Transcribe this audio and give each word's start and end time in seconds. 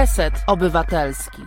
Reset 0.00 0.34
Obywatelski. 0.46 1.42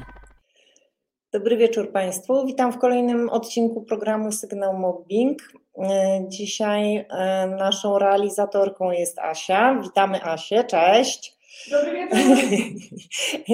Dobry 1.34 1.58
wieczór 1.58 1.92
Państwu. 1.92 2.46
Witam 2.46 2.72
w 2.72 2.78
kolejnym 2.78 3.30
odcinku 3.30 3.82
programu 3.82 4.32
Sygnał 4.32 4.78
Mobbing. 4.78 5.54
E, 5.78 6.20
dzisiaj 6.28 6.98
e, 7.10 7.48
naszą 7.48 8.00
realizatorką 8.00 8.92
jest 8.92 9.20
Asia. 9.20 9.82
Witamy 9.84 10.24
Asię, 10.24 10.64
cześć. 10.64 11.38
Dobry 11.72 11.92
wieczór. 11.92 12.38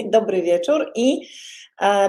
Dobry 0.15 0.41
wieczór 0.41 0.91
i 0.95 1.27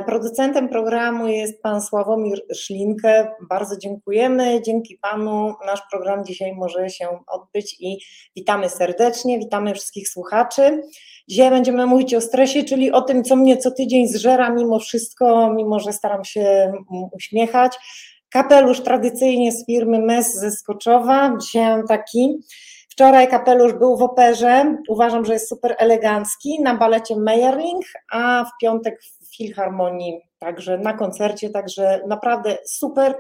producentem 0.07 0.69
programu 0.69 1.27
jest 1.27 1.63
pan 1.63 1.83
Sławomir 1.83 2.43
Szlinkę. 2.55 3.29
Bardzo 3.49 3.77
dziękujemy. 3.79 4.63
Dzięki 4.63 4.99
panu 5.03 5.55
nasz 5.67 5.83
program 5.91 6.25
dzisiaj 6.25 6.53
może 6.53 6.91
się 6.91 7.09
odbyć 7.27 7.77
i 7.81 7.99
witamy 8.37 8.69
serdecznie, 8.69 9.39
witamy 9.39 9.75
wszystkich 9.75 10.09
słuchaczy. 10.09 10.83
Dzisiaj 11.29 11.51
będziemy 11.51 11.87
mówić 11.87 12.15
o 12.15 12.21
stresie, 12.21 12.65
czyli 12.65 12.93
o 12.93 13.01
tym, 13.01 13.25
co 13.25 13.37
mnie 13.37 13.57
co 13.57 13.71
tydzień 13.71 14.09
zżera 14.09 14.51
mimo 14.51 14.79
wszystko, 14.79 15.51
mimo 15.51 15.81
że 15.81 15.93
staram 15.93 16.25
się 16.25 16.41
mm, 16.41 17.09
uśmiechać. 17.13 17.77
Kapelusz 18.31 18.81
tradycyjnie 18.81 19.53
z 19.53 19.67
firmy 19.67 19.99
MES 19.99 20.35
ze 20.35 20.51
Skoczowa. 20.51 21.37
Dzisiaj 21.41 21.63
mam 21.63 21.87
taki. 21.87 22.39
Wczoraj 22.91 23.29
kapelusz 23.29 23.73
był 23.73 23.97
w 23.97 24.03
operze. 24.03 24.77
Uważam, 24.89 25.25
że 25.25 25.33
jest 25.33 25.49
super 25.49 25.75
elegancki 25.79 26.63
na 26.63 26.75
balecie 26.77 27.17
Meyerling, 27.17 27.85
a 28.13 28.45
w 28.45 28.51
piątek 28.61 29.01
w 29.03 29.16
Filharmonii, 29.37 30.21
także 30.39 30.79
na 30.79 30.93
koncercie, 30.93 31.51
także 31.51 32.01
naprawdę 32.07 32.59
super. 32.65 33.15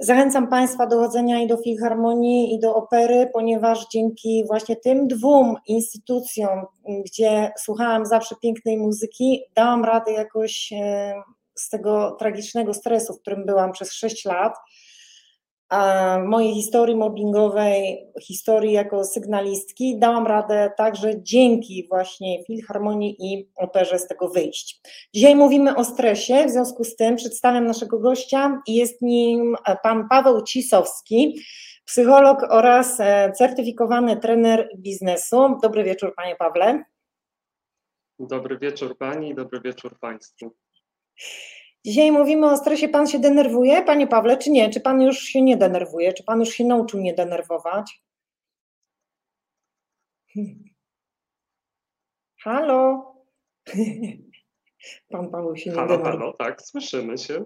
Zachęcam 0.00 0.48
Państwa 0.48 0.86
do 0.86 0.98
chodzenia 0.98 1.40
i 1.40 1.46
do 1.46 1.56
Filharmonii, 1.56 2.54
i 2.54 2.60
do 2.60 2.74
opery, 2.74 3.30
ponieważ 3.32 3.86
dzięki 3.92 4.44
właśnie 4.46 4.76
tym 4.76 5.08
dwóm 5.08 5.56
instytucjom, 5.66 6.66
gdzie 7.06 7.50
słuchałam 7.58 8.06
zawsze 8.06 8.34
pięknej 8.42 8.78
muzyki, 8.78 9.42
dałam 9.54 9.84
radę 9.84 10.12
jakoś 10.12 10.72
e, 10.72 11.14
z 11.54 11.68
tego 11.68 12.16
tragicznego 12.18 12.74
stresu, 12.74 13.14
w 13.14 13.20
którym 13.20 13.46
byłam 13.46 13.72
przez 13.72 13.92
6 13.92 14.24
lat 14.24 14.54
mojej 16.26 16.54
historii 16.54 16.96
mobbingowej, 16.96 18.06
historii 18.22 18.72
jako 18.72 19.04
sygnalistki, 19.04 19.98
dałam 19.98 20.26
radę 20.26 20.72
także 20.76 21.22
dzięki 21.22 21.86
właśnie 21.88 22.44
Filharmonii 22.44 23.16
i 23.18 23.48
Operze 23.56 23.98
z 23.98 24.06
tego 24.06 24.28
wyjść. 24.28 24.80
Dzisiaj 25.14 25.36
mówimy 25.36 25.76
o 25.76 25.84
stresie, 25.84 26.44
w 26.46 26.50
związku 26.50 26.84
z 26.84 26.96
tym 26.96 27.16
przedstawiam 27.16 27.66
naszego 27.66 27.98
gościa 27.98 28.62
i 28.66 28.74
jest 28.74 29.02
nim 29.02 29.56
pan 29.82 30.08
Paweł 30.08 30.42
Cisowski, 30.42 31.40
psycholog 31.84 32.42
oraz 32.48 33.00
e, 33.00 33.32
certyfikowany 33.32 34.16
trener 34.16 34.68
biznesu. 34.76 35.58
Dobry 35.62 35.84
wieczór 35.84 36.14
panie 36.16 36.36
Pawle. 36.36 36.84
Dobry 38.18 38.58
wieczór 38.58 38.98
pani, 38.98 39.34
dobry 39.34 39.60
wieczór 39.60 39.98
państwu. 39.98 40.54
Dzisiaj 41.84 42.12
mówimy 42.12 42.50
o 42.50 42.56
stresie. 42.56 42.88
Pan 42.88 43.06
się 43.06 43.18
denerwuje, 43.18 43.82
panie 43.82 44.06
Pawle, 44.06 44.36
czy 44.36 44.50
nie? 44.50 44.70
Czy 44.70 44.80
pan 44.80 45.02
już 45.02 45.18
się 45.18 45.42
nie 45.42 45.56
denerwuje? 45.56 46.12
Czy 46.12 46.24
pan 46.24 46.40
już 46.40 46.48
się 46.48 46.64
nauczył 46.64 47.00
nie 47.00 47.14
denerwować? 47.14 48.02
Halo? 52.38 53.12
Pan 55.10 55.30
Paweł 55.30 55.56
się 55.56 55.70
nie 55.70 55.76
halo, 55.76 55.88
denerwuje. 55.88 56.18
Halo, 56.18 56.32
tak, 56.32 56.62
słyszymy 56.62 57.18
się. 57.18 57.44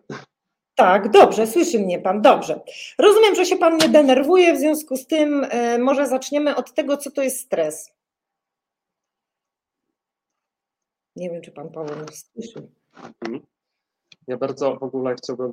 Tak, 0.75 1.11
dobrze, 1.11 1.47
słyszy 1.47 1.79
mnie 1.79 1.99
pan, 1.99 2.23
dobrze. 2.23 2.61
Rozumiem, 2.99 3.35
że 3.35 3.47
się 3.47 3.57
pan 3.57 3.77
nie 3.77 3.89
denerwuje, 3.89 4.55
w 4.55 4.59
związku 4.59 4.97
z 4.97 5.07
tym 5.07 5.45
y, 5.45 5.79
może 5.79 6.07
zaczniemy 6.07 6.57
od 6.57 6.75
tego, 6.75 6.97
co 6.97 7.11
to 7.11 7.23
jest 7.23 7.41
stres. 7.41 7.91
Nie 11.17 11.31
wiem, 11.31 11.43
czy 11.43 11.53
pan 11.53 11.71
Paweł 11.71 11.97
nas 11.97 12.31
słyszy. 12.33 12.69
Ja 14.27 14.37
bardzo 14.37 14.77
w 14.77 14.83
ogóle 14.83 15.15
chciałbym. 15.15 15.53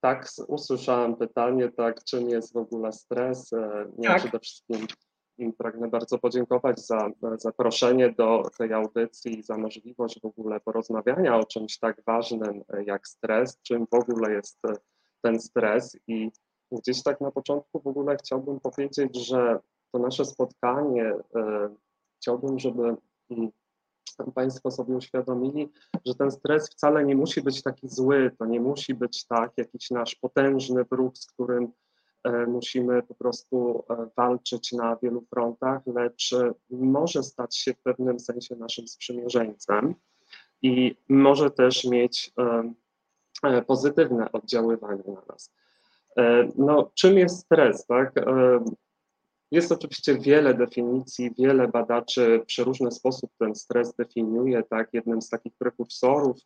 Tak, 0.00 0.28
usłyszałem 0.48 1.16
pytanie, 1.16 1.68
tak, 1.68 2.04
czym 2.04 2.28
jest 2.28 2.52
w 2.52 2.56
ogóle 2.56 2.92
stres. 2.92 3.52
E, 3.52 3.86
ja 3.98 4.10
tak. 4.10 4.18
przede 4.18 4.40
wszystkim 4.40 4.86
pragnę 5.58 5.88
bardzo 5.88 6.18
podziękować 6.18 6.80
za 6.80 7.10
zaproszenie 7.36 8.12
do 8.12 8.42
tej 8.58 8.72
audycji 8.72 9.38
i 9.38 9.42
za 9.42 9.56
możliwość 9.56 10.20
w 10.20 10.24
ogóle 10.24 10.60
porozmawiania 10.60 11.36
o 11.36 11.44
czymś 11.44 11.78
tak 11.78 12.02
ważnym 12.06 12.62
e, 12.68 12.84
jak 12.84 13.08
stres, 13.08 13.58
czym 13.62 13.86
w 13.86 13.94
ogóle 13.94 14.32
jest 14.32 14.58
e, 14.64 14.72
ten 15.22 15.40
stres. 15.40 15.98
I 16.06 16.30
gdzieś 16.72 17.02
tak 17.02 17.20
na 17.20 17.30
początku 17.30 17.80
w 17.80 17.86
ogóle 17.86 18.16
chciałbym 18.16 18.60
powiedzieć, 18.60 19.26
że 19.26 19.58
to 19.92 19.98
nasze 19.98 20.24
spotkanie, 20.24 21.12
chciałbym, 22.20 22.58
żeby 22.58 22.96
mm, 23.30 23.50
Państwo 24.34 24.70
sobie 24.70 24.96
uświadomili, 24.96 25.72
że 26.06 26.14
ten 26.14 26.30
stres 26.30 26.70
wcale 26.70 27.04
nie 27.04 27.16
musi 27.16 27.42
być 27.42 27.62
taki 27.62 27.88
zły, 27.88 28.30
to 28.38 28.46
nie 28.46 28.60
musi 28.60 28.94
być 28.94 29.26
tak 29.26 29.52
jakiś 29.56 29.90
nasz 29.90 30.14
potężny 30.14 30.84
wróg, 30.84 31.18
z 31.18 31.26
którym 31.26 31.72
e, 32.24 32.46
musimy 32.46 33.02
po 33.02 33.14
prostu 33.14 33.84
e, 33.90 34.08
walczyć 34.16 34.72
na 34.72 34.96
wielu 35.02 35.20
frontach, 35.20 35.82
lecz 35.86 36.32
e, 36.32 36.52
może 36.70 37.22
stać 37.22 37.56
się 37.56 37.74
w 37.74 37.82
pewnym 37.82 38.20
sensie 38.20 38.56
naszym 38.56 38.88
sprzymierzeńcem 38.88 39.94
i 40.62 40.96
może 41.08 41.50
też 41.50 41.84
mieć 41.84 42.32
pozytywne 43.66 44.32
oddziaływanie 44.32 45.02
na 45.06 45.22
nas. 45.28 45.52
No, 46.56 46.90
czym 46.94 47.18
jest 47.18 47.38
stres? 47.38 47.86
Tak? 47.86 48.14
Jest 49.50 49.72
oczywiście 49.72 50.18
wiele 50.18 50.54
definicji, 50.54 51.30
wiele 51.38 51.68
badaczy 51.68 52.40
w 52.42 52.46
przeróżny 52.46 52.90
sposób 52.90 53.30
ten 53.38 53.54
stres 53.54 53.94
definiuje. 53.94 54.62
Tak? 54.62 54.88
Jednym 54.92 55.22
z 55.22 55.28
takich 55.28 55.52
prekursorów 55.58 56.36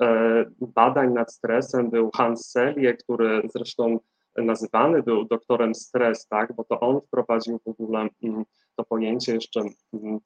e, 0.00 0.44
badań 0.60 1.12
nad 1.12 1.32
stresem 1.32 1.90
był 1.90 2.10
Hans 2.16 2.50
Selye, 2.50 2.94
który 2.94 3.42
zresztą 3.54 3.98
nazywany 4.36 5.02
był 5.02 5.24
doktorem 5.24 5.74
stres, 5.74 6.26
tak? 6.26 6.52
bo 6.56 6.64
to 6.64 6.80
on 6.80 7.00
wprowadził 7.00 7.58
w 7.58 7.68
ogóle 7.68 8.08
mm, 8.22 8.44
to 8.76 8.84
pojęcie 8.84 9.34
jeszcze 9.34 9.60
mm, 9.92 10.18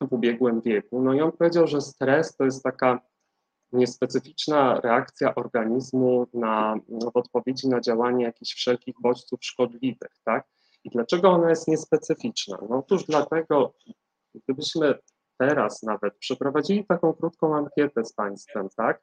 w 0.00 0.12
ubiegłym 0.12 0.60
wieku. 0.60 1.02
No 1.02 1.14
i 1.14 1.20
on 1.20 1.32
powiedział, 1.32 1.66
że 1.66 1.80
stres 1.80 2.36
to 2.36 2.44
jest 2.44 2.62
taka 2.62 3.00
niespecyficzna 3.72 4.80
reakcja 4.80 5.34
organizmu 5.34 6.26
na, 6.34 6.76
w 7.14 7.16
odpowiedzi 7.16 7.68
na 7.68 7.80
działanie 7.80 8.24
jakichś 8.24 8.54
wszelkich 8.54 8.94
bodźców 9.00 9.44
szkodliwych, 9.44 10.12
tak? 10.24 10.48
I 10.88 10.90
dlaczego 10.90 11.30
ona 11.30 11.50
jest 11.50 11.68
niespecyficzna? 11.68 12.58
No 12.70 12.78
otóż 12.78 13.04
dlatego, 13.04 13.74
gdybyśmy 14.34 14.98
teraz 15.38 15.82
nawet 15.82 16.18
przeprowadzili 16.18 16.86
taką 16.86 17.12
krótką 17.12 17.56
ankietę 17.56 18.04
z 18.04 18.12
Państwem, 18.12 18.68
tak? 18.76 19.02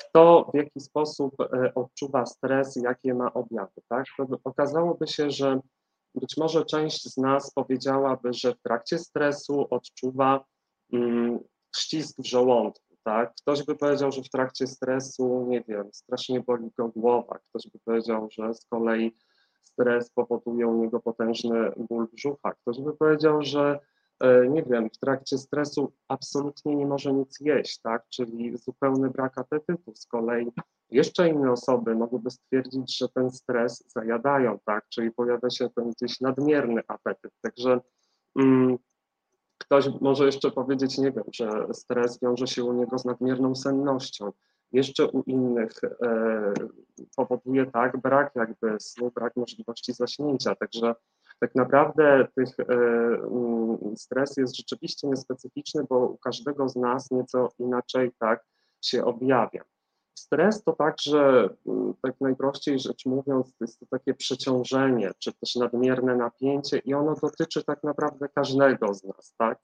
Kto 0.00 0.50
w 0.54 0.56
jaki 0.56 0.80
sposób 0.80 1.40
e, 1.40 1.74
odczuwa 1.74 2.26
stres 2.26 2.76
jakie 2.76 3.14
ma 3.14 3.34
objawy, 3.34 3.82
tak? 3.88 4.04
To 4.16 4.26
okazałoby 4.44 5.06
się, 5.06 5.30
że 5.30 5.60
być 6.14 6.36
może 6.36 6.64
część 6.64 7.02
z 7.02 7.16
nas 7.16 7.52
powiedziałaby, 7.54 8.32
że 8.32 8.54
w 8.54 8.62
trakcie 8.62 8.98
stresu 8.98 9.66
odczuwa 9.70 10.44
mm, 10.92 11.38
ścisk 11.76 12.16
w 12.18 12.26
żołądku, 12.26 12.96
tak? 13.04 13.34
Ktoś 13.34 13.62
by 13.62 13.76
powiedział, 13.76 14.12
że 14.12 14.22
w 14.22 14.30
trakcie 14.30 14.66
stresu, 14.66 15.46
nie 15.48 15.64
wiem, 15.68 15.88
strasznie 15.92 16.40
boli 16.40 16.70
go 16.78 16.88
głowa, 16.88 17.38
ktoś 17.48 17.72
by 17.72 17.78
powiedział, 17.84 18.28
że 18.30 18.54
z 18.54 18.64
kolei 18.64 19.16
stres 19.62 20.10
powoduje 20.10 20.66
u 20.66 20.76
niego 20.76 21.00
potężny 21.00 21.72
ból 21.76 22.08
brzucha. 22.12 22.52
Ktoś 22.54 22.80
by 22.80 22.92
powiedział, 22.92 23.42
że 23.42 23.80
e, 24.20 24.48
nie 24.48 24.62
wiem, 24.62 24.90
w 24.90 24.98
trakcie 24.98 25.38
stresu 25.38 25.92
absolutnie 26.08 26.76
nie 26.76 26.86
może 26.86 27.12
nic 27.12 27.40
jeść, 27.40 27.80
tak? 27.80 28.08
Czyli 28.08 28.56
zupełny 28.56 29.10
brak 29.10 29.38
apetytu. 29.38 29.92
Z 29.94 30.06
kolei 30.06 30.52
jeszcze 30.90 31.28
inne 31.28 31.52
osoby 31.52 31.94
mogłyby 31.94 32.30
stwierdzić, 32.30 32.98
że 32.98 33.08
ten 33.08 33.30
stres 33.30 33.84
zajadają, 33.86 34.58
tak? 34.64 34.88
Czyli 34.88 35.10
pojawia 35.10 35.50
się 35.50 35.70
ten 35.70 35.90
gdzieś 35.90 36.20
nadmierny 36.20 36.82
apetyt. 36.88 37.32
Także 37.42 37.80
mm, 38.38 38.78
ktoś 39.58 39.88
może 40.00 40.26
jeszcze 40.26 40.50
powiedzieć, 40.50 40.98
nie 40.98 41.12
wiem, 41.12 41.24
że 41.32 41.66
stres 41.72 42.20
wiąże 42.22 42.46
się 42.46 42.64
u 42.64 42.72
niego 42.72 42.98
z 42.98 43.04
nadmierną 43.04 43.54
sennością 43.54 44.32
jeszcze 44.72 45.06
u 45.06 45.22
innych 45.22 45.72
e, 45.84 46.52
powoduje 47.16 47.66
tak 47.66 47.96
brak 47.96 48.32
jakby 48.34 48.80
snu, 48.80 49.10
brak 49.10 49.36
możliwości 49.36 49.92
zaśnięcia. 49.92 50.54
Także 50.54 50.94
tak 51.40 51.54
naprawdę 51.54 52.26
tych 52.36 52.60
e, 52.60 52.64
mm, 52.64 53.96
stres 53.96 54.36
jest 54.36 54.56
rzeczywiście 54.56 55.08
niespecyficzny, 55.08 55.84
bo 55.88 55.98
u 55.98 56.18
każdego 56.18 56.68
z 56.68 56.76
nas 56.76 57.10
nieco 57.10 57.48
inaczej 57.58 58.10
tak 58.18 58.44
się 58.84 59.04
objawia. 59.04 59.64
Stres 60.18 60.64
to 60.64 60.72
także, 60.72 61.48
mm, 61.66 61.94
tak 62.02 62.20
najprościej 62.20 62.78
rzecz 62.78 63.06
mówiąc, 63.06 63.54
jest 63.60 63.80
to 63.80 63.86
takie 63.90 64.14
przeciążenie, 64.14 65.10
czy 65.18 65.32
też 65.32 65.56
nadmierne 65.56 66.16
napięcie 66.16 66.78
i 66.78 66.94
ono 66.94 67.14
dotyczy 67.22 67.64
tak 67.64 67.84
naprawdę 67.84 68.28
każdego 68.28 68.94
z 68.94 69.04
nas, 69.04 69.34
tak? 69.38 69.58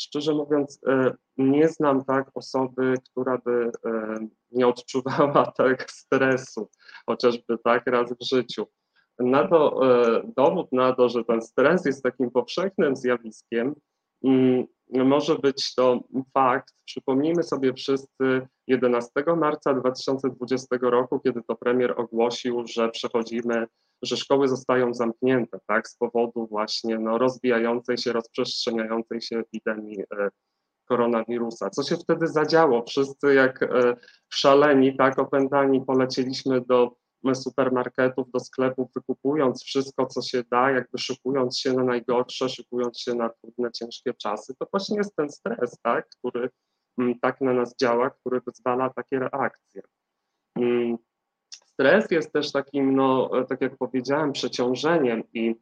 Szczerze 0.00 0.34
mówiąc, 0.34 0.80
e, 0.88 1.14
nie 1.36 1.68
znam 1.68 2.04
tak 2.04 2.30
osoby, 2.34 2.94
która 3.10 3.38
by 3.38 3.70
e, 3.86 4.18
nie 4.50 4.66
odczuwała 4.66 5.52
tak 5.58 5.90
stresu, 5.90 6.70
chociażby 7.06 7.58
tak 7.64 7.86
raz 7.86 8.12
w 8.12 8.26
życiu. 8.34 8.66
Na 9.18 9.48
to, 9.48 9.80
e, 9.86 10.22
dowód 10.36 10.72
na 10.72 10.92
to, 10.92 11.08
że 11.08 11.24
ten 11.24 11.42
stres 11.42 11.84
jest 11.84 12.02
takim 12.02 12.30
powszechnym 12.30 12.96
zjawiskiem, 12.96 13.74
mm, 14.24 14.66
może 14.94 15.38
być 15.38 15.74
to 15.74 16.00
fakt, 16.34 16.74
przypomnijmy 16.84 17.42
sobie 17.42 17.72
wszyscy 17.72 18.48
11 18.66 19.10
marca 19.36 19.74
2020 19.74 20.76
roku, 20.82 21.20
kiedy 21.20 21.42
to 21.48 21.56
premier 21.56 21.94
ogłosił, 21.96 22.62
że 22.66 22.88
przechodzimy, 22.88 23.66
że 24.02 24.16
szkoły 24.16 24.48
zostają 24.48 24.94
zamknięte, 24.94 25.58
tak, 25.66 25.88
z 25.88 25.96
powodu 25.96 26.46
właśnie 26.46 26.98
no, 26.98 27.18
rozwijającej 27.18 27.98
się, 27.98 28.12
rozprzestrzeniającej 28.12 29.20
się 29.20 29.38
epidemii 29.38 30.00
e, 30.00 30.28
koronawirusa. 30.88 31.70
Co 31.70 31.82
się 31.82 31.96
wtedy 31.96 32.26
zadziało? 32.26 32.84
Wszyscy 32.86 33.34
jak 33.34 33.62
e, 33.62 33.96
szaleni, 34.28 34.96
tak, 34.96 35.18
opętani 35.18 35.84
polecieliśmy 35.86 36.60
do 36.60 36.96
supermarketów, 37.34 38.30
do 38.30 38.40
sklepów, 38.40 38.88
wykupując 38.94 39.64
wszystko, 39.64 40.06
co 40.06 40.22
się 40.22 40.42
da, 40.50 40.70
jakby 40.70 40.98
szykując 40.98 41.58
się 41.58 41.72
na 41.72 41.84
najgorsze, 41.84 42.48
szykując 42.48 43.00
się 43.00 43.14
na 43.14 43.28
trudne, 43.28 43.72
ciężkie 43.72 44.14
czasy, 44.14 44.54
to 44.58 44.66
właśnie 44.70 44.96
jest 44.96 45.16
ten 45.16 45.30
stres, 45.30 45.78
tak, 45.82 46.08
który 46.08 46.50
mm, 46.98 47.18
tak 47.20 47.40
na 47.40 47.52
nas 47.52 47.76
działa, 47.76 48.10
który 48.10 48.40
wyzwala 48.40 48.90
takie 48.90 49.18
reakcje. 49.18 49.82
Mm, 50.58 50.96
stres 51.66 52.10
jest 52.10 52.32
też 52.32 52.52
takim, 52.52 52.96
no, 52.96 53.30
tak 53.48 53.60
jak 53.60 53.76
powiedziałem, 53.76 54.32
przeciążeniem 54.32 55.22
i 55.32 55.54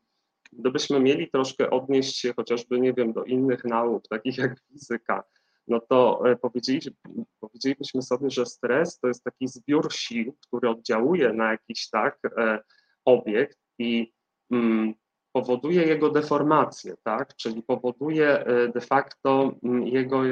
gdybyśmy 0.52 1.00
mieli 1.00 1.30
troszkę 1.30 1.70
odnieść 1.70 2.16
się 2.16 2.34
chociażby, 2.34 2.80
nie 2.80 2.92
wiem, 2.92 3.12
do 3.12 3.24
innych 3.24 3.64
nauk, 3.64 4.08
takich 4.08 4.38
jak 4.38 4.60
fizyka, 4.60 5.24
no 5.68 5.80
to 5.80 6.22
e, 6.30 6.36
powiedzieliśmy, 6.36 6.92
powiedzielibyśmy 7.40 8.02
sobie, 8.02 8.30
że 8.30 8.46
stres 8.46 8.98
to 8.98 9.08
jest 9.08 9.24
taki 9.24 9.48
zbiór 9.48 9.92
sił, 9.92 10.36
który 10.46 10.70
oddziałuje 10.70 11.32
na 11.32 11.50
jakiś 11.50 11.90
tak 11.90 12.18
e, 12.38 12.58
obiekt 13.04 13.58
i 13.78 14.12
mm, 14.50 14.94
powoduje 15.32 15.82
jego 15.82 16.10
deformację, 16.10 16.94
tak? 17.04 17.36
czyli 17.36 17.62
powoduje 17.62 18.44
e, 18.44 18.68
de 18.68 18.80
facto 18.80 19.54
mm, 19.62 19.86
jego 19.86 20.22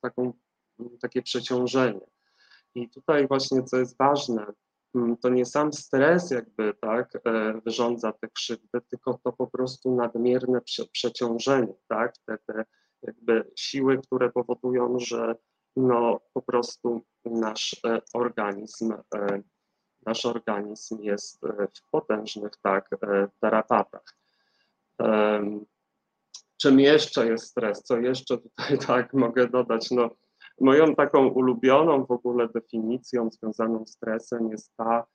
taką, 0.00 0.32
mm, 0.80 0.98
takie 0.98 1.22
przeciążenie. 1.22 2.06
I 2.74 2.90
tutaj 2.90 3.26
właśnie 3.26 3.62
co 3.62 3.76
jest 3.76 3.98
ważne, 3.98 4.46
to 5.20 5.28
nie 5.28 5.46
sam 5.46 5.72
stres 5.72 6.30
jakby 6.30 6.74
tak 6.80 7.12
wyrządza 7.64 8.12
te 8.12 8.28
krzywdy, 8.28 8.80
tylko 8.90 9.20
to 9.24 9.32
po 9.32 9.46
prostu 9.46 9.94
nadmierne 9.94 10.60
przeciążenie, 10.92 11.74
tak? 11.88 12.14
Te, 12.26 12.38
te 12.46 12.64
jakby 13.02 13.50
siły, 13.56 13.98
które 13.98 14.32
powodują, 14.32 14.98
że 14.98 15.34
no 15.76 16.20
po 16.34 16.42
prostu 16.42 17.02
nasz 17.24 17.76
e, 17.86 18.00
organizm, 18.14 18.92
e, 19.14 19.42
nasz 20.06 20.26
organizm 20.26 21.02
jest 21.02 21.44
e, 21.44 21.68
w 21.74 21.90
potężnych 21.90 22.52
tak 22.62 22.90
tarapatach. 23.40 24.16
Czym 26.60 26.80
jeszcze 26.80 27.26
jest 27.26 27.46
stres? 27.46 27.82
Co 27.82 27.98
jeszcze 27.98 28.38
tutaj 28.38 28.78
tak 28.86 29.14
mogę 29.14 29.48
dodać? 29.48 29.90
No, 29.90 30.10
moją 30.60 30.94
taką 30.94 31.28
ulubioną 31.28 32.04
w 32.04 32.10
ogóle 32.10 32.48
definicją 32.48 33.30
związaną 33.30 33.86
z 33.86 33.90
stresem 33.90 34.50
jest 34.50 34.76
ta 34.76 35.06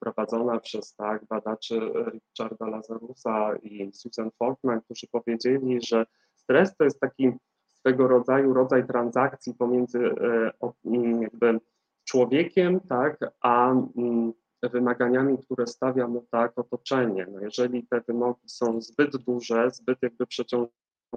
prowadzona 0.00 0.60
przez 0.60 0.94
tak 0.94 1.24
badaczy 1.24 1.80
Richarda 2.12 2.66
Lazarusa 2.66 3.56
i 3.56 3.90
Susan 3.94 4.30
Folkman, 4.38 4.80
którzy 4.80 5.06
powiedzieli, 5.06 5.78
że 5.82 6.06
stres 6.46 6.76
to 6.76 6.84
jest 6.84 7.00
taki 7.00 7.32
swego 7.68 8.08
rodzaju 8.08 8.54
rodzaj 8.54 8.86
transakcji 8.86 9.54
pomiędzy 9.54 9.98
e, 9.98 10.50
mm, 10.84 11.22
jakby 11.22 11.60
człowiekiem, 12.04 12.80
tak, 12.80 13.18
a 13.40 13.72
mm, 13.72 14.32
wymaganiami, 14.62 15.38
które 15.38 15.66
stawia 15.66 16.08
mu 16.08 16.26
tak 16.30 16.58
otoczenie. 16.58 17.26
No 17.32 17.40
jeżeli 17.40 17.86
te 17.86 18.00
wymogi 18.00 18.48
są 18.48 18.80
zbyt 18.80 19.16
duże, 19.16 19.70
zbyt 19.70 19.98
jakby 20.02 20.26
przeciążone, 20.26 20.70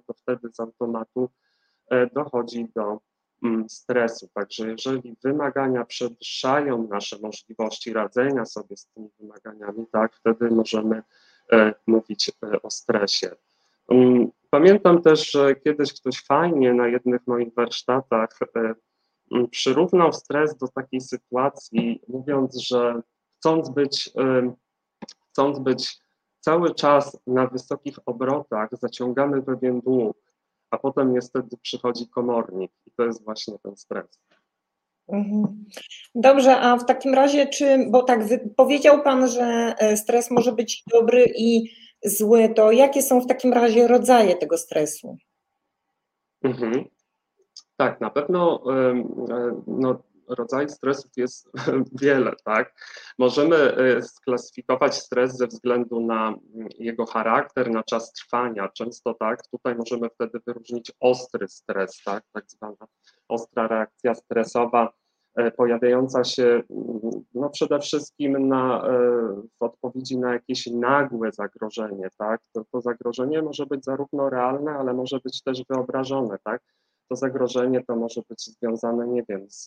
to 0.07 0.13
wtedy 0.13 0.49
z 0.53 0.59
automatu 0.59 1.29
e, 1.89 2.07
dochodzi 2.07 2.67
do 2.75 2.99
mm, 3.43 3.69
stresu. 3.69 4.29
Także 4.33 4.71
jeżeli 4.71 5.15
wymagania 5.23 5.85
przewyższają 5.85 6.87
nasze 6.87 7.17
możliwości 7.21 7.93
radzenia 7.93 8.45
sobie 8.45 8.77
z 8.77 8.87
tymi 8.87 9.09
wymaganiami, 9.19 9.85
tak, 9.91 10.15
wtedy 10.15 10.49
możemy 10.51 11.03
e, 11.51 11.73
mówić 11.87 12.31
o 12.63 12.71
stresie. 12.71 13.35
Pamiętam 14.49 15.01
też, 15.01 15.31
że 15.31 15.55
kiedyś 15.55 15.93
ktoś 15.93 16.25
fajnie 16.25 16.73
na 16.73 16.87
jednych 16.87 17.27
moich 17.27 17.53
warsztatach 17.53 18.39
e, 18.55 18.73
przyrównał 19.51 20.13
stres 20.13 20.57
do 20.57 20.67
takiej 20.67 21.01
sytuacji, 21.01 22.01
mówiąc, 22.07 22.61
że 22.61 23.01
chcąc 23.37 23.69
być, 23.69 24.09
e, 24.17 24.53
chcąc 25.29 25.59
być 25.59 25.99
cały 26.39 26.75
czas 26.75 27.17
na 27.27 27.47
wysokich 27.47 27.95
obrotach, 28.05 28.69
zaciągamy 28.71 29.41
pewien 29.41 29.81
dług, 29.81 30.17
a 30.71 30.77
potem 30.77 31.13
niestety 31.13 31.57
przychodzi 31.61 32.09
komornik 32.09 32.71
i 32.85 32.91
to 32.91 33.05
jest 33.05 33.25
właśnie 33.25 33.59
ten 33.63 33.77
stres. 33.77 34.19
Mhm. 35.07 35.65
Dobrze, 36.15 36.59
a 36.59 36.77
w 36.77 36.85
takim 36.85 37.13
razie, 37.13 37.47
czy, 37.47 37.87
bo 37.89 38.03
tak 38.03 38.19
powiedział 38.57 39.03
Pan, 39.03 39.27
że 39.27 39.75
e, 39.77 39.97
stres 39.97 40.31
może 40.31 40.51
być 40.51 40.83
dobry 40.91 41.25
i 41.37 41.71
zły, 42.05 42.49
to 42.55 42.71
jakie 42.71 43.01
są 43.01 43.21
w 43.21 43.27
takim 43.27 43.53
razie 43.53 43.87
rodzaje 43.87 44.35
tego 44.35 44.57
stresu? 44.57 45.17
Mhm. 46.43 46.85
Tak, 47.77 48.01
na 48.01 48.09
pewno 48.09 48.63
no, 49.67 50.03
rodzajów 50.29 50.71
stresów 50.71 51.11
jest 51.17 51.49
wiele, 52.01 52.33
tak? 52.45 52.73
Możemy 53.17 53.55
e, 53.55 54.01
sklasyfikować 54.01 54.95
stres 54.95 55.37
ze 55.37 55.47
względu 55.47 55.99
na 55.99 56.27
mm, 56.27 56.67
jego 56.79 57.05
charakter, 57.05 57.71
na 57.71 57.83
czas 57.83 58.13
trwania. 58.13 58.69
Często 58.69 59.13
tak, 59.13 59.47
tutaj 59.47 59.75
możemy 59.75 60.09
wtedy 60.09 60.39
wyróżnić 60.47 60.91
ostry 60.99 61.47
stres, 61.47 62.01
tak? 62.05 62.23
Tak 62.33 62.43
zwana 62.47 62.87
ostra 63.27 63.67
reakcja 63.67 64.15
stresowa 64.15 64.93
E, 64.93 64.98
pojawiająca 65.57 66.23
się 66.23 66.63
no 67.33 67.49
przede 67.49 67.79
wszystkim 67.79 68.47
na, 68.47 68.87
e, 68.87 68.91
w 69.59 69.63
odpowiedzi 69.63 70.17
na 70.17 70.33
jakieś 70.33 70.67
nagłe 70.67 71.31
zagrożenie, 71.31 72.09
tak? 72.17 72.41
To, 72.53 72.65
to 72.71 72.81
zagrożenie 72.81 73.41
może 73.41 73.65
być 73.65 73.85
zarówno 73.85 74.29
realne, 74.29 74.71
ale 74.71 74.93
może 74.93 75.19
być 75.23 75.43
też 75.43 75.63
wyobrażone, 75.69 76.37
tak? 76.43 76.61
To 77.09 77.15
zagrożenie 77.15 77.83
to 77.83 77.95
może 77.95 78.21
być 78.29 78.43
związane, 78.45 79.07
nie 79.07 79.23
wiem, 79.29 79.45
z 79.49 79.65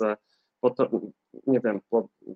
nie 1.47 1.61
wiem, 1.61 1.81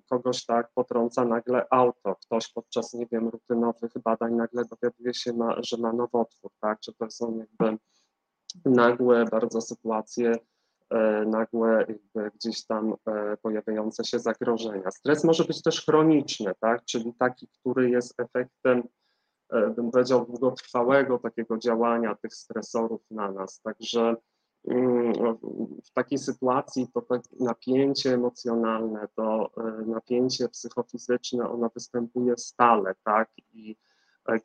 kogoś 0.09 0.45
tak 0.45 0.69
potrąca 0.73 1.25
nagle 1.25 1.65
auto, 1.69 2.15
ktoś 2.15 2.53
podczas, 2.53 2.93
nie 2.93 3.05
wiem, 3.11 3.29
rutynowych 3.29 3.91
badań 4.03 4.33
nagle 4.33 4.63
dowiaduje 4.65 5.13
się, 5.13 5.33
ma, 5.33 5.55
że 5.63 5.77
ma 5.77 5.93
nowotwór, 5.93 6.51
tak? 6.59 6.79
Czy 6.79 6.93
to 6.93 7.11
są 7.11 7.37
jakby 7.37 7.77
nagłe 8.65 9.25
bardzo 9.25 9.61
sytuacje, 9.61 10.33
E, 10.33 10.56
nagłe 11.25 11.85
gdzieś 12.35 12.65
tam 12.65 12.95
e, 13.07 13.37
pojawiające 13.37 14.03
się 14.03 14.19
zagrożenia. 14.19 14.91
Stres 14.91 15.23
może 15.23 15.43
być 15.43 15.61
też 15.61 15.85
chroniczny, 15.85 16.51
tak? 16.59 16.85
czyli 16.85 17.13
taki, 17.13 17.47
który 17.47 17.89
jest 17.89 18.19
efektem, 18.19 18.83
e, 19.49 19.69
bym 19.69 19.91
powiedział, 19.91 20.25
długotrwałego 20.25 21.19
takiego 21.19 21.57
działania 21.57 22.15
tych 22.15 22.33
stresorów 22.33 23.01
na 23.11 23.31
nas. 23.31 23.61
Także 23.61 24.15
mm, 24.67 25.13
w 25.85 25.91
takiej 25.93 26.17
sytuacji 26.17 26.87
to 26.93 27.05
napięcie 27.39 28.13
emocjonalne, 28.13 29.07
to 29.15 29.51
napięcie 29.85 30.49
psychofizyczne, 30.49 31.49
ono 31.49 31.69
występuje 31.69 32.37
stale, 32.37 32.95
tak? 33.03 33.29
I 33.53 33.77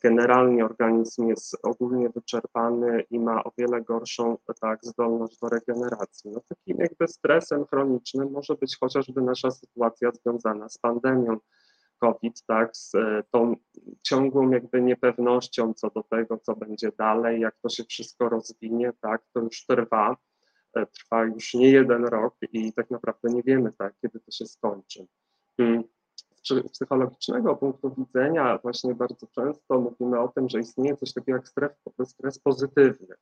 generalnie 0.02 0.64
organizm 0.64 1.28
jest 1.28 1.56
ogólnie 1.62 2.10
wyczerpany 2.10 3.04
i 3.10 3.18
ma 3.18 3.44
o 3.44 3.52
wiele 3.58 3.82
gorszą 3.82 4.38
tak, 4.60 4.78
zdolność 4.82 5.38
do 5.38 5.48
regeneracji. 5.48 6.30
No, 6.30 6.40
takim 6.48 6.76
jakby 6.78 7.08
stresem 7.08 7.66
chronicznym 7.66 8.30
może 8.30 8.54
być 8.54 8.76
chociażby 8.80 9.22
nasza 9.22 9.50
sytuacja 9.50 10.10
związana 10.10 10.68
z 10.68 10.78
pandemią 10.78 11.36
COVID, 11.98 12.42
tak, 12.46 12.76
z 12.76 12.94
e, 12.94 13.22
tą 13.30 13.56
ciągłą 14.02 14.50
jakby 14.50 14.82
niepewnością 14.82 15.74
co 15.74 15.90
do 15.90 16.02
tego, 16.02 16.38
co 16.38 16.56
będzie 16.56 16.92
dalej, 16.98 17.40
jak 17.40 17.54
to 17.62 17.68
się 17.68 17.84
wszystko 17.84 18.28
rozwinie, 18.28 18.92
tak, 19.00 19.22
to 19.32 19.40
już 19.40 19.66
trwa, 19.66 20.16
e, 20.76 20.86
trwa 20.86 21.24
już 21.24 21.54
nie 21.54 21.70
jeden 21.70 22.04
rok 22.04 22.34
i 22.52 22.72
tak 22.72 22.90
naprawdę 22.90 23.28
nie 23.28 23.42
wiemy, 23.42 23.72
tak, 23.78 23.94
kiedy 24.02 24.20
to 24.20 24.30
się 24.30 24.46
skończy. 24.46 25.06
Psychologicznego 26.72 27.56
punktu 27.56 27.94
widzenia 27.98 28.58
właśnie 28.58 28.94
bardzo 28.94 29.26
często 29.26 29.80
mówimy 29.80 30.20
o 30.20 30.28
tym, 30.28 30.48
że 30.48 30.60
istnieje 30.60 30.96
coś 30.96 31.12
takiego 31.12 31.38
jak 31.38 31.48
stres, 31.48 31.72
stres 32.04 32.38
pozytywny. 32.38 33.14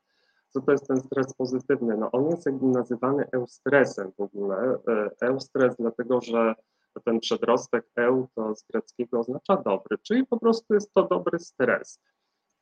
Co 0.49 0.61
to 0.61 0.73
jest 0.73 0.89
ten 0.89 1.01
stres 1.01 1.35
pozytywny? 1.35 1.97
No 1.97 2.11
on 2.11 2.27
jest 2.27 2.47
nazywany 2.63 3.25
eustresem 3.33 4.13
w 4.19 4.21
ogóle. 4.21 4.79
E, 4.89 5.11
eustres 5.21 5.77
dlatego, 5.79 6.21
że 6.21 6.55
ten 7.05 7.21
przedrostek 7.21 7.87
eu 7.97 8.29
to 8.35 8.55
z 8.55 8.63
greckiego 8.63 9.21
oznacza 9.21 9.57
dobry, 9.57 9.99
czyli 9.99 10.27
po 10.27 10.39
prostu 10.39 10.75
jest 10.75 10.95
to 10.95 11.03
dobry 11.03 11.39
stres. 11.39 12.01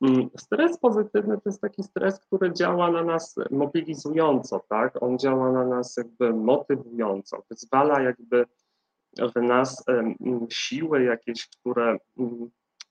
Mm, 0.01 0.29
stres 0.37 0.77
pozytywny 0.77 1.35
to 1.35 1.41
jest 1.45 1.61
taki 1.61 1.83
stres, 1.83 2.19
który 2.19 2.53
działa 2.53 2.91
na 2.91 3.03
nas 3.03 3.35
mobilizująco, 3.51 4.61
tak? 4.69 5.03
On 5.03 5.19
działa 5.19 5.51
na 5.51 5.65
nas 5.65 5.97
jakby 5.97 6.33
motywująco, 6.33 7.43
wyzwala 7.49 8.01
jakby 8.01 8.45
w 9.35 9.41
nas 9.41 9.83
siły 10.49 11.03
jakieś, 11.03 11.47
które, 11.47 11.97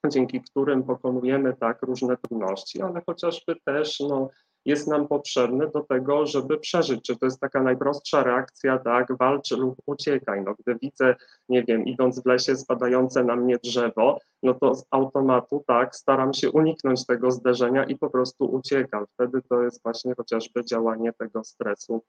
dzięki 0.09 0.41
którym 0.41 0.85
pokonujemy 0.85 1.57
tak 1.61 1.83
różne 1.83 2.17
trudności, 2.17 2.83
ale 2.83 3.03
chociażby 3.07 3.57
też 3.65 4.01
no, 4.01 4.31
jest 4.65 4.89
nam 4.89 5.09
potrzebny 5.09 5.71
do 5.75 5.81
tego, 5.81 6.27
żeby 6.27 6.59
przeżyć. 6.59 7.05
Czy 7.05 7.17
to 7.17 7.27
jest 7.27 7.41
taka 7.41 7.63
najprostsza 7.63 8.23
reakcja, 8.23 8.79
tak, 8.79 9.19
walcz 9.19 9.51
lub 9.51 9.79
uciekaj. 9.87 10.45
No, 10.45 10.55
gdy 10.59 10.79
widzę, 10.83 11.15
nie 11.49 11.65
wiem, 11.65 11.85
idąc 11.85 12.23
w 12.23 12.27
lesie 12.27 12.57
spadające 12.57 13.25
na 13.25 13.37
mnie 13.37 13.57
drzewo, 13.65 14.19
no 14.43 14.55
to 14.55 14.75
z 14.75 14.85
automatu, 14.91 15.65
tak, 15.67 15.97
staram 15.97 16.35
się 16.35 16.51
uniknąć 16.51 17.07
tego 17.07 17.31
zderzenia 17.31 17.85
i 17.85 17.97
po 17.97 18.11
prostu 18.11 18.45
uciekam. 18.45 19.07
Wtedy 19.15 19.43
to 19.49 19.63
jest 19.63 19.83
właśnie 19.83 20.15
chociażby 20.15 20.65
działanie 20.65 21.13
tego 21.13 21.45
stresu 21.45 22.03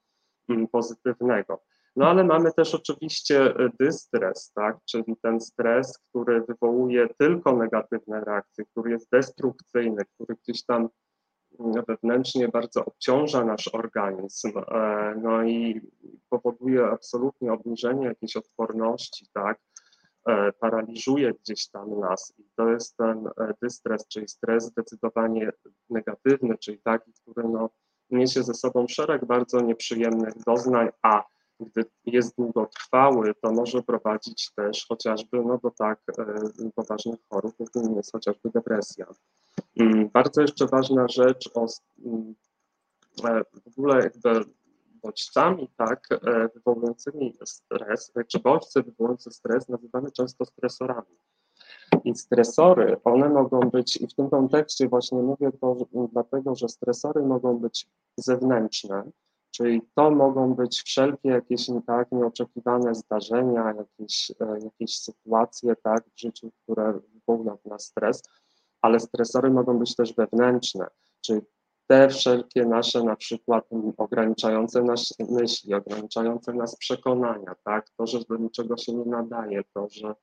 mm, 0.48 0.68
pozytywnego. 0.68 1.62
No 1.96 2.08
ale 2.08 2.24
mamy 2.24 2.52
też 2.52 2.74
oczywiście 2.74 3.56
e, 3.56 3.70
dystres, 3.80 4.52
tak, 4.54 4.78
czyli 4.84 5.16
ten 5.22 5.40
stres, 5.40 5.98
który 5.98 6.40
wywołuje 6.40 7.08
tylko 7.18 7.56
negatywne 7.56 8.20
reakcje, 8.24 8.64
który 8.64 8.90
jest 8.90 9.10
destrukcyjny, 9.12 10.02
który 10.14 10.36
gdzieś 10.42 10.64
tam 10.64 10.88
mm, 11.60 11.84
wewnętrznie 11.88 12.48
bardzo 12.48 12.84
obciąża 12.84 13.44
nasz 13.44 13.68
organizm, 13.68 14.52
e, 14.58 15.14
no 15.22 15.44
i 15.44 15.80
powoduje 16.28 16.86
absolutnie 16.86 17.52
obniżenie 17.52 18.06
jakiejś 18.06 18.36
odporności, 18.36 19.26
tak, 19.32 19.58
e, 20.28 20.52
paraliżuje 20.52 21.32
gdzieś 21.34 21.68
tam 21.70 22.00
nas 22.00 22.34
i 22.38 22.44
to 22.56 22.68
jest 22.68 22.96
ten 22.96 23.28
dystres, 23.62 24.08
czyli 24.08 24.28
stres 24.28 24.64
zdecydowanie 24.64 25.52
negatywny, 25.90 26.58
czyli 26.58 26.78
taki, 26.78 27.12
który 27.12 27.48
no, 27.48 27.70
niesie 28.10 28.42
ze 28.42 28.54
sobą 28.54 28.88
szereg 28.88 29.24
bardzo 29.24 29.60
nieprzyjemnych 29.60 30.34
doznań, 30.46 30.88
a 31.02 31.24
gdy 31.60 31.84
jest 32.06 32.36
długotrwały, 32.36 33.34
to 33.42 33.52
może 33.52 33.82
prowadzić 33.82 34.50
też 34.54 34.86
chociażby 34.88 35.44
no, 35.44 35.58
do 35.58 35.70
tak 35.70 36.00
e, 36.18 36.70
poważnych 36.74 37.20
chorób, 37.30 37.54
jakim 37.58 37.96
jest 37.96 38.12
chociażby 38.12 38.50
depresja. 38.50 39.06
Mm, 39.76 40.08
bardzo 40.08 40.40
jeszcze 40.40 40.66
ważna 40.66 41.08
rzecz 41.08 41.50
o 41.54 41.66
mm, 42.04 42.34
e, 43.24 43.44
w 43.44 43.78
ogóle 43.78 44.02
jakby 44.02 44.44
bodźcami 45.02 45.68
tak 45.76 46.08
e, 46.12 46.48
wywołującymi 46.54 47.34
stres, 47.44 48.12
czy 48.28 48.38
bodźce 48.38 48.82
wywołujące 48.82 49.30
stres 49.30 49.68
nazywamy 49.68 50.12
często 50.12 50.44
stresorami. 50.44 51.16
I 52.04 52.14
stresory, 52.14 52.96
one 53.04 53.28
mogą 53.28 53.60
być, 53.60 53.96
i 53.96 54.06
w 54.06 54.14
tym 54.14 54.30
kontekście 54.30 54.88
właśnie 54.88 55.18
mówię 55.18 55.50
to 55.60 55.76
dlatego, 56.12 56.54
że 56.54 56.68
stresory 56.68 57.22
mogą 57.22 57.58
być 57.58 57.86
zewnętrzne, 58.16 59.10
Czyli 59.50 59.82
to 59.94 60.10
mogą 60.10 60.54
być 60.54 60.82
wszelkie 60.82 61.28
jakieś 61.28 61.66
tak 61.86 62.12
nieoczekiwane 62.12 62.94
zdarzenia, 62.94 63.74
jakieś, 63.78 64.32
e, 64.40 64.58
jakieś 64.64 64.98
sytuacje 64.98 65.76
tak, 65.76 66.04
w 66.16 66.20
życiu, 66.20 66.50
które 66.62 67.00
wywołują 67.14 67.56
w 67.56 67.64
nas 67.64 67.84
stres, 67.84 68.22
ale 68.82 69.00
stresory 69.00 69.50
mogą 69.50 69.78
być 69.78 69.96
też 69.96 70.14
wewnętrzne, 70.14 70.86
czyli 71.20 71.40
te 71.86 72.08
wszelkie 72.08 72.66
nasze 72.66 73.04
na 73.04 73.16
przykład 73.16 73.68
ograniczające 73.96 74.82
nas 74.82 75.14
myśli, 75.30 75.74
ograniczające 75.74 76.52
nas 76.52 76.76
przekonania, 76.76 77.54
tak, 77.64 77.90
to, 77.96 78.06
że 78.06 78.18
do 78.28 78.36
niczego 78.36 78.76
się 78.76 78.94
nie 78.94 79.04
nadaje, 79.04 79.62
to, 79.74 79.88
że 79.90 80.14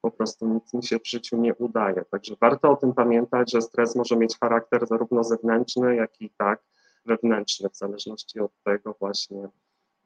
po 0.00 0.10
prostu 0.10 0.48
nic 0.48 0.74
mi 0.74 0.84
się 0.84 0.98
w 0.98 1.08
życiu 1.08 1.36
nie 1.36 1.54
udaje. 1.54 2.04
Także 2.10 2.34
warto 2.40 2.70
o 2.70 2.76
tym 2.76 2.94
pamiętać, 2.94 3.52
że 3.52 3.62
stres 3.62 3.96
może 3.96 4.16
mieć 4.16 4.38
charakter 4.38 4.86
zarówno 4.86 5.24
zewnętrzny, 5.24 5.96
jak 5.96 6.20
i 6.20 6.30
tak 6.30 6.62
wewnętrzne, 7.04 7.70
w 7.70 7.76
zależności 7.76 8.40
od 8.40 8.52
tego 8.64 8.96
właśnie, 9.00 9.48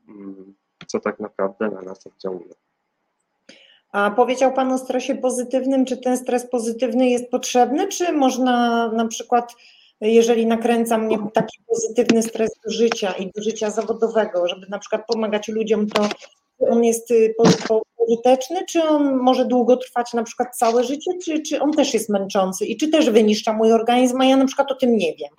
mm, 0.08 0.54
co 0.86 1.00
tak 1.00 1.20
naprawdę 1.20 1.70
na 1.70 1.82
nas 1.82 2.06
oddziałuje. 2.06 2.54
A 3.92 4.10
powiedział 4.10 4.52
Pan 4.52 4.72
o 4.72 4.78
stresie 4.78 5.14
pozytywnym. 5.14 5.84
Czy 5.84 5.96
ten 5.96 6.18
stres 6.18 6.50
pozytywny 6.50 7.08
jest 7.08 7.30
potrzebny, 7.30 7.88
czy 7.88 8.12
można 8.12 8.88
na 8.92 9.06
przykład, 9.06 9.52
jeżeli 10.00 10.46
nakręca 10.46 10.98
mnie 10.98 11.18
taki 11.34 11.58
pozytywny 11.66 12.22
stres 12.22 12.50
do 12.64 12.72
życia 12.72 13.12
i 13.12 13.32
do 13.32 13.42
życia 13.42 13.70
zawodowego, 13.70 14.48
żeby 14.48 14.66
na 14.68 14.78
przykład 14.78 15.06
pomagać 15.06 15.48
ludziom, 15.48 15.86
to 15.86 16.08
on 16.70 16.84
jest 16.84 17.10
y, 17.10 17.34
pożyteczny, 17.98 18.66
czy 18.68 18.82
on 18.82 19.16
może 19.16 19.44
długo 19.44 19.76
trwać 19.76 20.12
na 20.14 20.22
przykład 20.22 20.56
całe 20.56 20.84
życie, 20.84 21.10
czy, 21.24 21.42
czy 21.42 21.60
on 21.60 21.72
też 21.72 21.94
jest 21.94 22.08
męczący 22.08 22.66
i 22.66 22.76
czy 22.76 22.88
też 22.88 23.10
wyniszcza 23.10 23.52
mój 23.52 23.72
organizm, 23.72 24.20
a 24.20 24.24
ja 24.24 24.36
na 24.36 24.46
przykład 24.46 24.72
o 24.72 24.74
tym 24.74 24.96
nie 24.96 25.14
wiem. 25.14 25.30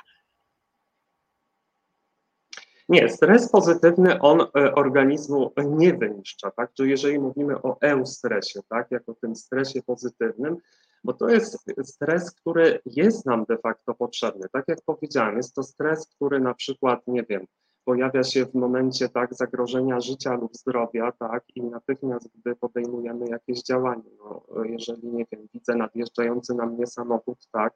Nie, 2.90 3.10
stres 3.10 3.52
pozytywny 3.52 4.20
on 4.20 4.42
e, 4.42 4.76
organizmu 4.76 5.52
nie 5.66 5.94
wyniszcza, 5.94 6.52
tak? 6.52 6.74
Czyli 6.74 6.90
jeżeli 6.90 7.20
mówimy 7.20 7.62
o 7.62 7.78
eustresie, 7.82 8.60
tak, 8.70 8.92
jako 8.92 9.16
tym 9.22 9.36
stresie 9.36 9.82
pozytywnym, 9.84 10.58
bo 11.04 11.14
to 11.14 11.30
jest 11.30 11.58
stres, 11.84 12.32
który 12.32 12.80
jest 12.86 13.26
nam 13.26 13.46
de 13.46 13.58
facto 13.58 13.96
potrzebny. 13.96 14.48
Tak 14.52 14.66
jak 14.68 14.80
powiedziałem, 14.86 15.38
jest 15.38 15.56
to 15.56 15.64
stres, 15.64 16.08
który 16.08 16.40
na 16.40 16.54
przykład, 16.54 17.00
nie 17.08 17.24
wiem, 17.24 17.46
pojawia 17.86 18.24
się 18.24 18.46
w 18.46 18.54
momencie 18.54 19.10
tak 19.10 19.34
zagrożenia 19.34 20.00
życia 20.00 20.34
lub 20.34 20.56
zdrowia, 20.56 21.12
tak, 21.12 21.44
i 21.56 21.64
natychmiast, 21.64 22.30
gdy 22.36 22.56
podejmujemy 22.56 23.26
jakieś 23.30 23.64
działanie, 23.64 24.10
no, 24.20 24.44
jeżeli, 24.64 25.08
nie 25.08 25.26
wiem, 25.32 25.48
widzę 25.54 25.76
nadjeżdżający 25.76 26.54
na 26.54 26.66
mnie 26.66 26.88
samochód, 26.88 27.38
tak, 27.52 27.74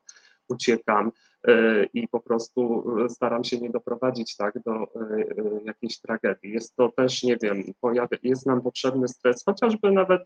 uciekam 0.49 1.11
e, 1.47 1.83
i 1.83 2.07
po 2.07 2.19
prostu 2.19 2.85
staram 3.09 3.43
się 3.43 3.57
nie 3.57 3.69
doprowadzić 3.69 4.35
tak 4.35 4.59
do 4.65 4.73
e, 4.73 4.85
e, 4.85 5.61
jakiejś 5.65 5.99
tragedii. 5.99 6.51
Jest 6.51 6.75
to 6.75 6.89
też, 6.89 7.23
nie 7.23 7.37
wiem, 7.37 7.63
pojawia, 7.81 8.17
jest 8.23 8.45
nam 8.45 8.61
potrzebny 8.61 9.07
stres, 9.07 9.43
chociażby 9.45 9.91
nawet 9.91 10.21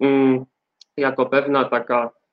mm, 0.00 0.44
jako 0.96 1.26
pewna 1.26 1.64
taka 1.64 2.10
E, 2.10 2.23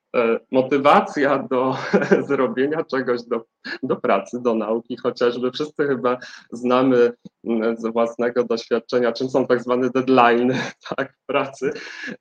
motywacja 0.50 1.38
do 1.38 1.76
zrobienia 2.28 2.84
czegoś, 2.84 3.22
do, 3.22 3.44
do 3.82 3.96
pracy, 3.96 4.42
do 4.42 4.54
nauki, 4.54 4.96
chociażby 4.96 5.50
wszyscy 5.50 5.86
chyba 5.86 6.18
znamy 6.52 7.12
mm, 7.44 7.76
z 7.76 7.92
własnego 7.92 8.44
doświadczenia, 8.44 9.12
czym 9.12 9.30
są 9.30 9.46
tak 9.46 9.62
zwane 9.62 9.90
deadline 9.90 10.54
tak, 10.96 11.14
pracy 11.26 11.72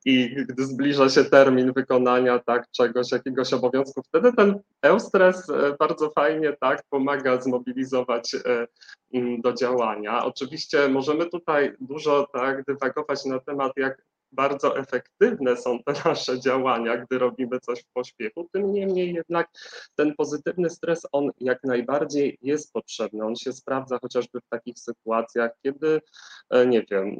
i 0.06 0.36
gdy 0.50 0.66
zbliża 0.66 1.10
się 1.10 1.26
termin 1.26 1.74
wykonania 1.74 2.40
tak, 2.40 2.72
czegoś, 2.72 3.12
jakiegoś 3.12 3.54
obowiązku, 3.54 4.02
wtedy 4.04 4.34
ten 4.34 4.60
eustres 4.82 5.50
e, 5.50 5.76
bardzo 5.80 6.10
fajnie 6.10 6.54
tak, 6.60 6.84
pomaga 6.90 7.42
zmobilizować 7.42 8.36
e, 8.36 8.68
mm, 9.14 9.42
do 9.42 9.54
działania. 9.54 10.26
Oczywiście 10.26 10.90
możemy 10.90 11.26
tutaj 11.26 11.74
dużo 11.80 12.28
tak, 12.34 12.66
dywagować 12.66 13.26
na 13.26 13.40
temat, 13.40 13.72
jak 13.78 14.11
bardzo 14.32 14.78
efektywne 14.78 15.58
są 15.58 15.84
te 15.84 15.94
nasze 16.10 16.40
działania, 16.40 16.98
gdy 16.98 17.18
robimy 17.18 17.60
coś 17.60 17.80
w 17.84 17.94
pośpiechu. 17.94 18.50
Tym 18.52 18.74
niemniej 18.74 19.14
jednak 19.14 19.50
ten 19.96 20.16
pozytywny 20.16 20.70
stres, 20.70 21.08
on 21.12 21.32
jak 21.40 21.64
najbardziej 21.64 22.38
jest 22.42 22.74
potrzebny. 22.74 23.26
On 23.26 23.36
się 23.36 23.54
sprawdza 23.54 24.00
chociażby 24.02 24.40
w 24.40 24.50
takich 24.50 24.80
sytuacjach, 24.80 25.52
kiedy, 25.64 26.02
e, 26.50 26.68
nie 26.68 26.86
wiem, 26.92 27.16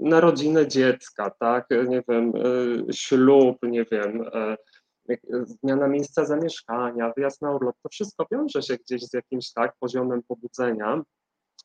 narodziny 0.00 0.68
dziecka, 0.68 1.30
tak, 1.30 1.66
nie 1.88 2.02
wiem, 2.08 2.32
e, 2.88 2.92
ślub, 2.92 3.56
nie 3.62 3.84
wiem, 3.84 4.24
e, 4.34 4.56
zmiana 5.62 5.88
miejsca 5.88 6.24
zamieszkania, 6.24 7.12
wyjazd 7.16 7.42
na 7.42 7.52
urlop, 7.52 7.76
to 7.82 7.88
wszystko 7.88 8.26
wiąże 8.32 8.62
się 8.62 8.76
gdzieś 8.76 9.02
z 9.02 9.14
jakimś 9.14 9.52
tak 9.52 9.74
poziomem 9.80 10.22
pobudzenia, 10.28 11.02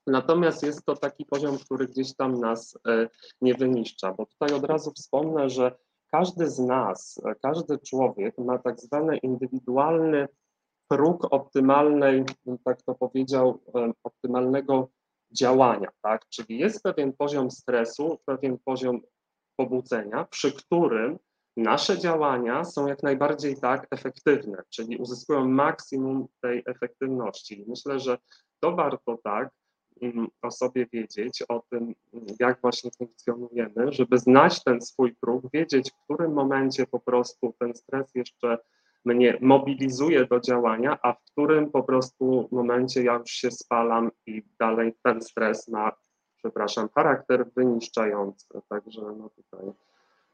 Natomiast 0.07 0.63
jest 0.63 0.85
to 0.85 0.95
taki 0.95 1.25
poziom, 1.25 1.57
który 1.57 1.87
gdzieś 1.87 2.15
tam 2.15 2.39
nas 2.39 2.77
e, 2.87 3.07
nie 3.41 3.53
wyniszcza, 3.53 4.13
bo 4.13 4.25
tutaj 4.25 4.53
od 4.53 4.63
razu 4.63 4.91
wspomnę, 4.91 5.49
że 5.49 5.75
każdy 6.11 6.49
z 6.49 6.59
nas, 6.59 7.21
e, 7.25 7.35
każdy 7.35 7.79
człowiek 7.79 8.37
ma 8.37 8.57
tak 8.57 8.79
zwany 8.79 9.17
indywidualny 9.17 10.27
próg 10.87 11.33
optymalnej, 11.33 12.25
tak 12.63 12.81
to 12.81 12.95
powiedział, 12.95 13.61
e, 13.75 13.91
optymalnego 14.03 14.89
działania, 15.31 15.89
tak? 16.01 16.29
Czyli 16.29 16.59
jest 16.59 16.83
pewien 16.83 17.13
poziom 17.13 17.51
stresu, 17.51 18.17
pewien 18.25 18.57
poziom 18.65 19.01
pobudzenia, 19.55 20.25
przy 20.25 20.51
którym 20.51 21.19
nasze 21.57 21.99
działania 21.99 22.63
są 22.63 22.87
jak 22.87 23.03
najbardziej 23.03 23.59
tak 23.59 23.87
efektywne, 23.91 24.63
czyli 24.69 24.97
uzyskują 24.97 25.47
maksimum 25.47 26.27
tej 26.41 26.63
efektywności. 26.65 27.65
Myślę, 27.67 27.99
że 27.99 28.17
to 28.59 28.75
warto 28.75 29.17
tak 29.23 29.49
o 30.41 30.51
sobie 30.51 30.87
wiedzieć, 30.93 31.43
o 31.49 31.63
tym, 31.69 31.95
jak 32.39 32.61
właśnie 32.61 32.91
funkcjonujemy, 32.97 33.91
żeby 33.91 34.17
znać 34.17 34.63
ten 34.63 34.81
swój 34.81 35.15
próg, 35.15 35.43
wiedzieć, 35.53 35.91
w 35.91 36.03
którym 36.03 36.33
momencie 36.33 36.87
po 36.87 36.99
prostu 36.99 37.53
ten 37.59 37.75
stres 37.75 38.15
jeszcze 38.15 38.57
mnie 39.05 39.37
mobilizuje 39.41 40.25
do 40.25 40.39
działania, 40.39 40.97
a 41.01 41.13
w 41.13 41.23
którym 41.23 41.71
po 41.71 41.83
prostu 41.83 42.49
momencie 42.51 43.03
ja 43.03 43.13
już 43.13 43.31
się 43.31 43.51
spalam 43.51 44.11
i 44.25 44.43
dalej 44.59 44.93
ten 45.03 45.21
stres 45.21 45.67
ma, 45.67 45.91
przepraszam, 46.37 46.89
charakter 46.95 47.51
wyniszczający. 47.55 48.61
Także 48.69 49.01
no 49.01 49.29
tutaj 49.29 49.71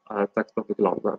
e, 0.09 0.27
tak 0.27 0.51
to 0.51 0.61
wygląda. 0.63 1.17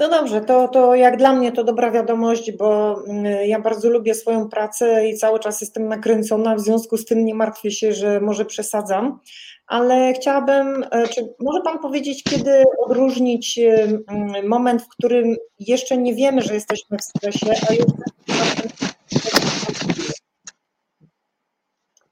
No 0.00 0.08
dobrze, 0.08 0.40
to, 0.40 0.68
to 0.68 0.94
jak 0.94 1.16
dla 1.16 1.32
mnie 1.32 1.52
to 1.52 1.64
dobra 1.64 1.90
wiadomość, 1.90 2.52
bo 2.52 3.00
mm, 3.06 3.48
ja 3.48 3.60
bardzo 3.60 3.90
lubię 3.90 4.14
swoją 4.14 4.48
pracę 4.48 5.08
i 5.08 5.16
cały 5.16 5.40
czas 5.40 5.60
jestem 5.60 5.88
nakręcona, 5.88 6.54
w 6.54 6.60
związku 6.60 6.96
z 6.96 7.04
tym 7.04 7.24
nie 7.24 7.34
martwię 7.34 7.70
się, 7.70 7.92
że 7.92 8.20
może 8.20 8.44
przesadzam, 8.44 9.20
ale 9.66 10.12
chciałabym, 10.12 10.84
e, 10.90 11.08
czy 11.08 11.34
może 11.40 11.62
Pan 11.62 11.78
powiedzieć, 11.78 12.22
kiedy 12.22 12.64
odróżnić 12.86 13.58
e, 13.58 14.42
moment, 14.42 14.82
w 14.82 14.88
którym 14.88 15.36
jeszcze 15.58 15.96
nie 15.96 16.14
wiemy, 16.14 16.42
że 16.42 16.54
jesteśmy 16.54 16.98
w 16.98 17.02
stresie, 17.02 17.52
a 17.68 17.72
już 17.72 17.86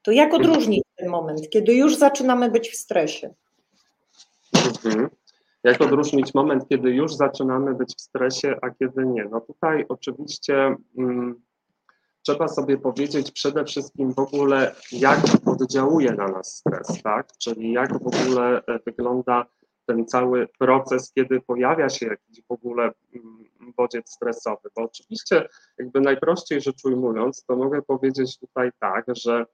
To 0.02 0.12
jak 0.12 0.35
odróżnić 0.35 0.83
ten 0.97 1.09
moment, 1.09 1.50
kiedy 1.50 1.75
już 1.75 1.97
zaczynamy 1.97 2.50
być 2.50 2.71
w 2.71 2.76
stresie? 2.76 3.35
Mhm. 4.85 5.09
Jak 5.65 5.81
odróżnić 5.81 6.35
moment, 6.35 6.69
kiedy 6.69 6.91
już 6.91 7.15
zaczynamy 7.15 7.75
być 7.75 7.95
w 7.97 8.00
stresie, 8.00 8.57
a 8.62 8.71
kiedy 8.71 9.07
nie? 9.07 9.25
No 9.25 9.41
tutaj 9.41 9.85
oczywiście 9.88 10.77
mm, 10.99 11.43
trzeba 12.23 12.49
sobie 12.49 12.79
powiedzieć 12.79 13.33
przede 13.33 13.65
wszystkim 13.65 14.15
w 14.15 14.19
ogóle, 14.19 14.75
jak 14.93 15.21
oddziałuje 15.47 16.12
na 16.12 16.29
nas 16.29 16.57
stres, 16.57 17.03
tak? 17.03 17.33
Czyli 17.38 17.73
jak 17.73 18.03
w 18.03 18.07
ogóle 18.07 18.62
e, 18.67 18.79
wygląda 18.87 19.47
ten 19.87 20.07
cały 20.07 20.49
proces, 20.59 21.12
kiedy 21.12 21.41
pojawia 21.41 21.88
się 21.88 22.07
jakiś 22.07 22.43
w 22.49 22.53
ogóle 22.53 22.83
mm, 23.15 23.45
bodziec 23.77 24.11
stresowy. 24.11 24.69
Bo 24.77 24.83
oczywiście, 24.83 25.49
jakby 25.79 26.00
najprościej 26.00 26.61
rzecz 26.61 26.85
ujmując, 26.85 27.45
to 27.45 27.57
mogę 27.57 27.83
powiedzieć 27.83 28.38
tutaj 28.38 28.71
tak, 28.81 29.05
że 29.17 29.47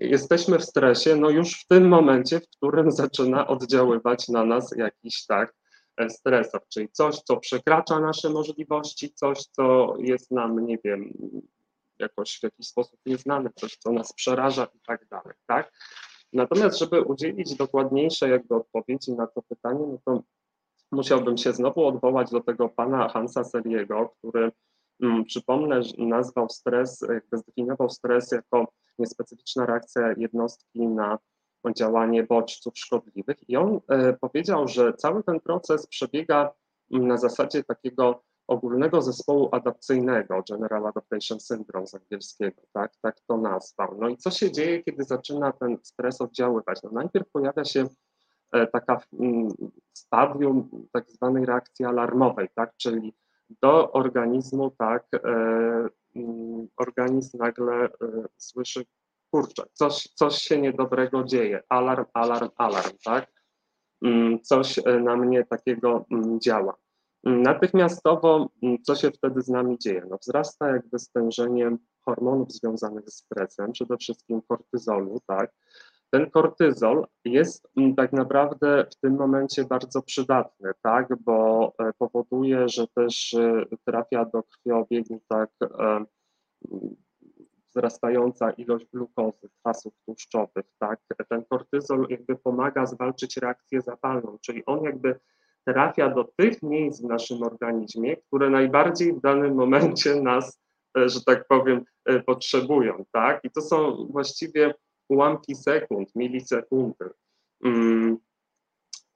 jesteśmy 0.00 0.58
w 0.58 0.64
stresie, 0.64 1.16
no 1.16 1.30
już 1.30 1.60
w 1.60 1.66
tym 1.66 1.88
momencie, 1.88 2.40
w 2.40 2.48
którym 2.56 2.90
zaczyna 3.02 3.46
oddziaływać 3.46 4.28
na 4.28 4.44
nas 4.44 4.74
jakiś 4.76 5.26
tak 5.26 5.54
e, 5.96 6.10
stresor, 6.10 6.60
czyli 6.68 6.88
coś, 6.92 7.16
co 7.16 7.36
przekracza 7.36 8.00
nasze 8.00 8.30
możliwości, 8.30 9.14
coś, 9.14 9.38
co 9.38 9.94
jest 9.98 10.30
nam, 10.30 10.66
nie 10.66 10.78
wiem, 10.84 11.12
jakoś 11.98 12.38
w 12.38 12.42
jakiś 12.42 12.66
sposób 12.66 13.00
nieznane, 13.06 13.50
coś, 13.56 13.76
co 13.76 13.92
nas 13.92 14.12
przeraża 14.12 14.64
i 14.74 14.80
tak 14.86 15.06
dalej, 15.08 15.34
tak? 15.46 15.72
Natomiast, 16.32 16.78
żeby 16.78 17.02
udzielić 17.02 17.54
dokładniejszej 17.54 18.30
jakby 18.30 18.54
odpowiedzi 18.54 19.12
na 19.12 19.26
to 19.26 19.42
pytanie, 19.42 19.86
no 19.86 19.98
to 20.04 20.22
musiałbym 20.92 21.38
się 21.38 21.52
znowu 21.52 21.86
odwołać 21.86 22.30
do 22.30 22.40
tego 22.40 22.68
pana 22.68 23.08
Hansa 23.08 23.44
Seriego, 23.44 24.14
który 24.18 24.52
mm, 25.02 25.24
przypomnę, 25.24 25.80
nazwał 25.98 26.48
stres, 26.48 27.00
jakby 27.00 27.38
zdefiniował 27.38 27.90
stres 27.90 28.32
jako 28.32 28.68
niespecyficzna 28.98 29.66
reakcja 29.66 30.14
jednostki 30.16 30.88
na 30.88 31.18
działanie 31.76 32.22
bodźców 32.22 32.78
szkodliwych 32.78 33.36
i 33.48 33.56
on 33.56 33.80
e, 33.88 34.12
powiedział, 34.12 34.68
że 34.68 34.94
cały 34.94 35.22
ten 35.22 35.40
proces 35.40 35.86
przebiega 35.86 36.52
mm, 36.92 37.08
na 37.08 37.16
zasadzie 37.16 37.64
takiego 37.64 38.22
ogólnego 38.46 39.02
zespołu 39.02 39.48
adapcyjnego, 39.52 40.42
General 40.50 40.86
Adaptation 40.86 41.40
Syndrome 41.40 41.86
z 41.86 41.94
angielskiego, 41.94 42.62
tak, 42.72 42.92
tak 43.02 43.20
to 43.28 43.36
nazwał. 43.36 43.98
No 44.00 44.08
i 44.08 44.16
co 44.16 44.30
się 44.30 44.52
dzieje, 44.52 44.82
kiedy 44.82 45.04
zaczyna 45.04 45.52
ten 45.52 45.78
stres 45.82 46.20
oddziaływać? 46.20 46.82
No 46.82 46.90
najpierw 46.92 47.30
pojawia 47.32 47.64
się 47.64 47.86
e, 48.52 48.66
taka 48.66 49.00
mm, 49.20 49.48
stadium 49.92 50.68
tak 50.92 51.10
zwanej 51.10 51.46
reakcji 51.46 51.84
alarmowej, 51.84 52.48
tak, 52.54 52.76
czyli 52.76 53.14
do 53.62 53.92
organizmu, 53.92 54.70
tak, 54.70 55.06
e, 55.14 55.18
mm, 56.16 56.68
organizm 56.76 57.38
nagle 57.38 57.84
e, 57.84 57.88
słyszy, 58.36 58.84
kurczę, 59.30 59.62
coś, 59.72 60.08
coś 60.14 60.34
się 60.34 60.60
niedobrego 60.60 61.24
dzieje, 61.24 61.62
alarm, 61.68 62.04
alarm, 62.14 62.48
alarm, 62.56 62.92
tak, 63.04 63.32
mm, 64.04 64.40
coś 64.42 64.80
na 65.02 65.16
mnie 65.16 65.44
takiego 65.44 66.06
działa. 66.38 66.76
Natychmiastowo, 67.24 68.48
mm, 68.62 68.82
co 68.82 68.94
się 68.94 69.10
wtedy 69.10 69.42
z 69.42 69.48
nami 69.48 69.78
dzieje? 69.78 70.02
No, 70.10 70.18
wzrasta 70.18 70.68
jakby 70.68 70.98
stężenie 70.98 71.76
hormonów 72.04 72.52
związanych 72.52 73.10
z 73.10 73.14
stresem, 73.14 73.72
przede 73.72 73.96
wszystkim 73.96 74.42
kortyzolu, 74.48 75.20
tak? 75.26 75.52
Ten 76.10 76.30
kortyzol 76.30 77.06
jest 77.24 77.68
mm, 77.76 77.94
tak 77.94 78.12
naprawdę 78.12 78.86
w 78.90 79.00
tym 79.00 79.16
momencie 79.16 79.64
bardzo 79.64 80.02
przydatny, 80.02 80.72
tak? 80.82 81.08
Bo 81.20 81.72
e, 81.78 81.92
powoduje, 81.98 82.68
że 82.68 82.86
też 82.88 83.34
e, 83.34 83.64
trafia 83.84 84.24
do 84.24 84.42
krwiobiegu 84.42 85.20
tak 85.28 85.50
e, 85.62 86.04
wzrastająca 87.68 88.50
ilość 88.50 88.86
glukozy, 88.92 89.48
kwasów 89.60 89.94
tłuszczowych, 90.04 90.64
tak? 90.78 91.00
Ten 91.28 91.44
kortyzol 91.44 92.06
jakby 92.10 92.36
pomaga 92.36 92.86
zwalczyć 92.86 93.36
reakcję 93.36 93.80
zapalną, 93.80 94.38
czyli 94.40 94.66
on 94.66 94.82
jakby 94.82 95.20
trafia 95.66 96.08
do 96.08 96.24
tych 96.36 96.62
miejsc 96.62 97.02
w 97.02 97.04
naszym 97.04 97.42
organizmie, 97.42 98.16
które 98.16 98.50
najbardziej 98.50 99.12
w 99.12 99.20
danym 99.20 99.54
momencie 99.54 100.20
nas, 100.22 100.60
że 100.96 101.20
tak 101.26 101.46
powiem, 101.48 101.84
potrzebują, 102.26 103.04
tak? 103.12 103.40
I 103.44 103.50
to 103.50 103.60
są 103.60 104.06
właściwie 104.10 104.74
ułamki 105.08 105.54
sekund, 105.54 106.14
milisekundy. 106.14 107.10
Mm. 107.64 108.18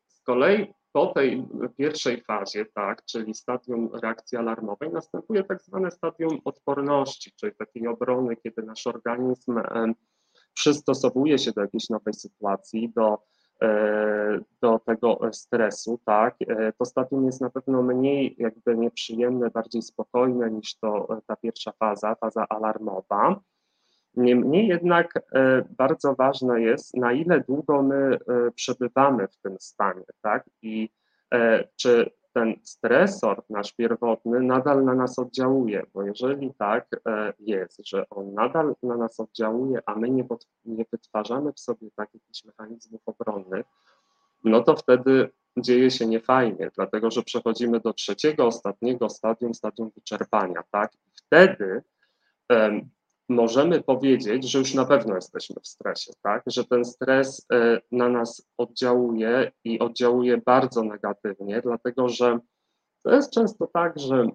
Z 0.09 0.22
kolei 0.22 0.74
po 0.92 1.07
tej 1.07 1.48
pierwszej 1.76 2.22
fazie, 2.22 2.66
tak, 2.74 3.05
czyli 3.05 3.35
stadium 3.35 3.90
reakcji 4.03 4.38
alarmowej, 4.38 4.90
następuje 4.90 5.44
tak 5.44 5.62
zwane 5.62 5.90
stadium 5.90 6.40
odporności, 6.44 7.33
czyli 7.37 7.53
takiej 7.55 7.87
obrony, 7.87 8.37
kiedy 8.37 8.62
nasz 8.62 8.87
organizm 8.87 9.59
e, 9.59 9.92
przystosowuje 10.55 11.38
się 11.38 11.53
do 11.53 11.61
jakiejś 11.61 11.88
nowej 11.88 12.14
sytuacji, 12.14 12.92
do 12.94 13.18
E, 13.62 14.40
do 14.62 14.79
tego 14.79 15.20
stresu, 15.33 16.00
tak, 16.05 16.37
e, 16.48 16.72
to 16.72 16.85
stadium 16.85 17.26
jest 17.26 17.40
na 17.40 17.50
pewno 17.50 17.83
mniej 17.83 18.35
jakby 18.38 18.76
nieprzyjemne, 18.76 19.50
bardziej 19.50 19.83
spokojne 19.83 20.50
niż 20.50 20.74
to 20.74 21.20
ta 21.26 21.37
pierwsza 21.37 21.72
faza, 21.72 22.14
faza 22.14 22.46
alarmowa. 22.48 23.40
Niemniej 24.20 24.66
jednak 24.68 25.14
bardzo 25.78 26.14
ważne 26.14 26.61
jest, 26.61 26.96
na 26.96 27.12
ile 27.12 27.40
długo 27.40 27.83
my 27.83 28.18
przebywamy 28.54 29.28
w 29.28 29.37
tym 29.37 29.56
stanie, 29.61 30.04
tak, 30.22 30.50
i 30.62 30.90
czy 31.76 32.11
ten 32.33 32.54
stresor 32.62 33.42
nasz 33.50 33.72
pierwotny 33.72 34.40
nadal 34.40 34.85
na 34.85 34.94
nas 34.94 35.18
oddziałuje, 35.18 35.87
bo 35.94 36.02
jeżeli 36.02 36.54
tak 36.54 36.88
e, 37.06 37.33
jest, 37.38 37.87
że 37.87 38.09
on 38.11 38.35
nadal 38.35 38.74
na 38.83 38.96
nas 38.96 39.20
oddziałuje, 39.20 39.80
a 39.87 39.94
my 39.94 40.11
nie, 40.11 40.24
pod, 40.24 40.46
nie 40.64 40.85
wytwarzamy 40.92 41.52
w 41.52 41.61
sobie 41.61 41.90
tak 41.96 42.14
jakichś 42.14 42.44
mechanizmów 42.44 43.00
obronnych, 43.06 43.66
no 44.44 44.62
to 44.62 44.76
wtedy 44.76 45.30
dzieje 45.56 45.90
się 45.90 46.06
niefajnie, 46.06 46.70
dlatego 46.74 47.11
że 47.11 47.22
przechodzimy 47.22 47.80
do 47.80 47.92
trzeciego, 47.92 48.46
ostatniego 48.46 49.09
stadium, 49.09 49.54
stadium 49.54 49.90
wyczerpania, 49.94 50.62
tak? 50.70 50.94
I 50.94 51.11
wtedy 51.14 51.83
możemy 53.31 53.83
powiedzieć, 53.83 54.51
że 54.51 54.59
już 54.59 54.75
na 54.75 54.85
pewno 54.85 55.14
jesteśmy 55.14 55.57
w 55.62 55.69
stresie, 55.69 56.12
tak? 56.23 56.43
Że 56.47 56.64
ten 56.64 56.85
stres 56.85 57.47
e, 57.53 57.81
na 57.93 58.09
nas 58.09 58.51
oddziałuje 58.59 59.53
i 59.64 59.79
oddziałuje 59.79 60.38
bardzo 60.38 60.85
negatywnie, 60.85 61.61
dlatego 61.62 62.09
że 62.09 62.38
to 63.03 63.14
jest 63.14 63.33
często 63.33 63.66
tak, 63.66 63.99
że 63.99 64.27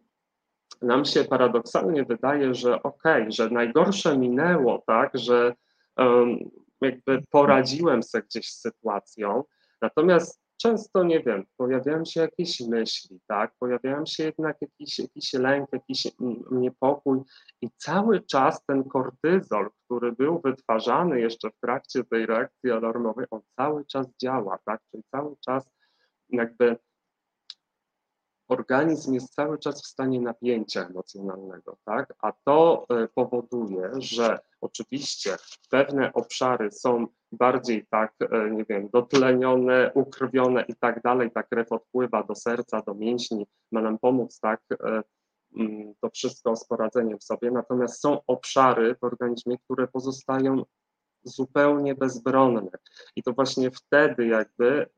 nam 0.81 1.05
się 1.05 1.23
paradoksalnie 1.23 2.03
wydaje, 2.03 2.53
że 2.53 2.83
okej, 2.83 3.21
okay, 3.21 3.31
że 3.31 3.49
najgorsze 3.49 4.17
minęło, 4.17 4.83
tak, 4.87 5.11
że 5.13 5.53
um, 5.97 6.39
jakby 6.81 7.23
poradziłem 7.29 8.03
sobie 8.03 8.23
gdzieś 8.23 8.51
z 8.51 8.61
sytuacją, 8.61 9.43
natomiast 9.81 10.44
często, 10.57 11.03
nie 11.03 11.19
wiem, 11.23 11.45
pojawiają 11.57 12.05
się 12.05 12.21
jakieś 12.21 12.61
myśli, 12.61 13.19
tak, 13.27 13.53
pojawiają 13.59 14.05
się 14.05 14.23
jednak 14.23 14.57
jakiś, 14.61 14.99
jakiś 14.99 15.33
lęk, 15.33 15.69
jakiś 15.73 16.07
niepokój 16.51 17.19
i 17.61 17.69
cały 17.77 18.21
czas 18.21 18.65
ten 18.65 18.83
kortyzol, 18.83 19.69
który 19.85 20.11
był 20.11 20.41
wytwarzany 20.41 21.21
jeszcze 21.21 21.49
w 21.49 21.59
trakcie 21.59 22.03
tej 22.03 22.25
reakcji 22.25 22.71
alarmowej, 22.71 23.25
on 23.31 23.41
cały 23.55 23.85
czas 23.85 24.07
działa, 24.21 24.57
tak, 24.65 24.81
czyli 24.91 25.03
cały 25.11 25.35
czas 25.45 25.69
jakby 26.29 26.77
organizm 28.47 29.13
jest 29.13 29.33
cały 29.33 29.59
czas 29.59 29.83
w 29.83 29.87
stanie 29.87 30.21
napięcia 30.21 30.87
emocjonalnego, 30.87 31.77
tak? 31.85 32.13
A 32.21 32.31
to 32.45 32.85
e, 32.89 33.07
powoduje, 33.07 33.91
że 33.97 34.39
oczywiście 34.61 35.35
pewne 35.69 36.13
obszary 36.13 36.71
są 36.71 37.07
bardziej 37.31 37.85
tak, 37.89 38.13
e, 38.31 38.49
nie 38.51 38.65
wiem, 38.69 38.89
dotlenione, 38.93 39.91
ukrwione 39.93 40.65
i 40.67 40.75
tak 40.75 41.01
dalej, 41.01 41.31
ta 41.31 41.43
krew 41.43 41.71
odpływa 41.71 42.23
do 42.23 42.35
serca, 42.35 42.81
do 42.81 42.93
mięśni, 42.93 43.47
ma 43.71 43.81
nam 43.81 43.99
pomóc, 43.99 44.39
tak, 44.39 44.61
e, 44.71 45.03
mm, 45.57 45.93
to 46.01 46.09
wszystko 46.09 46.55
z 46.55 46.67
poradzeniem 46.67 47.21
sobie. 47.21 47.51
Natomiast 47.51 48.01
są 48.01 48.19
obszary 48.27 48.95
w 48.95 49.03
organizmie, 49.03 49.57
które 49.57 49.87
pozostają 49.87 50.63
zupełnie 51.23 51.95
bezbronne. 51.95 52.71
I 53.15 53.23
to 53.23 53.33
właśnie 53.33 53.71
wtedy 53.71 54.27
jakby 54.27 54.89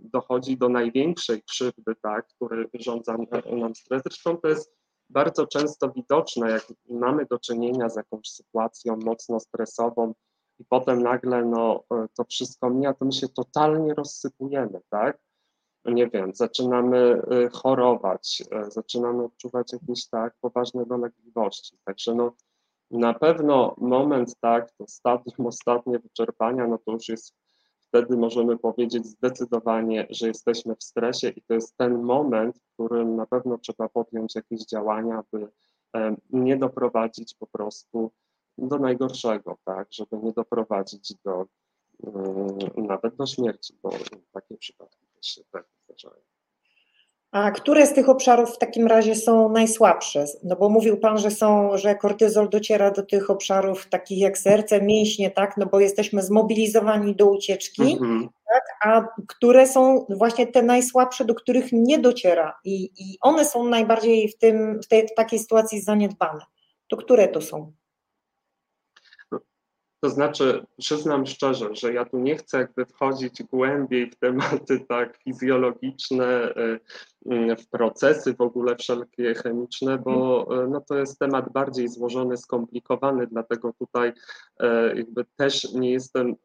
dochodzi 0.00 0.56
do 0.56 0.68
największej 0.68 1.42
krzywdy, 1.42 1.94
tak, 2.02 2.26
który 2.26 2.68
wyrządza 2.68 3.16
nam 3.58 3.74
stres. 3.74 4.02
Zresztą 4.02 4.36
to 4.36 4.48
jest 4.48 4.72
bardzo 5.10 5.46
często 5.46 5.90
widoczne, 5.90 6.50
jak 6.50 6.66
mamy 6.90 7.26
do 7.26 7.38
czynienia 7.38 7.88
z 7.88 7.96
jakąś 7.96 8.28
sytuacją 8.28 8.96
mocno 8.96 9.40
stresową 9.40 10.14
i 10.58 10.64
potem 10.64 11.02
nagle 11.02 11.44
no, 11.44 11.84
to 11.88 12.24
wszystko 12.24 12.70
mija, 12.70 12.94
to 12.94 13.04
my 13.04 13.12
się 13.12 13.28
totalnie 13.28 13.94
rozsypujemy, 13.94 14.80
tak? 14.90 15.18
Nie 15.84 16.08
wiem, 16.08 16.34
zaczynamy 16.34 17.22
y, 17.32 17.48
chorować, 17.50 18.42
y, 18.66 18.70
zaczynamy 18.70 19.24
odczuwać 19.24 19.72
jakieś 19.72 20.08
tak 20.08 20.34
poważne 20.40 20.86
dolegliwości. 20.86 21.78
Także 21.84 22.14
no, 22.14 22.32
na 22.90 23.14
pewno 23.14 23.74
moment, 23.78 24.34
tak, 24.40 24.72
to 24.72 24.84
stadium 24.88 25.46
ostatnie 25.46 25.98
wyczerpania, 25.98 26.66
no 26.66 26.78
to 26.78 26.92
już 26.92 27.08
jest 27.08 27.34
wtedy 27.92 28.16
możemy 28.16 28.58
powiedzieć 28.58 29.06
zdecydowanie, 29.06 30.06
że 30.10 30.28
jesteśmy 30.28 30.76
w 30.76 30.82
stresie 30.82 31.28
i 31.28 31.42
to 31.42 31.54
jest 31.54 31.76
ten 31.76 32.02
moment, 32.02 32.58
w 32.58 32.74
którym 32.74 33.16
na 33.16 33.26
pewno 33.26 33.58
trzeba 33.58 33.88
podjąć 33.88 34.34
jakieś 34.34 34.64
działania, 34.66 35.22
by 35.32 35.48
nie 36.30 36.56
doprowadzić 36.56 37.34
po 37.34 37.46
prostu 37.46 38.10
do 38.58 38.78
najgorszego, 38.78 39.56
tak, 39.64 39.88
żeby 39.92 40.18
nie 40.18 40.32
doprowadzić 40.32 41.14
do 41.24 41.46
nawet 42.76 43.16
do 43.16 43.26
śmierci, 43.26 43.78
bo 43.82 43.90
takie 44.32 44.56
przypadki 44.56 45.06
też 45.14 45.26
się 45.26 45.42
tak 45.50 45.66
zdarzają. 45.84 46.22
A 47.32 47.50
które 47.50 47.86
z 47.86 47.92
tych 47.92 48.08
obszarów 48.08 48.54
w 48.54 48.58
takim 48.58 48.86
razie 48.86 49.14
są 49.14 49.48
najsłabsze? 49.48 50.24
No 50.44 50.56
bo 50.56 50.68
mówił 50.68 50.96
Pan, 50.96 51.18
że 51.18 51.30
są, 51.30 51.78
że 51.78 51.94
kortyzol 51.94 52.48
dociera 52.48 52.90
do 52.90 53.02
tych 53.02 53.30
obszarów 53.30 53.88
takich 53.88 54.18
jak 54.18 54.38
serce, 54.38 54.82
mięśnie, 54.82 55.30
tak? 55.30 55.56
No 55.56 55.66
bo 55.66 55.80
jesteśmy 55.80 56.22
zmobilizowani 56.22 57.16
do 57.16 57.26
ucieczki, 57.26 57.92
mhm. 57.92 58.28
tak? 58.52 58.62
A 58.84 59.06
które 59.28 59.66
są 59.66 60.06
właśnie 60.08 60.46
te 60.46 60.62
najsłabsze, 60.62 61.24
do 61.24 61.34
których 61.34 61.72
nie 61.72 61.98
dociera 61.98 62.58
i, 62.64 62.84
i 62.84 63.18
one 63.20 63.44
są 63.44 63.68
najbardziej 63.68 64.28
w, 64.28 64.38
tym, 64.38 64.80
w, 64.82 64.88
tej, 64.88 65.08
w 65.08 65.14
takiej 65.14 65.38
sytuacji 65.38 65.80
zaniedbane. 65.80 66.44
To 66.88 66.96
które 66.96 67.28
to 67.28 67.40
są? 67.40 67.72
To 70.04 70.10
znaczy, 70.10 70.66
przyznam 70.78 71.26
szczerze, 71.26 71.74
że 71.74 71.92
ja 71.92 72.04
tu 72.04 72.18
nie 72.18 72.36
chcę 72.36 72.58
jakby 72.58 72.86
wchodzić 72.86 73.42
głębiej 73.42 74.10
w 74.10 74.16
tematy 74.16 74.80
tak 74.88 75.18
fizjologiczne, 75.24 76.54
y, 76.56 76.80
y, 77.32 77.56
w 77.56 77.68
procesy 77.68 78.34
w 78.34 78.40
ogóle 78.40 78.76
wszelkie 78.76 79.34
chemiczne, 79.34 79.98
bo 79.98 80.46
y, 80.64 80.68
no, 80.68 80.80
to 80.80 80.96
jest 80.96 81.18
temat 81.18 81.52
bardziej 81.52 81.88
złożony, 81.88 82.36
skomplikowany, 82.36 83.26
dlatego 83.26 83.72
tutaj 83.78 84.12
jakby 84.94 85.24
też 85.36 85.72
nie 85.72 85.90
jestem 85.92 86.36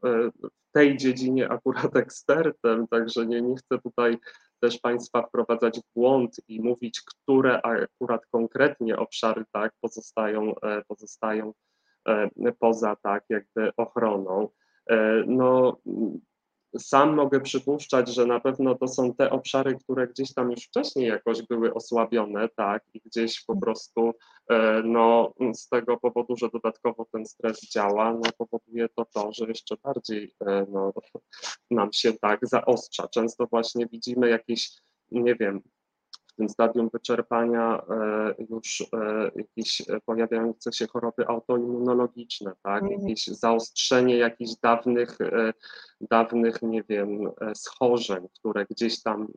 w 0.43 0.71
tej 0.71 0.97
dziedzinie 0.97 1.49
akurat 1.49 1.95
ekspertem, 2.05 2.87
także 2.87 3.25
nie, 3.25 3.41
nie 3.41 3.55
chcę 3.55 3.79
tutaj 3.83 4.17
też 4.59 4.79
Państwa 4.79 5.27
wprowadzać 5.27 5.79
w 5.79 5.93
błąd 5.95 6.35
i 6.47 6.61
mówić, 6.61 7.01
które 7.01 7.61
akurat 7.61 8.25
konkretnie 8.25 8.97
obszary 8.97 9.45
tak 9.51 9.71
pozostają, 9.81 10.53
pozostają 10.87 11.53
poza 12.59 12.95
tak 12.95 13.25
jakby 13.29 13.75
ochroną. 13.75 14.49
E, 14.89 15.23
no, 15.27 15.77
sam 16.77 17.15
mogę 17.15 17.41
przypuszczać, 17.41 18.09
że 18.09 18.25
na 18.25 18.39
pewno 18.39 18.75
to 18.75 18.87
są 18.87 19.13
te 19.13 19.29
obszary, 19.29 19.75
które 19.75 20.07
gdzieś 20.07 20.33
tam 20.33 20.51
już 20.51 20.63
wcześniej 20.63 21.07
jakoś 21.07 21.41
były 21.41 21.73
osłabione, 21.73 22.49
tak, 22.49 22.83
i 22.93 23.01
gdzieś 23.05 23.45
po 23.45 23.57
prostu 23.57 24.13
e, 24.49 24.81
no, 24.85 25.33
z 25.53 25.69
tego 25.69 25.97
powodu, 25.97 26.35
że 26.37 26.49
dodatkowo 26.49 27.05
ten 27.11 27.25
stres 27.25 27.61
działa, 27.61 28.13
no, 28.13 28.31
powoduje 28.37 28.89
to 28.89 29.05
to, 29.05 29.31
że 29.33 29.45
jeszcze 29.45 29.75
bardziej 29.83 30.33
no, 30.69 30.93
nam 31.71 31.93
się 31.93 32.13
tak 32.13 32.39
zaostrza. 32.41 33.07
Często 33.07 33.47
właśnie 33.47 33.87
widzimy 33.87 34.29
jakieś, 34.29 34.71
nie 35.11 35.35
wiem, 35.35 35.61
tym 36.37 36.49
stadium 36.49 36.89
wyczerpania 36.89 37.81
e, 37.89 38.45
już 38.49 38.81
e, 38.81 39.31
jakieś 39.35 39.81
pojawiające 40.05 40.73
się 40.73 40.87
choroby 40.87 41.27
autoimmunologiczne, 41.27 42.51
tak? 42.63 42.83
Mhm. 42.83 43.01
jakieś 43.01 43.27
zaostrzenie 43.27 44.17
jakichś 44.17 44.51
dawnych, 44.63 45.21
e, 45.21 45.53
dawnych, 46.01 46.61
nie 46.61 46.83
wiem, 46.83 47.31
schorzeń, 47.53 48.27
które 48.39 48.65
gdzieś 48.69 49.03
tam 49.03 49.27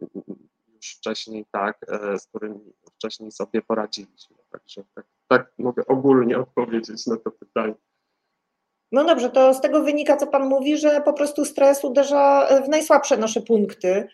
już 0.75 0.97
wcześniej 0.97 1.47
tak, 1.53 1.79
z 2.19 2.27
którymi 2.27 2.61
wcześniej 2.97 3.33
sobie 3.33 3.63
poradziliśmy. 3.63 4.37
Także 4.51 4.85
tak, 4.95 5.07
tak 5.29 5.53
mogę 5.59 5.87
ogólnie 5.87 6.39
odpowiedzieć 6.39 7.07
na 7.07 7.17
to 7.17 7.31
pytanie. 7.31 7.75
No 8.93 9.05
dobrze, 9.05 9.31
to 9.31 9.55
z 9.55 9.61
tego 9.61 9.83
wynika, 9.83 10.17
co 10.17 10.27
Pan 10.27 10.49
mówi, 10.49 10.79
że 10.79 11.01
po 11.05 11.13
prostu 11.13 11.45
stres 11.45 11.85
uderza 11.85 12.49
w 12.67 12.69
najsłabsze 12.69 13.17
nasze 13.17 13.41
punkty 13.41 14.09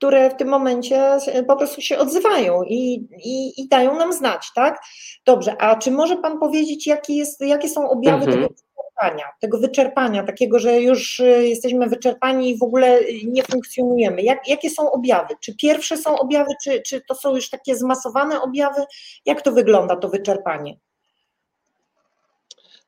które 0.00 0.30
w 0.30 0.36
tym 0.36 0.48
momencie 0.48 1.18
po 1.48 1.56
prostu 1.56 1.80
się 1.80 1.98
odzywają 1.98 2.62
i, 2.62 3.06
i, 3.24 3.60
i 3.60 3.68
dają 3.68 3.98
nam 3.98 4.12
znać, 4.12 4.50
tak? 4.54 4.82
Dobrze, 5.24 5.56
a 5.62 5.76
czy 5.76 5.90
może 5.90 6.16
Pan 6.16 6.38
powiedzieć, 6.38 6.86
jaki 6.86 7.16
jest, 7.16 7.40
jakie 7.40 7.68
są 7.68 7.90
objawy 7.90 8.24
mhm. 8.24 8.36
tego 8.36 8.54
wyczerpania, 8.54 9.24
tego 9.40 9.58
wyczerpania, 9.58 10.22
takiego, 10.22 10.58
że 10.58 10.80
już 10.80 11.20
y, 11.20 11.48
jesteśmy 11.48 11.88
wyczerpani 11.88 12.50
i 12.50 12.58
w 12.58 12.62
ogóle 12.62 13.00
nie 13.24 13.42
funkcjonujemy? 13.42 14.22
Jak, 14.22 14.48
jakie 14.48 14.70
są 14.70 14.92
objawy? 14.92 15.34
Czy 15.40 15.56
pierwsze 15.56 15.96
są 15.96 16.18
objawy, 16.18 16.52
czy, 16.64 16.82
czy 16.82 17.00
to 17.00 17.14
są 17.14 17.34
już 17.34 17.50
takie 17.50 17.76
zmasowane 17.76 18.40
objawy? 18.40 18.84
Jak 19.26 19.42
to 19.42 19.52
wygląda, 19.52 19.96
to 19.96 20.08
wyczerpanie? 20.08 20.76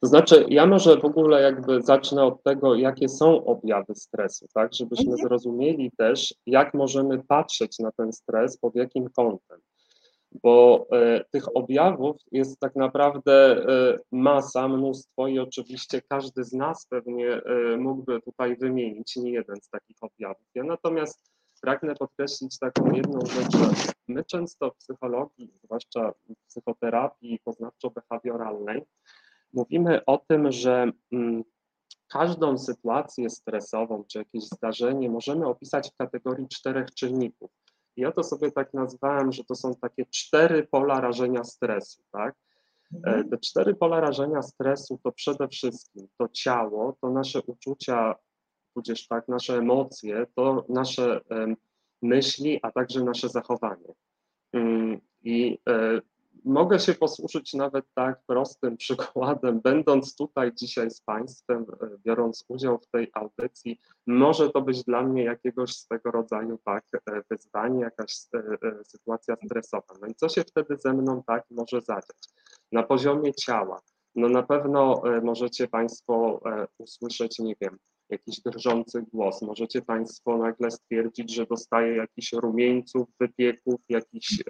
To 0.03 0.09
znaczy, 0.09 0.47
ja 0.49 0.67
może 0.67 0.97
w 0.97 1.05
ogóle 1.05 1.43
jakby 1.43 1.83
zacznę 1.83 2.25
od 2.25 2.43
tego, 2.43 2.75
jakie 2.75 3.09
są 3.09 3.45
objawy 3.45 3.95
stresu, 3.95 4.47
tak, 4.55 4.75
żebyśmy 4.75 5.13
mhm. 5.13 5.29
zrozumieli 5.29 5.91
też, 5.99 6.35
jak 6.47 6.75
możemy 6.75 7.23
patrzeć 7.25 7.79
na 7.79 7.93
ten 7.93 8.13
stres, 8.13 8.59
pod 8.59 8.77
jakim 8.77 9.09
kątem. 9.11 9.61
Bo 10.43 10.87
e, 10.93 11.25
tych 11.25 11.57
objawów 11.57 12.17
jest 12.33 12.61
tak 12.61 12.77
naprawdę 12.77 13.33
e, 13.33 13.99
masa, 14.13 14.69
mnóstwo 14.69 15.29
i 15.29 15.39
oczywiście 15.39 16.03
każdy 16.09 16.45
z 16.45 16.53
nas 16.53 16.87
pewnie 16.91 17.29
e, 17.29 17.77
mógłby 17.77 18.21
tutaj 18.21 18.57
wymienić 18.57 19.17
nie 19.17 19.33
jeden 19.33 19.57
z 19.57 19.69
takich 19.69 19.97
objawów. 20.01 20.47
Ja 20.55 20.65
natomiast 20.65 21.33
pragnę 21.61 21.95
podkreślić 21.95 22.59
taką 22.59 22.93
jedną 22.93 23.21
rzecz, 23.21 23.57
że 23.57 23.93
my 24.09 24.25
często 24.25 24.71
w 24.71 24.77
psychologii, 24.77 25.53
zwłaszcza 25.65 26.13
w 26.13 26.49
psychoterapii 26.49 27.39
poznawczo-behawioralnej, 27.45 28.81
mówimy 29.53 30.05
o 30.05 30.19
tym, 30.19 30.53
że 30.53 30.93
mm, 31.13 31.45
każdą 32.09 32.59
sytuację 32.59 33.31
stresową 33.31 34.05
czy 34.05 34.19
jakieś 34.19 34.45
zdarzenie 34.45 35.11
możemy 35.11 35.47
opisać 35.47 35.91
w 35.91 35.97
kategorii 35.97 36.49
czterech 36.49 36.95
czynników. 36.95 37.51
Ja 37.97 38.13
to 38.13 38.23
sobie 38.23 38.53
tak 38.53 38.75
nazwałem, 38.75 39.33
że 39.33 39.45
to 39.45 39.55
są 39.55 39.75
takie 39.75 40.07
cztery 40.07 40.67
pola 40.71 41.01
rażenia 41.01 41.45
stresu, 41.45 42.03
tak? 42.13 42.35
E, 42.95 42.97
mhm. 42.97 43.29
Te 43.29 43.39
cztery 43.39 43.75
pola 43.75 44.01
rażenia 44.01 44.43
stresu 44.43 45.01
to 45.05 45.13
przede 45.13 45.49
wszystkim 45.49 46.09
to 46.19 46.29
ciało, 46.29 46.97
to 47.01 47.11
nasze 47.11 47.43
uczucia, 47.47 48.15
tudzież 48.75 49.09
tak, 49.09 49.29
nasze 49.29 49.57
emocje, 49.57 50.27
to 50.35 50.65
nasze 50.69 51.21
myśli, 52.03 52.61
a 52.63 52.73
także 52.73 53.05
nasze 53.05 53.29
zachowanie. 53.29 53.95
Mm, 54.53 55.01
I 55.23 55.59
e, 55.69 56.01
Mogę 56.45 56.81
się 56.81 56.95
posłużyć 56.95 57.55
nawet 57.55 57.85
tak 57.95 58.21
prostym 58.27 58.77
przykładem, 58.77 59.61
będąc 59.61 60.17
tutaj 60.17 60.53
dzisiaj 60.55 60.91
z 60.91 61.01
Państwem, 61.01 61.67
e, 61.83 61.89
biorąc 62.05 62.45
udział 62.49 62.79
w 62.79 62.87
tej 62.87 63.11
audycji, 63.15 63.81
może 64.07 64.51
to 64.51 64.63
być 64.63 64.85
dla 64.85 65.03
mnie 65.03 65.25
jakiegoś 65.25 65.77
swego 65.77 66.11
rodzaju 66.11 66.59
tak 66.65 66.85
e, 66.95 67.23
wyzwanie, 67.31 67.81
jakaś 67.81 68.17
e, 68.35 68.85
sytuacja 68.85 69.37
stresowa. 69.47 69.95
No 70.01 70.07
i 70.07 70.15
co 70.15 70.29
się 70.29 70.43
wtedy 70.45 70.77
ze 70.77 70.93
mną 70.93 71.23
tak 71.27 71.45
może 71.51 71.81
zadziać? 71.81 72.29
Na 72.73 72.83
poziomie 72.83 73.35
ciała, 73.35 73.81
no 74.15 74.29
na 74.29 74.43
pewno 74.43 75.03
możecie 75.23 75.69
Państwo 75.69 76.41
usłyszeć, 76.79 77.39
nie 77.39 77.55
wiem, 77.61 77.79
jakiś 78.09 78.41
drżący 78.41 79.05
głos. 79.13 79.43
Możecie 79.43 79.83
Państwo 79.83 80.37
nagle 80.37 80.71
stwierdzić, 80.71 81.35
że 81.35 81.47
dostaje 81.47 81.97
jakiś 81.97 82.33
rumieńców, 82.33 83.09
wypieków, 83.21 83.81
jakiś 83.89 84.43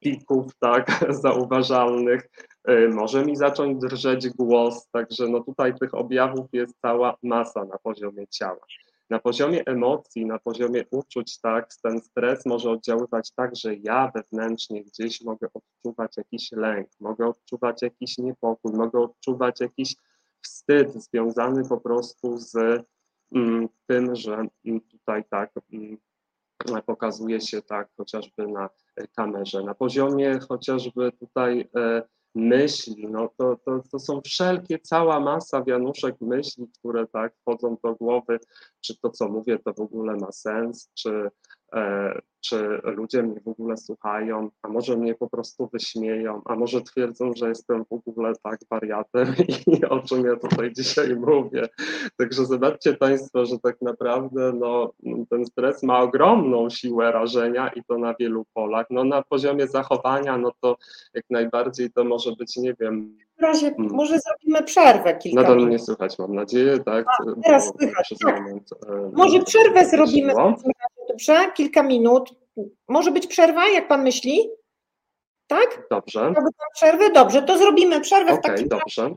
pików, 0.00 0.56
tak, 0.60 1.04
zauważalnych, 1.22 2.30
y, 2.70 2.88
może 2.88 3.24
mi 3.24 3.36
zacząć 3.36 3.80
drżeć 3.80 4.28
głos, 4.28 4.88
także 4.90 5.28
no 5.28 5.40
tutaj 5.40 5.74
tych 5.78 5.94
objawów 5.94 6.46
jest 6.52 6.80
cała 6.82 7.16
masa 7.22 7.64
na 7.64 7.78
poziomie 7.78 8.26
ciała. 8.28 8.60
Na 9.10 9.18
poziomie 9.18 9.62
emocji, 9.66 10.26
na 10.26 10.38
poziomie 10.38 10.84
uczuć, 10.90 11.40
tak, 11.40 11.68
ten 11.82 12.00
stres 12.00 12.46
może 12.46 12.70
oddziaływać 12.70 13.30
tak, 13.36 13.56
że 13.56 13.74
ja 13.74 14.12
wewnętrznie 14.14 14.84
gdzieś 14.84 15.20
mogę 15.20 15.48
odczuwać 15.54 16.16
jakiś 16.16 16.52
lęk, 16.52 16.88
mogę 17.00 17.26
odczuwać 17.26 17.82
jakiś 17.82 18.18
niepokój, 18.18 18.72
mogę 18.72 19.00
odczuwać 19.00 19.60
jakiś 19.60 19.94
wstyd 20.42 20.92
związany 20.92 21.68
po 21.68 21.80
prostu 21.80 22.38
z 22.38 22.56
mm, 23.34 23.68
tym, 23.86 24.16
że 24.16 24.46
tutaj 24.90 25.24
tak 25.30 25.50
mm, 25.72 25.96
pokazuje 26.86 27.40
się 27.40 27.62
tak 27.62 27.88
chociażby 27.96 28.46
na 28.46 28.68
kamerze. 29.16 29.62
Na 29.62 29.74
poziomie 29.74 30.38
chociażby 30.48 31.12
tutaj 31.12 31.68
e, 31.76 32.02
myśli, 32.34 33.06
no 33.10 33.30
to, 33.38 33.56
to, 33.64 33.82
to 33.92 33.98
są 33.98 34.20
wszelkie, 34.24 34.78
cała 34.78 35.20
masa 35.20 35.62
wianuszek 35.62 36.16
myśli, 36.20 36.66
które 36.78 37.06
tak 37.06 37.32
wchodzą 37.40 37.76
do 37.84 37.94
głowy, 37.94 38.38
czy 38.80 38.98
to, 39.00 39.10
co 39.10 39.28
mówię, 39.28 39.58
to 39.58 39.72
w 39.74 39.80
ogóle 39.80 40.16
ma 40.16 40.32
sens, 40.32 40.90
czy, 40.94 41.30
czy 42.40 42.80
ludzie 42.84 43.22
mnie 43.22 43.40
w 43.40 43.48
ogóle 43.48 43.76
słuchają, 43.76 44.50
a 44.62 44.68
może 44.68 44.96
mnie 44.96 45.14
po 45.14 45.28
prostu 45.28 45.68
wyśmieją, 45.72 46.42
a 46.44 46.54
może 46.56 46.82
twierdzą, 46.82 47.32
że 47.36 47.48
jestem 47.48 47.84
w 47.84 47.92
ogóle 47.92 48.32
tak 48.42 48.60
wariatem 48.70 49.34
i 49.80 49.84
o 49.84 50.00
czym 50.00 50.24
ja 50.24 50.36
tutaj 50.36 50.72
dzisiaj 50.72 51.16
mówię. 51.16 51.68
Także 52.16 52.46
zobaczcie 52.46 52.94
Państwo, 52.94 53.46
że 53.46 53.58
tak 53.58 53.82
naprawdę 53.82 54.52
no, 54.52 54.92
ten 55.30 55.46
stres 55.46 55.82
ma 55.82 56.00
ogromną 56.00 56.70
siłę 56.70 57.12
rażenia 57.12 57.68
i 57.68 57.84
to 57.84 57.98
na 57.98 58.14
wielu 58.14 58.44
polach. 58.54 58.86
No 58.90 59.04
na 59.04 59.22
poziomie 59.22 59.68
zachowania, 59.68 60.38
no 60.38 60.52
to 60.60 60.76
jak 61.14 61.24
najbardziej 61.30 61.90
to 61.90 62.04
może 62.04 62.32
być, 62.32 62.56
nie 62.56 62.74
wiem, 62.80 63.16
w 63.38 63.42
razie 63.42 63.74
hmm. 63.74 63.94
może 63.94 64.18
zrobimy 64.18 64.62
przerwę 64.62 65.16
kilka 65.16 65.40
Nadal 65.40 65.56
minut. 65.56 65.68
mnie 65.68 65.78
słychać, 65.78 66.18
mam 66.18 66.34
nadzieję, 66.34 66.78
tak? 66.78 67.06
A, 67.08 67.42
teraz 67.44 67.72
słychać, 67.78 68.14
tak. 68.24 68.40
Moment, 68.42 68.70
e, 68.88 69.10
może 69.12 69.42
przerwę 69.42 69.84
zrobimy 69.84 70.34
dobrze? 71.14 71.52
Kilka 71.52 71.82
minut. 71.82 72.34
Może 72.88 73.10
być 73.10 73.26
przerwa, 73.26 73.68
jak 73.68 73.88
pan 73.88 74.02
myśli? 74.02 74.50
Tak? 75.46 75.86
Dobrze. 75.90 76.34
przerwę? 76.74 77.10
Dobrze, 77.10 77.42
to 77.42 77.58
zrobimy 77.58 78.00
przerwę 78.00 78.32
okay, 78.32 78.42
w 78.42 78.42
takim 78.42 78.68
dobrze. 78.68 79.10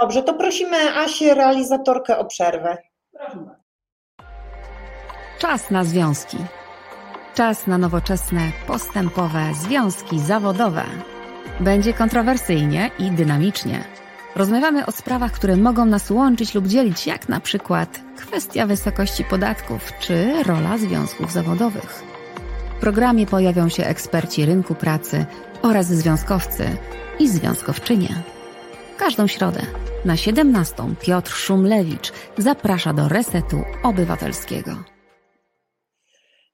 Dobrze, 0.00 0.22
to 0.22 0.34
prosimy 0.34 0.76
Asię, 0.96 1.34
realizatorkę 1.34 2.18
o 2.18 2.24
przerwę. 2.24 2.78
Czas 5.38 5.70
na 5.70 5.84
związki. 5.84 6.36
Czas 7.34 7.66
na 7.66 7.78
nowoczesne, 7.78 8.40
postępowe 8.66 9.40
związki 9.54 10.18
zawodowe. 10.18 10.84
Będzie 11.60 11.92
kontrowersyjnie 11.92 12.90
i 12.98 13.10
dynamicznie. 13.10 13.84
Rozmawiamy 14.36 14.86
o 14.86 14.92
sprawach, 14.92 15.32
które 15.32 15.56
mogą 15.56 15.84
nas 15.84 16.10
łączyć 16.10 16.54
lub 16.54 16.66
dzielić, 16.66 17.06
jak 17.06 17.28
na 17.28 17.40
przykład 17.40 18.00
kwestia 18.16 18.66
wysokości 18.66 19.24
podatków 19.24 19.92
czy 20.00 20.42
rola 20.42 20.78
związków 20.78 21.32
zawodowych. 21.32 22.02
W 22.76 22.80
programie 22.80 23.26
pojawią 23.26 23.68
się 23.68 23.84
eksperci 23.84 24.46
rynku 24.46 24.74
pracy 24.74 25.26
oraz 25.62 25.86
związkowcy 25.86 26.76
i 27.18 27.28
związkowczynie. 27.28 28.22
Każdą 28.98 29.26
środę 29.26 29.62
na 30.04 30.16
17 30.16 30.74
Piotr 31.00 31.32
Szumlewicz 31.32 32.12
zaprasza 32.38 32.92
do 32.92 33.08
Resetu 33.08 33.62
Obywatelskiego. 33.82 34.89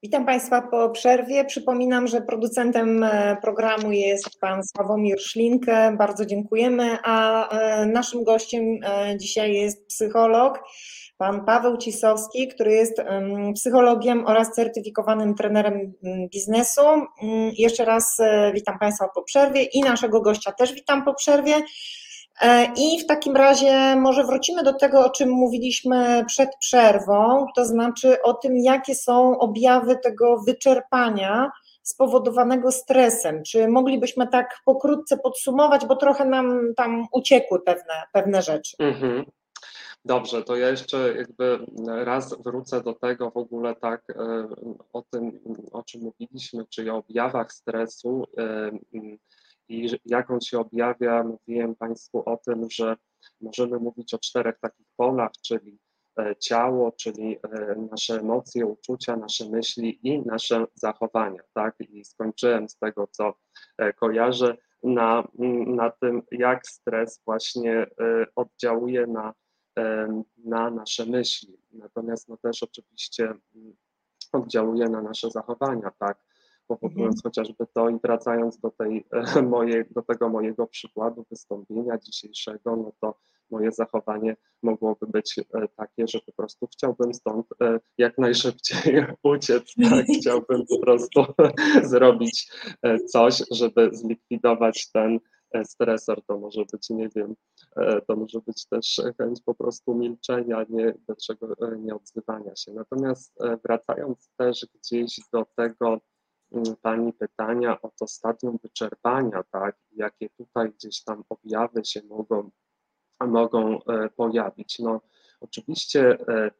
Witam 0.06 0.26
Państwa 0.26 0.62
po 0.62 0.90
przerwie. 0.90 1.44
Przypominam, 1.44 2.06
że 2.06 2.20
producentem 2.20 3.04
e, 3.04 3.36
programu 3.42 3.92
jest 3.92 4.40
Pan 4.40 4.62
Sławomir 4.64 5.20
Szlinkę. 5.20 5.96
Bardzo 5.96 6.26
dziękujemy. 6.26 6.98
A 7.04 7.48
e, 7.48 7.86
naszym 7.86 8.24
gościem 8.24 8.62
e, 8.84 9.16
dzisiaj 9.18 9.54
jest 9.54 9.86
psycholog, 9.86 10.62
Pan 11.18 11.44
Paweł 11.44 11.76
Cisowski, 11.76 12.48
który 12.48 12.72
jest 12.72 13.02
psychologiem 13.54 14.26
oraz 14.26 14.52
certyfikowanym 14.52 15.34
trenerem 15.34 15.92
biznesu. 16.32 16.82
Jeszcze 17.58 17.84
raz 17.84 18.18
witam 18.54 18.78
Państwa 18.78 19.08
po 19.14 19.22
przerwie 19.22 19.62
i 19.62 19.80
naszego 19.80 20.20
gościa 20.20 20.52
też 20.52 20.72
witam 20.72 21.04
po 21.04 21.14
przerwie. 21.14 21.54
E, 22.40 22.68
I 22.76 23.00
w 23.00 23.06
takim 23.06 23.36
razie 23.36 23.96
może 23.96 24.24
wrócimy 24.24 24.62
do 24.62 24.72
tego, 24.72 25.06
o 25.06 25.10
czym 25.10 25.30
mówiliśmy 25.30 26.24
przed 26.26 26.50
przerwą, 26.60 27.46
to 27.56 27.64
znaczy 27.64 28.22
o 28.22 28.34
tym, 28.34 28.56
jakie 28.56 28.94
są 28.94 29.38
objawy 29.38 29.96
tego 29.96 30.40
wyczerpania 30.40 31.50
spowodowanego 31.82 32.72
stresem. 32.72 33.42
Czy 33.42 33.68
moglibyśmy 33.68 34.28
tak 34.28 34.60
pokrótce 34.64 35.16
podsumować, 35.16 35.86
bo 35.86 35.96
trochę 35.96 36.24
nam 36.24 36.74
tam 36.76 37.06
uciekły 37.12 37.62
pewne, 37.62 38.02
pewne 38.12 38.42
rzeczy. 38.42 38.76
Mhm. 38.78 39.24
Dobrze, 40.04 40.42
to 40.42 40.56
ja 40.56 40.68
jeszcze 40.68 41.14
jakby 41.16 41.58
raz 41.86 42.42
wrócę 42.42 42.80
do 42.80 42.92
tego 42.92 43.30
w 43.30 43.36
ogóle 43.36 43.74
tak 43.74 44.10
e, 44.10 44.48
o 44.92 45.02
tym, 45.10 45.40
o 45.72 45.82
czym 45.82 46.00
mówiliśmy, 46.02 46.64
czyli 46.70 46.90
o 46.90 46.96
objawach 46.96 47.52
stresu 47.52 48.26
e, 48.38 48.70
i 49.68 49.88
jak 50.04 50.30
on 50.30 50.40
się 50.40 50.58
objawia, 50.58 51.24
mówiłem 51.24 51.74
Państwu 51.74 52.22
o 52.26 52.36
tym, 52.36 52.66
że 52.70 52.96
możemy 53.40 53.78
mówić 53.78 54.14
o 54.14 54.18
czterech 54.18 54.58
takich 54.60 54.86
polach, 54.96 55.30
czyli 55.44 55.78
e, 56.18 56.36
ciało, 56.36 56.92
czyli 56.92 57.36
e, 57.42 57.74
nasze 57.90 58.20
emocje, 58.20 58.66
uczucia, 58.66 59.16
nasze 59.16 59.48
myśli 59.48 59.98
i 60.02 60.26
nasze 60.26 60.66
zachowania, 60.74 61.42
tak? 61.54 61.76
I 61.80 62.04
skończyłem 62.04 62.68
z 62.68 62.78
tego, 62.78 63.06
co 63.06 63.34
e, 63.78 63.92
kojarzę, 63.92 64.56
na, 64.82 65.28
na 65.66 65.90
tym, 65.90 66.22
jak 66.32 66.66
stres 66.66 67.22
właśnie 67.24 67.86
oddziałuje 68.36 69.06
na, 69.06 69.34
na 70.44 70.70
nasze 70.70 71.06
myśli. 71.06 71.58
Natomiast 71.72 72.28
no 72.28 72.36
też 72.36 72.62
oczywiście 72.62 73.34
oddziałuje 74.32 74.88
na 74.88 75.02
nasze 75.02 75.30
zachowania, 75.30 75.90
tak? 75.98 76.25
Powodząc 76.68 76.98
mhm. 76.98 77.22
chociażby 77.24 77.66
to 77.74 77.88
i 77.88 77.98
wracając 78.02 78.60
do, 78.60 78.70
tej, 78.70 79.06
moje, 79.42 79.84
do 79.90 80.02
tego 80.02 80.28
mojego 80.28 80.66
przykładu 80.66 81.24
wystąpienia 81.30 81.98
dzisiejszego, 81.98 82.76
no 82.76 82.92
to 83.00 83.14
moje 83.50 83.72
zachowanie 83.72 84.36
mogłoby 84.62 85.06
być 85.06 85.38
e, 85.38 85.68
takie, 85.76 86.08
że 86.08 86.18
po 86.26 86.32
prostu 86.32 86.66
chciałbym 86.66 87.14
stąd 87.14 87.46
e, 87.62 87.80
jak 87.98 88.18
najszybciej 88.18 89.04
uciec, 89.22 89.74
tak? 89.90 90.06
chciałbym 90.20 90.66
po 90.66 90.78
prostu 90.78 91.24
zrobić 91.92 92.50
e, 92.82 92.98
coś, 92.98 93.42
żeby 93.50 93.90
zlikwidować 93.92 94.90
ten 94.92 95.20
stresor, 95.64 96.22
to 96.26 96.38
może 96.38 96.64
być, 96.72 96.90
nie 96.90 97.08
wiem, 97.08 97.34
to 98.08 98.16
może 98.16 98.40
być 98.46 98.66
też 98.68 99.00
chęć 99.18 99.40
po 99.44 99.54
prostu 99.54 99.94
milczenia, 99.94 100.64
nie, 100.68 100.94
dlaczego 101.06 101.48
nie 101.78 101.94
odzywania 101.94 102.56
się. 102.56 102.72
Natomiast 102.72 103.38
wracając 103.64 104.30
też 104.36 104.66
gdzieś 104.74 105.20
do 105.32 105.46
tego, 105.56 106.00
Pani 106.82 107.12
pytania 107.12 107.80
o 107.82 107.90
to 107.98 108.06
stadium 108.06 108.58
wyczerpania, 108.62 109.42
tak, 109.42 109.76
jakie 109.92 110.28
tutaj 110.30 110.72
gdzieś 110.72 111.04
tam 111.04 111.24
objawy 111.28 111.84
się 111.84 112.02
mogą, 112.08 112.50
mogą 113.20 113.82
e, 113.82 114.08
pojawić. 114.08 114.78
No, 114.78 115.00
oczywiście 115.40 116.18
e, 116.28 116.50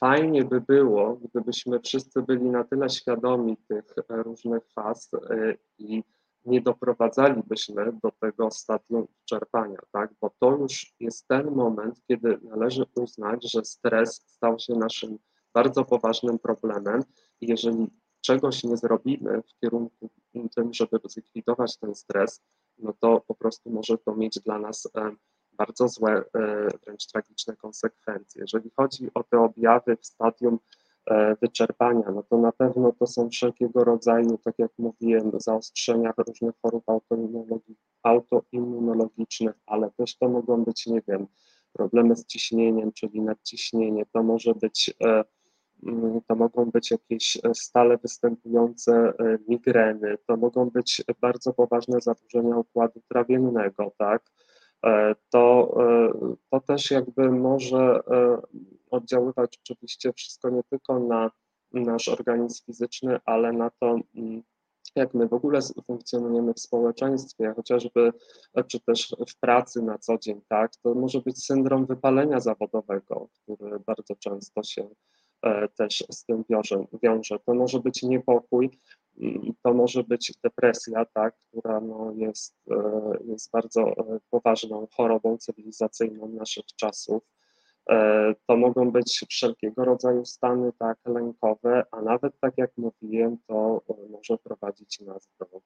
fajnie 0.00 0.44
by 0.44 0.60
było, 0.60 1.16
gdybyśmy 1.16 1.80
wszyscy 1.80 2.22
byli 2.22 2.44
na 2.44 2.64
tyle 2.64 2.90
świadomi 2.90 3.56
tych 3.56 3.84
różnych 4.08 4.72
faz 4.72 5.10
e, 5.14 5.54
i 5.78 6.04
nie 6.44 6.60
doprowadzalibyśmy 6.60 7.92
do 8.02 8.10
tego 8.10 8.50
stadium 8.50 9.06
wyczerpania, 9.20 9.78
tak? 9.92 10.10
bo 10.20 10.30
to 10.38 10.56
już 10.56 10.94
jest 11.00 11.28
ten 11.28 11.50
moment, 11.50 12.00
kiedy 12.08 12.38
należy 12.42 12.86
uznać, 12.96 13.52
że 13.52 13.64
stres 13.64 14.24
stał 14.26 14.58
się 14.58 14.74
naszym 14.74 15.18
bardzo 15.54 15.84
poważnym 15.84 16.38
problemem 16.38 17.02
jeżeli 17.40 17.86
czegoś 18.24 18.64
nie 18.64 18.76
zrobimy 18.76 19.42
w 19.42 19.60
kierunku 19.60 20.10
tym, 20.54 20.72
żeby 20.72 20.98
zlikwidować 21.04 21.76
ten 21.76 21.94
stres, 21.94 22.42
no 22.78 22.92
to 23.00 23.20
po 23.20 23.34
prostu 23.34 23.70
może 23.70 23.98
to 23.98 24.16
mieć 24.16 24.40
dla 24.40 24.58
nas 24.58 24.88
e, 24.96 25.10
bardzo 25.52 25.88
złe, 25.88 26.12
e, 26.12 26.22
wręcz 26.84 27.06
tragiczne 27.06 27.56
konsekwencje. 27.56 28.40
Jeżeli 28.40 28.70
chodzi 28.76 29.10
o 29.14 29.24
te 29.24 29.40
objawy 29.40 29.96
w 29.96 30.06
stadium 30.06 30.58
e, 31.06 31.36
wyczerpania, 31.42 32.10
no 32.10 32.22
to 32.22 32.38
na 32.38 32.52
pewno 32.52 32.92
to 32.92 33.06
są 33.06 33.28
wszelkiego 33.30 33.84
rodzaju, 33.84 34.38
tak 34.38 34.58
jak 34.58 34.72
mówiłem, 34.78 35.30
zaostrzenia 35.34 36.12
różnych 36.16 36.54
chorób 36.62 36.84
autoimmunologicznych, 38.02 39.54
ale 39.66 39.90
też 39.90 40.16
to 40.16 40.28
mogą 40.28 40.64
być, 40.64 40.86
nie 40.86 41.02
wiem, 41.08 41.26
problemy 41.72 42.16
z 42.16 42.26
ciśnieniem, 42.26 42.92
czyli 42.92 43.20
nadciśnienie, 43.20 44.06
to 44.12 44.22
może 44.22 44.54
być 44.54 44.94
to 46.28 46.34
mogą 46.34 46.70
być 46.70 46.90
jakieś 46.90 47.36
e, 47.36 47.54
stale 47.54 47.98
występujące 47.98 48.92
e, 48.92 49.38
migreny, 49.48 50.18
to 50.26 50.36
mogą 50.36 50.70
być 50.70 51.02
bardzo 51.20 51.52
poważne 51.52 52.00
zaburzenia 52.00 52.56
układu 52.56 53.00
trawiennego, 53.08 53.92
tak? 53.98 54.22
E, 54.86 55.14
to, 55.30 55.74
to 56.50 56.60
też 56.60 56.90
jakby 56.90 57.30
może 57.30 58.00
oddziaływać 58.90 59.58
oczywiście 59.64 60.12
wszystko 60.12 60.50
nie 60.50 60.62
tylko 60.62 60.98
na 60.98 61.30
nasz 61.72 62.08
organizm 62.08 62.64
fizyczny, 62.66 63.18
ale 63.24 63.52
na 63.52 63.70
to, 63.70 63.98
mm, 64.14 64.42
jak 64.96 65.14
my 65.14 65.28
w 65.28 65.32
ogóle 65.32 65.60
funkcjonujemy 65.86 66.54
w 66.54 66.60
społeczeństwie, 66.60 67.52
chociażby 67.56 68.12
czy 68.68 68.80
też 68.80 69.16
w 69.28 69.40
pracy 69.40 69.82
na 69.82 69.98
co 69.98 70.18
dzień, 70.18 70.40
tak? 70.48 70.76
To 70.76 70.94
może 70.94 71.20
być 71.20 71.44
syndrom 71.44 71.86
wypalenia 71.86 72.40
zawodowego, 72.40 73.28
który 73.42 73.78
bardzo 73.86 74.16
często 74.16 74.62
się 74.62 74.88
też 75.76 76.04
z 76.10 76.24
tym 76.24 76.44
wiąże. 76.50 76.84
wiąże. 77.02 77.38
To 77.46 77.54
może 77.54 77.80
być 77.80 78.02
niepokój, 78.02 78.70
to 79.62 79.74
może 79.74 80.04
być 80.04 80.32
depresja, 80.42 81.04
tak, 81.04 81.36
która 81.50 81.80
no 81.80 82.12
jest, 82.16 82.56
e, 82.70 83.18
jest 83.24 83.50
bardzo 83.50 83.80
e, 83.82 84.20
poważną 84.30 84.86
chorobą 84.96 85.38
cywilizacyjną 85.38 86.28
naszych 86.28 86.64
czasów. 86.76 87.22
To 88.46 88.56
mogą 88.56 88.90
być 88.90 89.24
wszelkiego 89.30 89.84
rodzaju 89.84 90.24
stany 90.24 90.72
tak 90.78 90.98
lękowe, 91.06 91.84
a 91.90 92.02
nawet 92.02 92.40
tak 92.40 92.58
jak 92.58 92.70
mówiłem, 92.76 93.38
to 93.46 93.80
może 94.10 94.38
prowadzić 94.38 95.00
nas 95.00 95.28
do, 95.38 95.60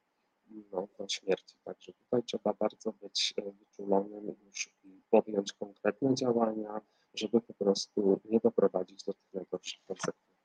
no, 0.72 0.88
do 0.98 1.08
śmierci. 1.08 1.56
Także 1.64 1.92
tutaj 1.92 2.22
trzeba 2.22 2.54
bardzo 2.60 2.92
być 2.92 3.34
wyczulonym 3.58 4.34
już 4.46 4.70
i 4.84 5.02
podjąć 5.10 5.52
konkretne 5.52 6.14
działania, 6.14 6.80
żeby 7.14 7.40
po 7.40 7.54
prostu 7.54 8.20
nie 8.24 8.40
doprowadzić 8.40 9.04
do 9.04 9.12
tych 9.12 9.34
najgorszych 9.34 9.80
konsekwencji. 9.86 10.38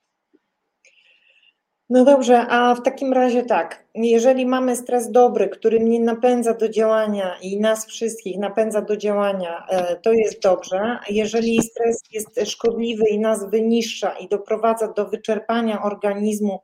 No 1.90 2.06
dobrze, 2.06 2.48
a 2.50 2.76
w 2.76 2.82
takim 2.82 3.14
razie 3.14 3.44
tak, 3.44 3.86
jeżeli 3.96 4.46
mamy 4.46 4.76
stres 4.76 5.12
dobry, 5.12 5.50
który 5.50 5.80
mnie 5.80 6.00
napędza 6.00 6.54
do 6.54 6.70
działania 6.70 7.38
i 7.42 7.60
nas 7.60 7.86
wszystkich 7.86 8.38
napędza 8.40 8.82
do 8.82 8.98
działania, 8.98 9.66
e, 9.70 9.96
to 9.96 10.14
jest 10.14 10.42
dobrze. 10.42 11.00
Jeżeli 11.10 11.64
stres 11.64 12.02
jest 12.12 12.52
szkodliwy 12.52 13.04
i 13.10 13.20
nas 13.20 13.50
wyniszcza 13.50 14.18
i 14.18 14.28
doprowadza 14.28 14.88
do 14.88 15.06
wyczerpania 15.06 15.84
organizmu, 15.84 16.60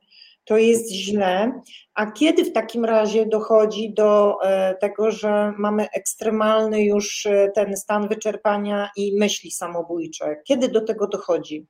to 0.50 0.58
jest 0.58 0.92
źle. 0.92 1.62
A 1.94 2.12
kiedy 2.12 2.44
w 2.44 2.52
takim 2.52 2.84
razie 2.84 3.26
dochodzi 3.26 3.94
do 3.94 4.38
e, 4.42 4.74
tego, 4.74 5.10
że 5.10 5.52
mamy 5.58 5.86
ekstremalny 5.90 6.84
już 6.84 7.26
e, 7.26 7.50
ten 7.54 7.76
stan 7.76 8.08
wyczerpania 8.08 8.90
i 8.96 9.18
myśli 9.18 9.50
samobójcze? 9.50 10.36
Kiedy 10.44 10.68
do 10.68 10.84
tego 10.84 11.06
dochodzi? 11.06 11.66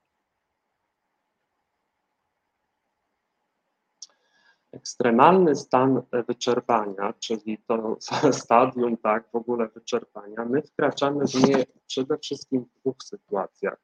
ekstremalny 4.73 5.57
stan 5.57 6.03
wyczerpania, 6.29 7.15
czyli 7.19 7.59
to 7.67 7.97
stadium 8.33 8.97
tak 8.97 9.31
w 9.33 9.37
ogóle 9.37 9.69
wyczerpania, 9.69 10.45
my 10.45 10.63
wkraczamy 10.63 11.27
w 11.27 11.35
nie 11.49 11.65
przede 11.87 12.19
wszystkim 12.19 12.65
w 12.65 12.81
dwóch 12.81 12.97
sytuacjach. 13.05 13.81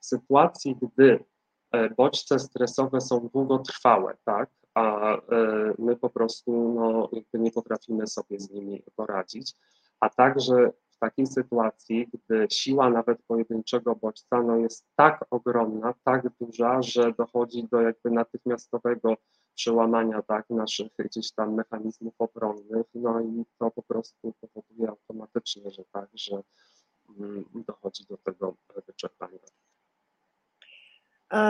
W 0.00 0.06
sytuacji, 0.06 0.76
gdy 0.82 1.24
bodźce 1.96 2.38
stresowe 2.38 3.00
są 3.00 3.28
długotrwałe, 3.28 4.16
tak, 4.24 4.50
a 4.74 5.16
e, 5.16 5.18
my 5.78 5.96
po 5.96 6.10
prostu 6.10 6.72
no, 6.74 7.08
jakby 7.12 7.38
nie 7.38 7.52
potrafimy 7.52 8.06
sobie 8.06 8.40
z 8.40 8.50
nimi 8.50 8.82
poradzić, 8.96 9.54
a 10.00 10.10
także 10.10 10.72
w 10.90 10.98
takiej 10.98 11.26
sytuacji, 11.26 12.08
gdy 12.12 12.46
siła 12.50 12.90
nawet 12.90 13.22
pojedynczego 13.22 13.96
bodźca 13.96 14.42
no, 14.42 14.56
jest 14.56 14.86
tak 14.96 15.24
ogromna, 15.30 15.94
tak 16.04 16.28
duża, 16.40 16.82
że 16.82 17.12
dochodzi 17.12 17.68
do 17.68 17.80
jakby 17.80 18.10
natychmiastowego 18.10 19.16
przełamania 19.54 20.22
tak, 20.22 20.50
naszych 20.50 20.92
gdzieś 20.98 21.32
tam 21.32 21.54
mechanizmów 21.54 22.14
obronnych, 22.18 22.86
no 22.94 23.20
i 23.20 23.44
to 23.58 23.70
po 23.70 23.82
prostu 23.82 24.34
powoduje 24.40 24.88
automatycznie, 24.88 25.70
że 25.70 25.82
tak, 25.92 26.08
że 26.14 26.42
mm, 27.18 27.44
dochodzi 27.54 28.04
do 28.06 28.16
tego 28.16 28.54
wyczerpania. 28.86 29.38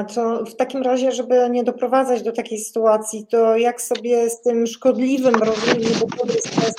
Co 0.08 0.44
w 0.44 0.56
takim 0.56 0.82
razie, 0.82 1.12
żeby 1.12 1.50
nie 1.50 1.64
doprowadzać 1.64 2.22
do 2.22 2.32
takiej 2.32 2.58
sytuacji, 2.58 3.26
to 3.26 3.56
jak 3.56 3.82
sobie 3.82 4.30
z 4.30 4.42
tym 4.42 4.66
szkodliwym, 4.66 5.34
rozumiem, 5.34 5.92
dobry 6.16 6.38
stres, 6.40 6.74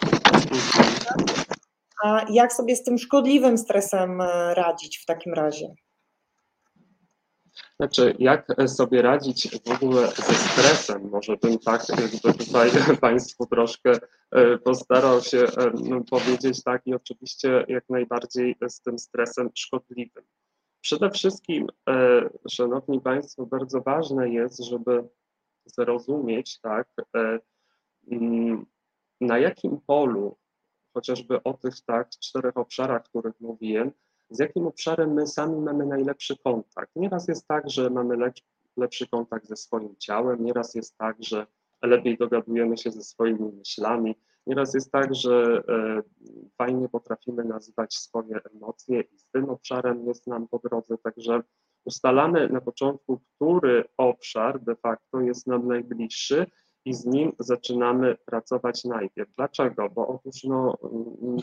a 2.04 2.26
jak 2.30 2.54
sobie 2.54 2.76
z 2.76 2.84
tym 2.84 2.98
szkodliwym 2.98 3.58
stresem 3.58 4.22
e, 4.22 4.54
radzić 4.54 4.98
w 4.98 5.06
takim 5.06 5.34
razie? 5.34 5.74
Znaczy, 7.76 8.16
jak 8.20 8.48
sobie 8.68 9.02
radzić 9.02 9.60
w 9.66 9.72
ogóle 9.72 10.08
ze 10.08 10.34
stresem? 10.34 11.10
Może 11.10 11.38
bym 11.38 11.60
tak 11.60 11.90
jakby 11.90 12.34
tutaj 12.34 12.70
Państwu 13.02 13.46
troszkę 13.46 13.92
e, 14.32 14.58
postarał 14.58 15.22
się 15.22 15.38
e, 15.38 15.72
powiedzieć 16.10 16.64
tak 16.64 16.82
i 16.86 16.94
oczywiście 16.94 17.66
jak 17.68 17.84
najbardziej 17.90 18.56
z 18.68 18.82
tym 18.82 19.00
stresem 19.00 19.50
szkodliwym. 19.56 20.24
Przede 20.84 21.10
wszystkim, 21.10 21.68
e, 21.90 22.30
Szanowni 22.50 23.02
Państwo, 23.02 23.46
bardzo 23.46 23.82
ważne 23.82 24.30
jest, 24.30 24.64
żeby 24.64 25.08
zrozumieć, 25.66 26.60
tak, 26.60 26.88
mm, 28.12 28.66
na 29.22 29.40
jakim 29.40 29.80
polu, 29.88 30.38
chociażby 30.94 31.44
o 31.44 31.54
tych 31.54 31.82
tak 31.82 32.10
czterech 32.10 32.58
obszarach, 32.58 33.02
o 33.02 33.10
których 33.10 33.42
mówiłem, 33.42 33.92
z 34.30 34.40
jakim 34.40 34.68
obszarem 34.68 35.14
my 35.14 35.28
sami 35.28 35.62
mamy 35.62 35.86
najlepszy 35.86 36.38
kontakt. 36.38 36.92
Nieraz 36.96 37.28
jest 37.28 37.48
tak, 37.48 37.70
że 37.70 37.90
mamy 37.90 38.32
lepszy 38.78 39.08
kontakt 39.08 39.48
ze 39.48 39.56
swoim 39.56 39.96
ciałem, 40.00 40.46
nieraz 40.46 40.76
jest 40.76 40.98
tak, 40.98 41.16
że 41.20 41.48
lepiej 41.82 42.18
dogadujemy 42.18 42.78
się 42.78 42.92
ze 42.92 43.04
swoimi 43.04 43.52
myślami, 43.52 44.16
nieraz 44.48 44.74
jest 44.74 44.92
tak, 44.92 45.16
że 45.16 45.64
e, 45.70 46.02
fajnie 46.58 46.90
potrafimy 46.90 47.44
nazywać 47.44 47.96
swoje 47.96 48.40
emocje 48.56 49.02
i 49.02 49.20
z 49.20 49.26
tym 49.32 49.50
obszarem 49.50 50.08
jest 50.08 50.28
nam 50.28 50.48
po 50.48 50.60
drodze, 50.60 50.98
także 50.98 51.42
ustalamy 51.86 52.50
na 52.50 52.62
początku, 52.62 53.20
który 53.36 53.84
obszar 53.98 54.60
de 54.64 54.76
facto 54.76 55.22
jest 55.22 55.48
nam 55.48 55.68
najbliższy 55.68 56.46
i 56.86 56.94
z 56.94 57.06
nim 57.06 57.32
zaczynamy 57.40 58.16
pracować 58.26 58.84
najpierw. 58.84 59.30
Dlaczego? 59.38 59.90
Bo 59.90 60.08
otóż 60.08 60.44
no, 60.44 60.78
mm, 61.22 61.38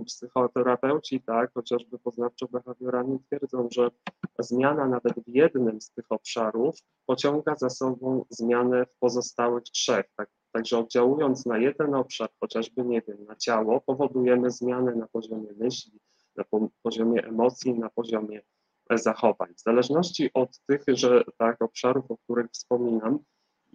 psychoterapeuci, 0.00 1.20
tak, 1.20 1.52
chociażby 1.54 1.98
poznawczo-behawioralni 1.98 3.18
twierdzą, 3.26 3.68
że 3.72 3.90
zmiana 4.38 4.88
nawet 4.88 5.14
w 5.14 5.28
jednym 5.28 5.80
z 5.80 5.90
tych 5.90 6.12
obszarów 6.12 6.76
pociąga 7.06 7.56
za 7.56 7.70
sobą 7.70 8.24
zmianę 8.30 8.86
w 8.86 8.98
pozostałych 8.98 9.62
trzech. 9.62 10.06
Tak, 10.16 10.30
także 10.52 10.78
oddziałując 10.78 11.46
na 11.46 11.58
jeden 11.58 11.94
obszar, 11.94 12.30
chociażby, 12.40 12.84
nie 12.84 13.02
wiem, 13.08 13.24
na 13.24 13.36
ciało, 13.36 13.80
powodujemy 13.80 14.50
zmianę 14.50 14.94
na 14.94 15.06
poziomie 15.06 15.52
myśli, 15.56 16.00
na 16.36 16.44
poziomie 16.82 17.24
emocji, 17.24 17.78
na 17.78 17.90
poziomie 17.90 18.42
zachowań. 18.90 19.54
W 19.54 19.60
zależności 19.60 20.30
od 20.34 20.60
tych, 20.66 20.82
że 20.88 21.24
tak, 21.38 21.62
obszarów, 21.62 22.10
o 22.10 22.16
których 22.16 22.50
wspominam, 22.50 23.18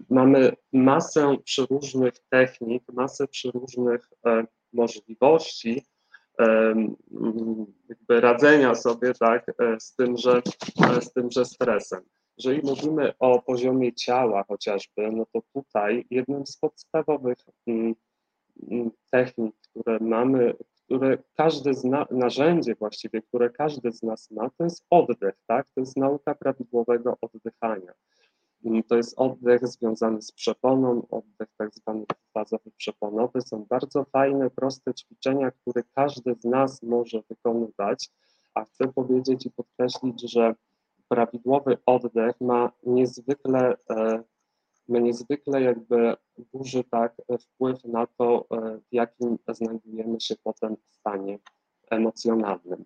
mamy 0.10 0.54
masę 0.74 1.38
przeróżnych 1.44 2.14
technik, 2.30 2.84
masę 2.94 3.28
przeróżnych 3.28 4.10
e, 4.26 4.44
możliwości, 4.74 5.86
jakby 7.90 8.22
radzenia 8.22 8.76
sobie 8.76 9.14
tak, 9.14 9.50
e, 9.50 9.80
z, 9.80 9.96
tymże, 9.96 10.42
e, 10.98 11.02
z 11.02 11.14
tymże 11.14 11.46
stresem. 11.46 12.02
Jeżeli 12.38 12.62
mówimy 12.64 13.14
o 13.20 13.42
poziomie 13.42 13.94
ciała 13.94 14.44
chociażby, 14.48 15.12
no 15.12 15.26
to 15.34 15.42
tutaj 15.54 16.06
jednym 16.10 16.48
z 16.48 16.58
podstawowych 16.58 17.38
mm, 17.68 17.96
mm, 18.72 18.92
technik, 19.12 19.56
które 19.62 19.98
mamy, 20.02 20.54
które 20.86 21.18
każdy 21.38 21.74
z 21.74 21.84
na, 21.84 22.08
narzędzie 22.12 22.76
właściwie, 22.76 23.22
które 23.22 23.50
każdy 23.50 23.92
z 23.92 24.04
nas 24.04 24.32
ma, 24.32 24.50
to 24.50 24.64
jest 24.64 24.86
oddech, 24.90 25.36
tak? 25.48 25.68
To 25.76 25.82
jest 25.82 25.98
nauka 25.98 26.36
prawidłowego 26.36 27.18
oddychania. 27.22 27.94
To 28.88 28.96
jest 28.96 29.14
oddech 29.20 29.68
związany 29.68 30.22
z 30.22 30.32
przeponą, 30.32 31.08
oddech 31.10 31.50
tak 31.58 31.74
zwany 31.74 32.06
fazowy 32.34 32.72
przeponowy. 32.78 33.42
Są 33.42 33.66
bardzo 33.70 34.04
fajne, 34.04 34.50
proste 34.50 34.94
ćwiczenia, 34.94 35.52
które 35.52 35.84
każdy 35.96 36.36
z 36.40 36.46
nas 36.46 36.84
może 36.84 37.22
wykonywać, 37.30 38.10
a 38.54 38.66
chcę 38.66 38.88
powiedzieć 38.88 39.46
i 39.46 39.52
podkreślić, 39.52 40.32
że 40.32 40.56
prawidłowy 41.08 41.78
oddech 41.86 42.42
ma 42.42 42.72
niezwykle, 42.84 43.78
e, 43.90 44.24
ma 44.88 45.00
niezwykle 45.00 45.62
jakby 45.62 46.16
duży 46.54 46.84
tak 46.84 47.22
wpływ 47.40 47.84
na 47.86 48.08
to, 48.08 48.46
e, 48.52 48.78
w 48.78 48.94
jakim 48.94 49.38
znajdujemy 49.48 50.22
się 50.22 50.36
potem 50.44 50.76
stanie 50.90 51.40
emocjonalnym. 51.92 52.86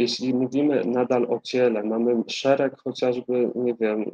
Jeśli 0.00 0.34
mówimy 0.34 0.84
nadal 0.84 1.26
o 1.30 1.40
ciele, 1.40 1.82
mamy 1.82 2.22
szereg 2.28 2.80
chociażby, 2.80 3.52
nie 3.54 3.74
wiem, 3.74 4.04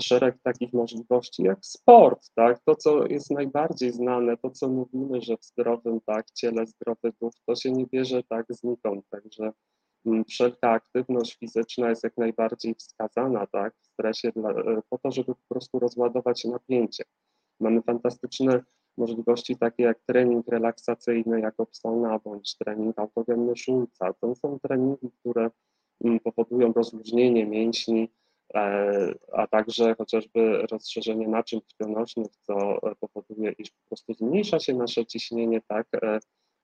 szereg 0.00 0.36
takich 0.42 0.72
możliwości 0.72 1.42
jak 1.42 1.58
sport, 1.66 2.30
tak? 2.34 2.60
To, 2.64 2.76
co 2.76 3.06
jest 3.06 3.30
najbardziej 3.30 3.92
znane, 3.92 4.36
to, 4.36 4.50
co 4.50 4.68
mówimy, 4.68 5.20
że 5.20 5.36
w 5.36 5.44
zdrowym 5.44 6.00
tak, 6.00 6.30
ciele 6.30 6.66
zdrowy 6.66 7.12
duch, 7.20 7.32
to 7.46 7.54
się 7.54 7.72
nie 7.72 7.86
bierze 7.86 8.22
tak 8.22 8.46
znikąd, 8.50 9.04
także 9.10 9.52
mm, 10.06 10.24
wszelka 10.24 10.70
aktywność 10.70 11.38
fizyczna 11.38 11.88
jest 11.90 12.04
jak 12.04 12.16
najbardziej 12.16 12.74
wskazana, 12.74 13.46
tak, 13.46 13.74
w 13.82 13.86
stresie 13.86 14.32
dla, 14.32 14.54
po 14.90 14.98
to, 14.98 15.10
żeby 15.10 15.34
po 15.34 15.54
prostu 15.54 15.78
rozładować 15.78 16.44
napięcie. 16.44 17.04
Mamy 17.60 17.82
fantastyczne 17.82 18.62
możliwości 18.98 19.56
takie 19.56 19.82
jak 19.82 19.98
trening 20.06 20.48
relaksacyjny 20.48 21.40
Jakobsona 21.40 22.18
bądź 22.18 22.56
trening 22.56 22.98
autogenny 22.98 23.56
Schulza. 23.56 24.12
To 24.20 24.34
są 24.34 24.58
treningi, 24.58 25.10
które 25.20 25.50
mm, 26.04 26.20
powodują 26.20 26.72
rozluźnienie 26.72 27.46
mięśni, 27.46 28.08
e, 28.54 29.14
a 29.32 29.46
także 29.46 29.94
chociażby 29.94 30.66
rozszerzenie 30.70 31.28
naczyń 31.28 31.60
krwionośnych, 31.60 32.36
co 32.40 32.78
powoduje, 33.00 33.52
iż 33.58 33.70
po 33.70 33.88
prostu 33.88 34.14
zmniejsza 34.14 34.58
się 34.58 34.74
nasze 34.74 35.06
ciśnienie 35.06 35.60
tak 35.68 35.86
e, 36.02 36.18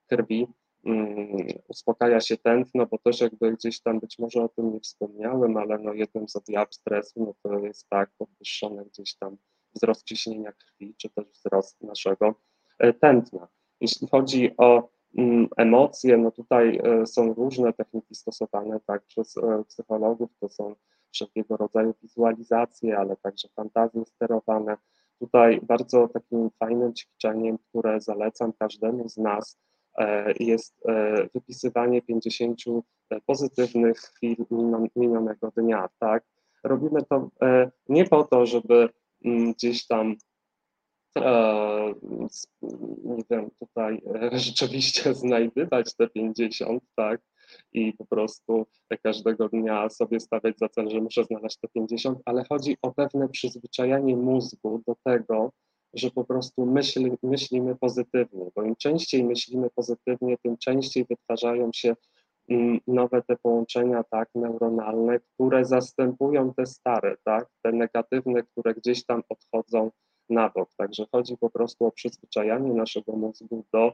krwi, 0.06 0.46
mm, 0.84 1.46
uspokaja 1.68 2.20
się 2.20 2.36
tętno, 2.36 2.86
bo 2.86 2.98
też 2.98 3.20
jakby 3.20 3.52
gdzieś 3.52 3.80
tam 3.80 4.00
być 4.00 4.18
może 4.18 4.42
o 4.42 4.48
tym 4.48 4.72
nie 4.72 4.80
wspomniałem, 4.80 5.56
ale 5.56 5.78
no 5.78 5.92
jednym 5.92 6.28
z 6.28 6.36
objawów 6.36 6.74
stresu 6.74 7.12
no 7.16 7.34
to 7.42 7.58
jest 7.58 7.88
tak 7.88 8.10
podwyższone 8.18 8.84
gdzieś 8.84 9.14
tam 9.14 9.36
wzrost 9.74 10.04
ciśnienia 10.04 10.52
krwi, 10.52 10.94
czy 10.96 11.10
też 11.10 11.24
wzrost 11.26 11.82
naszego 11.82 12.34
e, 12.78 12.92
tętna. 12.92 13.48
Jeśli 13.80 14.08
chodzi 14.08 14.56
o 14.56 14.88
mm, 15.18 15.48
emocje, 15.56 16.16
no 16.16 16.30
tutaj 16.30 16.80
e, 16.84 17.06
są 17.06 17.34
różne 17.34 17.72
techniki 17.72 18.14
stosowane 18.14 18.80
tak 18.86 19.02
przez 19.02 19.36
e, 19.36 19.64
psychologów, 19.68 20.30
to 20.40 20.48
są 20.48 20.74
wszelkiego 21.12 21.56
rodzaju 21.56 21.94
wizualizacje, 22.02 22.98
ale 22.98 23.16
także 23.16 23.48
fantazje 23.48 24.04
sterowane. 24.06 24.76
Tutaj 25.18 25.60
bardzo 25.62 26.08
takim 26.08 26.50
fajnym 26.58 26.94
ćwiczeniem, 26.94 27.58
które 27.58 28.00
zalecam 28.00 28.52
każdemu 28.52 29.08
z 29.08 29.16
nas, 29.16 29.58
jest 30.40 30.84
wypisywanie 31.34 32.02
50 32.02 32.58
pozytywnych 33.26 33.98
chwil 33.98 34.36
minionego 34.96 35.52
dnia. 35.56 35.88
Tak? 35.98 36.24
Robimy 36.64 37.02
to 37.02 37.30
nie 37.88 38.04
po 38.04 38.24
to, 38.24 38.46
żeby 38.46 38.88
gdzieś 39.24 39.86
tam 39.86 40.16
e, 41.18 41.94
nie 43.04 43.24
wiem, 43.30 43.50
tutaj 43.60 44.02
e, 44.14 44.38
rzeczywiście 44.38 45.14
znajdywać 45.14 45.94
te 45.96 46.08
50, 46.08 46.82
tak, 46.96 47.20
i 47.72 47.92
po 47.92 48.06
prostu 48.06 48.66
każdego 49.02 49.48
dnia 49.48 49.90
sobie 49.90 50.20
stawiać 50.20 50.58
za 50.58 50.68
cel, 50.68 50.90
że 50.90 51.00
muszę 51.00 51.24
znaleźć 51.24 51.56
te 51.56 51.68
50, 51.68 52.18
ale 52.24 52.44
chodzi 52.48 52.76
o 52.82 52.92
pewne 52.92 53.28
przyzwyczajanie 53.28 54.16
mózgu 54.16 54.82
do 54.86 54.96
tego, 55.04 55.52
że 55.94 56.10
po 56.10 56.24
prostu 56.24 56.66
myśli, 56.66 57.12
myślimy 57.22 57.76
pozytywnie, 57.76 58.50
bo 58.56 58.62
im 58.62 58.76
częściej 58.76 59.24
myślimy 59.24 59.70
pozytywnie, 59.74 60.36
tym 60.38 60.56
częściej 60.58 61.04
wytwarzają 61.10 61.70
się 61.74 61.88
mm, 61.88 61.96
nowe 62.86 63.22
te 63.22 63.36
połączenia 63.36 64.04
tak, 64.10 64.28
neuronalne, 64.34 65.20
które 65.20 65.64
zastępują 65.64 66.54
te 66.54 66.66
stare, 66.66 67.16
tak, 67.24 67.48
te 67.62 67.72
negatywne, 67.72 68.42
które 68.42 68.74
gdzieś 68.74 69.04
tam 69.04 69.22
odchodzą 69.28 69.90
na 70.30 70.50
bok. 70.50 70.70
Także 70.76 71.04
chodzi 71.12 71.36
po 71.36 71.50
prostu 71.50 71.84
o 71.84 71.92
przyzwyczajanie 71.92 72.72
naszego 72.72 73.12
mózgu 73.12 73.64
do 73.72 73.92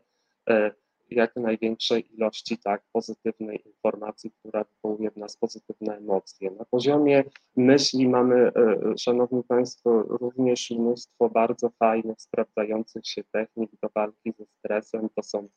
e, 0.51 0.71
jak 1.11 1.37
największej 1.37 2.15
ilości 2.15 2.59
tak 2.59 2.83
pozytywnej 2.93 3.63
informacji, 3.67 4.31
która 4.31 4.65
wywołuje 4.65 5.11
w 5.11 5.17
nas 5.17 5.37
pozytywne 5.37 5.97
emocje. 5.97 6.51
Na 6.51 6.65
poziomie 6.65 7.25
myśli 7.57 8.09
mamy, 8.09 8.35
e, 8.37 8.53
szanowni 8.99 9.43
państwo, 9.45 10.03
również 10.03 10.71
mnóstwo 10.71 11.29
bardzo 11.29 11.71
fajnych, 11.71 12.21
sprawdzających 12.21 13.07
się 13.07 13.25
technik 13.33 13.71
do 13.83 13.89
walki 13.95 14.33
ze 14.39 14.47
stresem. 14.47 15.09
To 15.17 15.23
są 15.23 15.49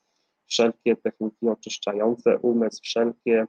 wszelkie 0.54 0.96
techniki 0.96 1.50
oczyszczające 1.50 2.40
umysł, 2.40 2.82
wszelkie 2.84 3.48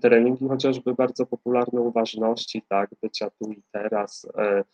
treningi, 0.00 0.48
chociażby 0.48 0.94
bardzo 0.94 1.26
popularne 1.26 1.80
uważności, 1.80 2.62
tak, 2.68 2.90
bycia 3.02 3.30
tu 3.30 3.52
i 3.52 3.62
teraz. 3.72 4.26
E, 4.38 4.64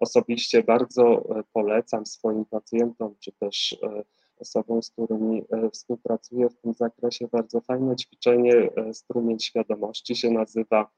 osobiście 0.00 0.62
bardzo 0.62 1.24
polecam 1.52 2.06
swoim 2.06 2.44
pacjentom, 2.44 3.14
czy 3.20 3.32
też 3.32 3.76
e, 3.82 4.02
osobom, 4.36 4.82
z 4.82 4.90
którymi 4.90 5.42
e, 5.50 5.70
współpracuję 5.70 6.48
w 6.48 6.56
tym 6.56 6.74
zakresie. 6.74 7.28
Bardzo 7.32 7.60
fajne 7.60 7.96
ćwiczenie, 7.96 8.54
e, 8.54 8.94
strumień 8.94 9.40
świadomości 9.40 10.16
się 10.16 10.30
nazywa. 10.30 10.90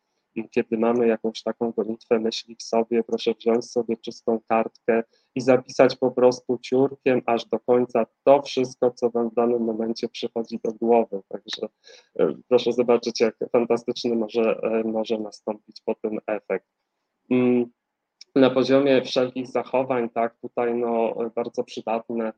Kiedy 0.50 0.78
mamy 0.78 1.06
jakąś 1.06 1.42
taką 1.42 1.70
gonitwę 1.70 2.20
myśli 2.20 2.56
w 2.56 2.62
sobie, 2.62 3.04
proszę 3.04 3.34
wziąć 3.34 3.70
sobie 3.70 3.96
czystą 3.96 4.40
kartkę 4.48 5.02
i 5.34 5.40
zapisać 5.40 5.96
po 5.96 6.10
prostu 6.10 6.58
ciurkiem 6.58 7.22
aż 7.26 7.46
do 7.46 7.60
końca 7.60 8.06
to 8.24 8.42
wszystko, 8.42 8.90
co 8.90 9.10
Wam 9.10 9.30
w 9.30 9.34
danym 9.34 9.62
momencie 9.62 10.08
przychodzi 10.08 10.60
do 10.64 10.72
głowy. 10.72 11.20
Także 11.28 11.68
e, 12.18 12.34
proszę 12.48 12.72
zobaczyć, 12.72 13.20
jak 13.20 13.36
fantastyczny 13.52 14.14
może, 14.14 14.60
może 14.84 15.18
nastąpić 15.18 15.80
po 15.84 15.94
tym 15.94 16.18
efekt. 16.26 16.66
Mm, 17.30 17.70
na 18.34 18.50
poziomie 18.50 19.02
wszelkich 19.02 19.46
zachowań, 19.46 20.10
tak, 20.10 20.36
tutaj 20.40 20.74
no, 20.74 21.14
bardzo 21.34 21.64
przydatne 21.64 22.32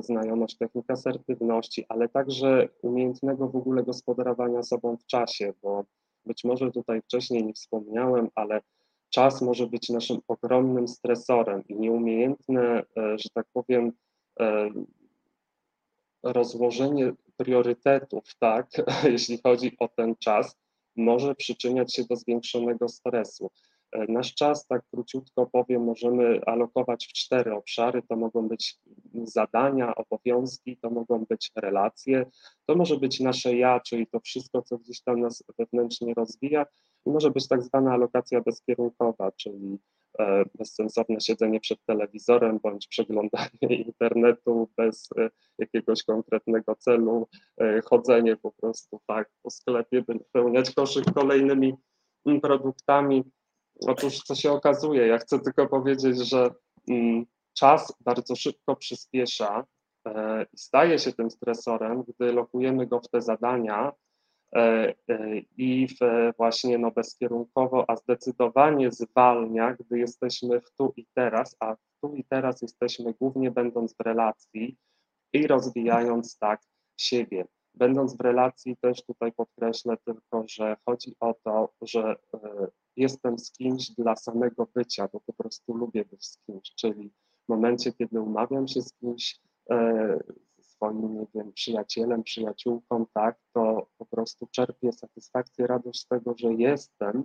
znajomość 0.00 0.58
technik 0.58 0.90
asertywności, 0.90 1.84
ale 1.88 2.08
także 2.08 2.68
umiejętnego 2.82 3.48
w 3.48 3.56
ogóle 3.56 3.82
gospodarowania 3.82 4.62
sobą 4.62 4.96
w 4.96 5.06
czasie, 5.06 5.52
bo 5.62 5.84
być 6.26 6.44
może 6.44 6.70
tutaj 6.70 7.02
wcześniej 7.02 7.44
nie 7.44 7.52
wspomniałem, 7.52 8.28
ale 8.34 8.60
czas 9.10 9.42
może 9.42 9.66
być 9.66 9.88
naszym 9.88 10.20
ogromnym 10.28 10.88
stresorem 10.88 11.64
i 11.68 11.74
nieumiejętne, 11.74 12.82
e, 12.96 13.18
że 13.18 13.28
tak 13.34 13.46
powiem, 13.52 13.92
e, 14.40 14.70
rozłożenie 16.22 17.12
priorytetów, 17.36 18.24
tak, 18.38 18.70
jeśli 19.12 19.40
chodzi 19.42 19.76
o 19.78 19.88
ten 19.88 20.16
czas, 20.16 20.56
może 20.96 21.34
przyczyniać 21.34 21.94
się 21.94 22.04
do 22.04 22.16
zwiększonego 22.16 22.88
stresu. 22.88 23.50
E, 23.96 24.12
nasz 24.12 24.34
czas, 24.34 24.66
tak 24.66 24.82
króciutko 24.92 25.46
powiem, 25.46 25.84
możemy 25.84 26.40
alokować 26.46 27.06
w 27.06 27.12
cztery 27.12 27.54
obszary. 27.54 28.02
To 28.08 28.16
mogą 28.16 28.48
być 28.48 28.78
zadania, 29.24 29.94
obowiązki, 29.94 30.76
to 30.76 30.90
mogą 30.90 31.24
być 31.24 31.52
relacje, 31.56 32.26
to 32.66 32.74
może 32.74 32.96
być 32.96 33.20
nasze 33.20 33.56
ja, 33.56 33.80
czyli 33.80 34.06
to 34.06 34.20
wszystko, 34.20 34.62
co 34.62 34.78
gdzieś 34.78 35.02
tam 35.02 35.20
nas 35.20 35.44
wewnętrznie 35.58 36.14
rozwija, 36.14 36.66
i 37.06 37.10
może 37.10 37.30
być 37.30 37.48
tak 37.48 37.62
zwana 37.62 37.92
alokacja 37.92 38.40
bezkierunkowa, 38.40 39.32
czyli 39.32 39.78
e, 40.18 40.44
bezsensowne 40.54 41.20
siedzenie 41.20 41.60
przed 41.60 41.78
telewizorem 41.86 42.58
bądź 42.62 42.88
przeglądanie 42.88 43.76
internetu 43.86 44.68
bez 44.76 45.08
e, 45.18 45.30
jakiegoś 45.58 46.02
konkretnego 46.02 46.76
celu, 46.76 47.28
chodzenie 47.84 48.36
po 48.36 48.52
prostu 48.52 49.00
tak 49.06 49.30
po 49.42 49.50
sklepie, 49.50 50.02
by 50.02 50.14
napełniać 50.14 50.74
koszyk 50.74 51.04
kolejnymi 51.14 51.74
produktami, 52.42 53.24
Otóż 53.80 54.18
co 54.18 54.34
się 54.34 54.52
okazuje, 54.52 55.06
ja 55.06 55.18
chcę 55.18 55.40
tylko 55.40 55.66
powiedzieć, 55.66 56.28
że 56.28 56.50
mm, 56.88 57.26
czas 57.54 57.94
bardzo 58.00 58.36
szybko 58.36 58.76
przyspiesza 58.76 59.64
e, 60.06 60.46
i 60.52 60.58
staje 60.58 60.98
się 60.98 61.12
tym 61.12 61.30
stresorem, 61.30 62.02
gdy 62.02 62.32
lokujemy 62.32 62.86
go 62.86 63.00
w 63.00 63.08
te 63.08 63.22
zadania 63.22 63.92
e, 64.56 64.94
e, 65.08 65.38
i 65.56 65.88
w 65.88 65.96
właśnie 66.36 66.78
no, 66.78 66.90
bezkierunkowo, 66.90 67.84
a 67.90 67.96
zdecydowanie 67.96 68.90
zwalnia, 68.90 69.74
gdy 69.74 69.98
jesteśmy 69.98 70.60
w 70.60 70.70
tu 70.70 70.92
i 70.96 71.06
teraz, 71.14 71.56
a 71.60 71.74
w 71.74 71.78
tu 72.02 72.14
i 72.14 72.24
teraz 72.24 72.62
jesteśmy 72.62 73.14
głównie 73.20 73.50
będąc 73.50 73.94
w 73.94 74.00
relacji 74.00 74.76
i 75.32 75.46
rozwijając 75.46 76.38
tak 76.38 76.60
siebie. 76.96 77.44
Będąc 77.76 78.16
w 78.16 78.20
relacji, 78.20 78.76
też 78.76 79.04
tutaj 79.04 79.32
podkreślę 79.32 79.96
tylko, 80.04 80.44
że 80.48 80.76
chodzi 80.86 81.16
o 81.20 81.34
to, 81.44 81.68
że 81.82 82.16
jestem 82.96 83.38
z 83.38 83.52
kimś 83.52 83.90
dla 83.90 84.16
samego 84.16 84.66
bycia, 84.74 85.08
bo 85.12 85.20
po 85.20 85.32
prostu 85.32 85.74
lubię 85.74 86.04
być 86.04 86.26
z 86.26 86.38
kimś, 86.38 86.74
czyli 86.74 87.10
w 87.44 87.48
momencie, 87.48 87.92
kiedy 87.92 88.20
umawiam 88.20 88.68
się 88.68 88.82
z 88.82 88.92
kimś, 88.92 89.40
e, 89.70 90.18
swoim, 90.60 91.18
nie 91.18 91.26
wiem, 91.34 91.52
przyjacielem, 91.52 92.22
przyjaciółką, 92.22 93.06
tak, 93.14 93.38
to 93.52 93.86
po 93.98 94.06
prostu 94.06 94.46
czerpię 94.46 94.92
satysfakcję, 94.92 95.66
radość 95.66 96.00
z 96.00 96.06
tego, 96.06 96.34
że 96.38 96.54
jestem, 96.54 97.24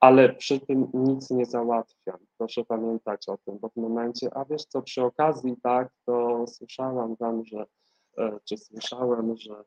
ale 0.00 0.34
przy 0.34 0.60
tym 0.60 0.90
nic 0.94 1.30
nie 1.30 1.46
załatwiam. 1.46 2.18
Proszę 2.38 2.64
pamiętać 2.64 3.28
o 3.28 3.38
tym, 3.38 3.58
bo 3.58 3.68
w 3.68 3.76
momencie, 3.76 4.34
a 4.34 4.44
wiesz 4.44 4.64
co, 4.64 4.82
przy 4.82 5.04
okazji, 5.04 5.56
tak, 5.62 5.92
to 6.04 6.46
słyszałam 6.46 7.16
tam, 7.16 7.44
że, 7.44 7.66
e, 8.18 8.38
czy 8.44 8.56
słyszałem, 8.56 9.36
że 9.36 9.64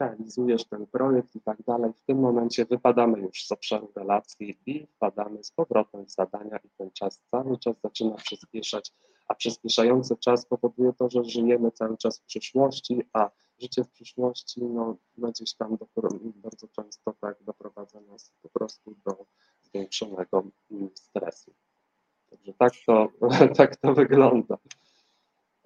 realizujesz 0.00 0.64
ten 0.64 0.86
projekt 0.86 1.36
i 1.36 1.40
tak 1.40 1.62
dalej, 1.62 1.92
w 1.92 2.06
tym 2.06 2.18
momencie 2.18 2.64
wypadamy 2.64 3.20
już 3.20 3.46
z 3.46 3.52
obszaru 3.52 3.92
relacji 3.96 4.58
i 4.66 4.86
wpadamy 4.86 5.44
z 5.44 5.50
powrotem 5.50 6.06
w 6.06 6.10
zadania 6.10 6.56
i 6.56 6.68
ten 6.78 6.90
czas 6.90 7.20
cały 7.30 7.58
czas 7.58 7.76
zaczyna 7.80 8.14
przyspieszać, 8.14 8.92
a 9.28 9.34
przyspieszający 9.34 10.16
czas 10.16 10.46
powoduje 10.46 10.92
to, 10.92 11.10
że 11.10 11.24
żyjemy 11.24 11.70
cały 11.70 11.96
czas 11.96 12.18
w 12.18 12.24
przyszłości, 12.24 13.02
a 13.12 13.30
życie 13.58 13.84
w 13.84 13.90
przyszłości 13.90 14.64
no, 14.64 14.96
no 15.16 15.28
gdzieś 15.28 15.54
tam 15.54 15.76
do, 15.76 15.86
bardzo 16.36 16.68
często 16.68 17.14
tak 17.20 17.36
doprowadza 17.42 18.00
nas 18.00 18.32
po 18.42 18.48
prostu 18.48 18.96
do 19.06 19.26
zwiększonego 19.62 20.44
mm, 20.70 20.90
stresu. 20.94 21.54
Także 22.30 22.52
tak 22.58 22.72
to, 22.86 23.08
tak 23.58 23.76
to 23.76 23.94
wygląda. 23.94 24.58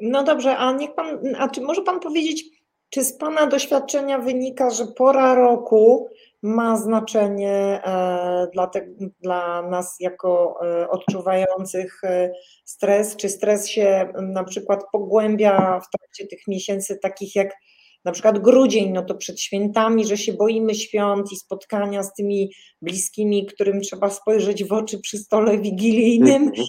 No 0.01 0.25
dobrze, 0.25 0.57
a 0.57 0.73
niech 0.73 0.95
pan, 0.95 1.37
a 1.39 1.49
czy 1.49 1.61
może 1.61 1.83
pan 1.83 2.01
powiedzieć, 2.01 2.60
czy 2.91 3.05
z 3.05 3.17
Pana 3.19 3.47
doświadczenia 3.47 4.19
wynika, 4.19 4.71
że 4.71 4.87
pora 4.87 5.35
roku 5.35 6.09
ma 6.43 6.77
znaczenie 6.77 7.81
e, 7.85 8.47
dla, 8.53 8.67
te, 8.67 8.87
dla 9.21 9.63
nas 9.63 9.97
jako 10.01 10.61
e, 10.63 10.91
odczuwających 10.91 12.05
e, 12.05 12.33
stres? 12.65 13.17
Czy 13.17 13.29
stres 13.29 13.69
się 13.69 14.13
na 14.23 14.45
przykład 14.45 14.85
pogłębia 14.93 15.81
w 15.81 15.99
trakcie 15.99 16.27
tych 16.27 16.41
miesięcy 16.49 16.99
takich 17.03 17.37
jak 17.37 17.57
na 18.05 18.13
przykład 18.13 18.39
grudzień, 18.39 18.93
no 18.93 19.03
to 19.03 19.15
przed 19.15 19.41
świętami, 19.41 20.07
że 20.07 20.17
się 20.17 20.33
boimy 20.33 20.75
świąt 20.75 21.33
i 21.33 21.37
spotkania 21.37 22.03
z 22.03 22.15
tymi 22.15 22.51
bliskimi, 22.83 23.47
którym 23.47 23.81
trzeba 23.81 24.11
spojrzeć 24.11 24.65
w 24.65 24.73
oczy 24.73 24.99
przy 24.99 25.19
stole 25.19 25.59
wigilijnym, 25.59 26.43
mhm 26.43 26.67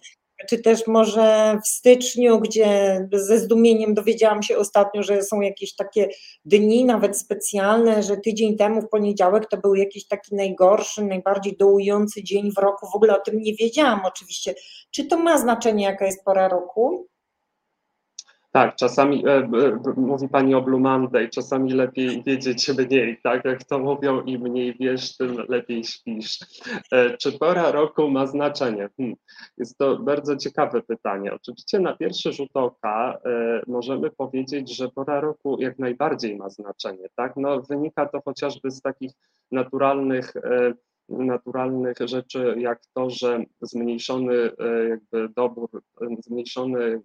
czy 0.49 0.61
też 0.61 0.87
może 0.87 1.57
w 1.65 1.67
styczniu, 1.67 2.39
gdzie 2.39 3.01
ze 3.13 3.39
zdumieniem 3.39 3.93
dowiedziałam 3.93 4.43
się 4.43 4.57
ostatnio, 4.57 5.03
że 5.03 5.23
są 5.23 5.41
jakieś 5.41 5.75
takie 5.75 6.09
dni, 6.45 6.85
nawet 6.85 7.17
specjalne, 7.17 8.03
że 8.03 8.17
tydzień 8.17 8.57
temu 8.57 8.81
w 8.81 8.89
poniedziałek 8.89 9.49
to 9.49 9.57
był 9.57 9.75
jakiś 9.75 10.07
taki 10.07 10.35
najgorszy, 10.35 11.03
najbardziej 11.03 11.57
dołujący 11.57 12.23
dzień 12.23 12.51
w 12.51 12.57
roku. 12.57 12.87
W 12.93 12.95
ogóle 12.95 13.17
o 13.17 13.21
tym 13.21 13.41
nie 13.41 13.55
wiedziałam 13.55 14.01
oczywiście. 14.05 14.55
Czy 14.91 15.05
to 15.05 15.17
ma 15.17 15.37
znaczenie, 15.37 15.83
jaka 15.83 16.05
jest 16.05 16.23
pora 16.23 16.47
roku? 16.47 17.10
Tak, 18.51 18.75
czasami 18.75 19.27
e, 19.27 19.37
e, 19.37 19.49
mówi 19.97 20.29
Pani 20.29 20.55
o 20.55 20.61
Blue 20.61 20.79
Monday, 20.79 21.29
czasami 21.29 21.73
lepiej 21.73 22.23
wiedzieć 22.23 22.69
mniej, 22.69 23.21
tak 23.23 23.45
jak 23.45 23.63
to 23.63 23.79
mówią, 23.79 24.21
im 24.21 24.41
mniej 24.41 24.75
wiesz, 24.79 25.17
tym 25.17 25.37
lepiej 25.49 25.83
śpisz. 25.83 26.39
E, 26.91 27.17
czy 27.17 27.39
pora 27.39 27.71
roku 27.71 28.09
ma 28.09 28.27
znaczenie? 28.27 28.89
Hmm. 28.97 29.15
Jest 29.57 29.77
to 29.77 29.97
bardzo 29.97 30.37
ciekawe 30.37 30.81
pytanie. 30.81 31.33
Oczywiście 31.33 31.79
na 31.79 31.97
pierwszy 31.97 32.33
rzut 32.33 32.49
oka 32.53 33.17
e, 33.25 33.61
możemy 33.67 34.11
powiedzieć, 34.11 34.75
że 34.75 34.89
pora 34.89 35.19
roku 35.19 35.61
jak 35.61 35.79
najbardziej 35.79 36.37
ma 36.37 36.49
znaczenie, 36.49 37.07
tak? 37.15 37.33
No, 37.37 37.61
wynika 37.61 38.05
to 38.05 38.21
chociażby 38.25 38.71
z 38.71 38.81
takich 38.81 39.11
naturalnych 39.51 40.35
e, 40.35 40.73
naturalnych 41.11 41.97
rzeczy, 42.05 42.55
jak 42.57 42.81
to, 42.93 43.09
że 43.09 43.43
zmniejszony 43.61 44.33
e, 44.33 44.89
jakby 44.89 45.29
dobór, 45.29 45.83
zmniejszony 46.19 47.01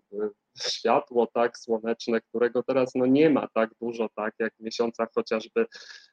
światło 0.63 1.27
tak 1.35 1.59
słoneczne, 1.59 2.21
którego 2.21 2.63
teraz 2.63 2.95
no 2.95 3.07
nie 3.07 3.31
ma 3.31 3.49
tak 3.55 3.71
dużo, 3.81 4.09
tak 4.15 4.35
jak 4.39 4.55
w 4.55 4.63
miesiącach 4.63 5.09
chociażby 5.15 5.67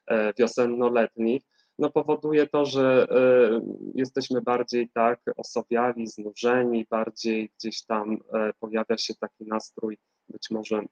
e, 0.06 0.32
wiosenno-letnich, 0.38 1.42
no 1.78 1.90
powoduje 1.90 2.46
to, 2.46 2.66
że 2.66 3.06
e, 3.10 3.60
jesteśmy 3.94 4.42
bardziej 4.42 4.90
tak 4.94 5.20
osowiali, 5.36 6.06
znużeni, 6.06 6.86
bardziej 6.90 7.50
gdzieś 7.58 7.84
tam 7.84 8.18
pojawia 8.60 8.98
się 8.98 9.14
taki 9.14 9.44
nastrój 9.46 9.98
być 10.28 10.50
może 10.50 10.82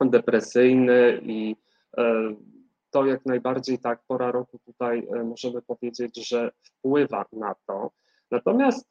depresyjny 0.00 1.20
i 1.22 1.56
to 2.90 3.06
jak 3.06 3.26
najbardziej 3.26 3.78
tak, 3.78 4.02
pora 4.08 4.32
roku 4.32 4.58
tutaj 4.58 5.08
możemy 5.24 5.62
powiedzieć, 5.62 6.28
że 6.28 6.50
wpływa 6.62 7.24
na 7.32 7.54
to. 7.66 7.90
Natomiast 8.30 8.88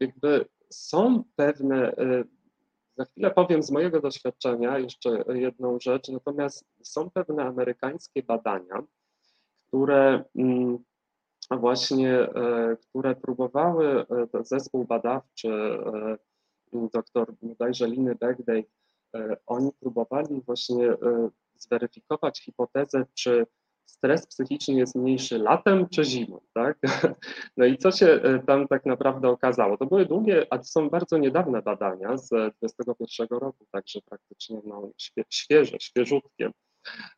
jakby 0.00 0.44
są 0.70 1.24
pewne, 1.36 1.94
za 2.96 3.04
chwilę 3.04 3.30
powiem 3.30 3.62
z 3.62 3.70
mojego 3.70 4.00
doświadczenia 4.00 4.78
jeszcze 4.78 5.24
jedną 5.28 5.78
rzecz, 5.80 6.08
natomiast 6.08 6.64
są 6.82 7.10
pewne 7.10 7.44
amerykańskie 7.44 8.22
badania, 8.22 8.82
które 9.68 10.24
mm, 10.36 10.78
właśnie, 11.50 12.20
e, 12.20 12.76
które 12.76 13.16
próbowały, 13.16 14.06
e, 14.34 14.44
zespół 14.44 14.84
badawczy 14.84 15.48
e, 15.48 16.16
dr 16.72 17.32
bodajże 17.42 17.86
Liny 17.86 18.14
Begdej, 18.14 18.68
oni 19.46 19.70
próbowali 19.80 20.42
właśnie 20.46 20.96
zweryfikować 21.62 22.40
hipotezę, 22.40 23.06
czy 23.14 23.46
stres 23.86 24.26
psychiczny 24.26 24.74
jest 24.74 24.94
mniejszy 24.94 25.38
latem 25.38 25.88
czy 25.88 26.04
zimą, 26.04 26.40
tak? 26.54 26.78
No 27.56 27.64
i 27.64 27.78
co 27.78 27.90
się 27.90 28.20
tam 28.46 28.68
tak 28.68 28.86
naprawdę 28.86 29.28
okazało? 29.28 29.76
To 29.76 29.86
były 29.86 30.06
długie, 30.06 30.46
a 30.50 30.58
to 30.58 30.64
są 30.64 30.90
bardzo 30.90 31.18
niedawne 31.18 31.62
badania 31.62 32.16
z 32.16 32.28
2021 32.28 33.38
roku, 33.38 33.66
także 33.72 34.00
praktycznie 34.10 34.60
no, 34.64 34.90
świeże, 35.30 35.76
świeżutkie. 35.80 36.50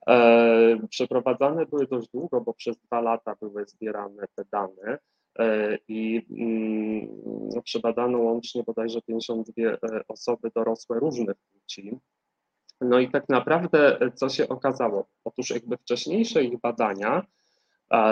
E, 0.09 0.87
przeprowadzane 0.91 1.67
były 1.67 1.87
dość 1.87 2.09
długo, 2.09 2.41
bo 2.41 2.55
przez 2.55 2.79
dwa 2.79 3.01
lata 3.01 3.37
były 3.41 3.67
zbierane 3.67 4.25
te 4.35 4.45
dane 4.53 4.99
e, 5.39 5.79
i 5.89 6.27
mm, 6.31 7.63
przebadano 7.63 8.19
łącznie 8.19 8.63
bodajże 8.63 9.03
52 9.03 9.63
e, 9.63 9.79
osoby 10.09 10.51
dorosłe 10.55 11.01
różnych 11.01 11.37
płci. 11.53 11.99
No 12.89 12.99
i 12.99 13.11
tak 13.11 13.29
naprawdę 13.29 13.99
co 14.15 14.29
się 14.29 14.49
okazało? 14.49 15.07
Otóż 15.25 15.51
jakby 15.51 15.77
wcześniejsze 15.77 16.45
ich 16.45 16.61
badania 16.61 17.27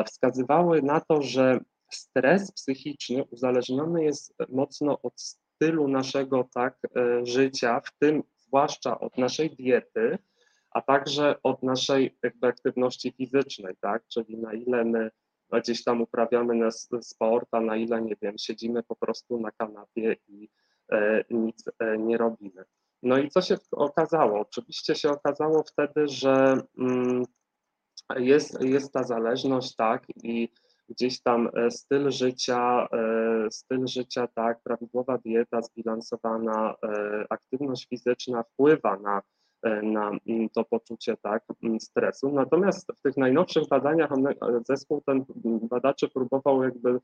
wskazywały 0.06 0.82
na 0.82 1.00
to, 1.00 1.22
że 1.22 1.60
stres 1.90 2.52
psychiczny 2.52 3.24
uzależniony 3.24 4.04
jest 4.04 4.34
mocno 4.48 4.98
od 5.02 5.20
stylu 5.20 5.88
naszego 5.88 6.48
tak 6.54 6.78
życia, 7.22 7.80
w 7.80 7.98
tym 7.98 8.22
zwłaszcza 8.36 9.00
od 9.00 9.18
naszej 9.18 9.50
diety, 9.50 10.18
a 10.70 10.82
także 10.82 11.34
od 11.42 11.62
naszej 11.62 12.18
jakby 12.22 12.46
aktywności 12.46 13.12
fizycznej, 13.12 13.76
tak? 13.80 14.02
Czyli 14.08 14.36
na 14.36 14.52
ile 14.52 14.84
my 14.84 15.10
gdzieś 15.60 15.84
tam 15.84 16.00
uprawiamy 16.00 16.54
na 16.54 16.70
sport, 17.00 17.48
a 17.50 17.60
na 17.60 17.76
ile, 17.76 18.02
nie 18.02 18.16
wiem, 18.22 18.38
siedzimy 18.38 18.82
po 18.82 18.96
prostu 18.96 19.40
na 19.40 19.50
kanapie 19.50 20.16
i 20.28 20.48
e, 20.92 21.24
nic 21.30 21.64
e, 21.78 21.98
nie 21.98 22.16
robimy. 22.16 22.64
No 23.02 23.18
i 23.18 23.28
co 23.28 23.40
się 23.42 23.56
okazało? 23.72 24.40
Oczywiście 24.40 24.94
się 24.94 25.10
okazało 25.10 25.62
wtedy, 25.62 26.08
że 26.08 26.56
mm, 26.78 27.24
jest, 28.16 28.62
jest 28.62 28.92
ta 28.92 29.02
zależność, 29.02 29.76
tak, 29.76 30.06
i 30.24 30.48
gdzieś 30.88 31.22
tam 31.22 31.50
e, 31.54 31.70
styl 31.70 32.10
życia, 32.10 32.88
e, 32.92 33.50
styl 33.50 33.86
życia, 33.86 34.26
tak, 34.26 34.62
prawidłowa 34.62 35.18
dieta, 35.18 35.62
zbilansowana 35.62 36.74
e, 36.82 37.26
aktywność 37.30 37.88
fizyczna 37.88 38.42
wpływa 38.42 38.96
na 38.96 39.22
na 39.82 40.10
mm, 40.26 40.48
to 40.48 40.64
poczucie 40.64 41.16
tak, 41.16 41.44
mm, 41.62 41.80
stresu. 41.80 42.32
Natomiast 42.32 42.92
w 42.96 43.02
tych 43.02 43.16
najnowszych 43.16 43.68
badaniach 43.68 44.10
zespół 44.66 45.02
ten 45.06 45.24
badaczy 45.70 46.08
próbował 46.08 46.62
jakby 46.62 47.00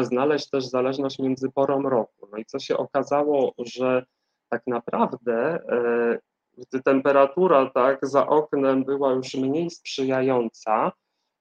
znaleźć 0.00 0.50
też 0.50 0.66
zależność 0.66 1.18
między 1.18 1.50
porą 1.50 1.82
roku. 1.82 2.28
No 2.32 2.38
i 2.38 2.44
co 2.44 2.58
się 2.58 2.76
okazało, 2.76 3.52
że 3.58 4.06
tak 4.50 4.62
naprawdę 4.66 5.34
e, 5.68 6.18
gdy 6.58 6.82
temperatura 6.82 7.70
tak 7.70 8.06
za 8.06 8.26
oknem 8.26 8.84
była 8.84 9.12
już 9.12 9.34
mniej 9.34 9.70
sprzyjająca, 9.70 10.92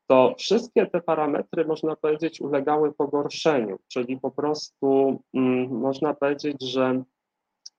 to 0.08 0.36
wszystkie 0.38 0.86
te 0.86 1.02
parametry, 1.02 1.66
można 1.66 1.96
powiedzieć, 1.96 2.42
ulegały 2.42 2.94
pogorszeniu, 2.94 3.80
czyli 3.88 4.20
po 4.20 4.32
prostu 4.32 5.20
mm, 5.34 5.70
można 5.70 6.14
powiedzieć, 6.14 6.62
że 6.62 7.04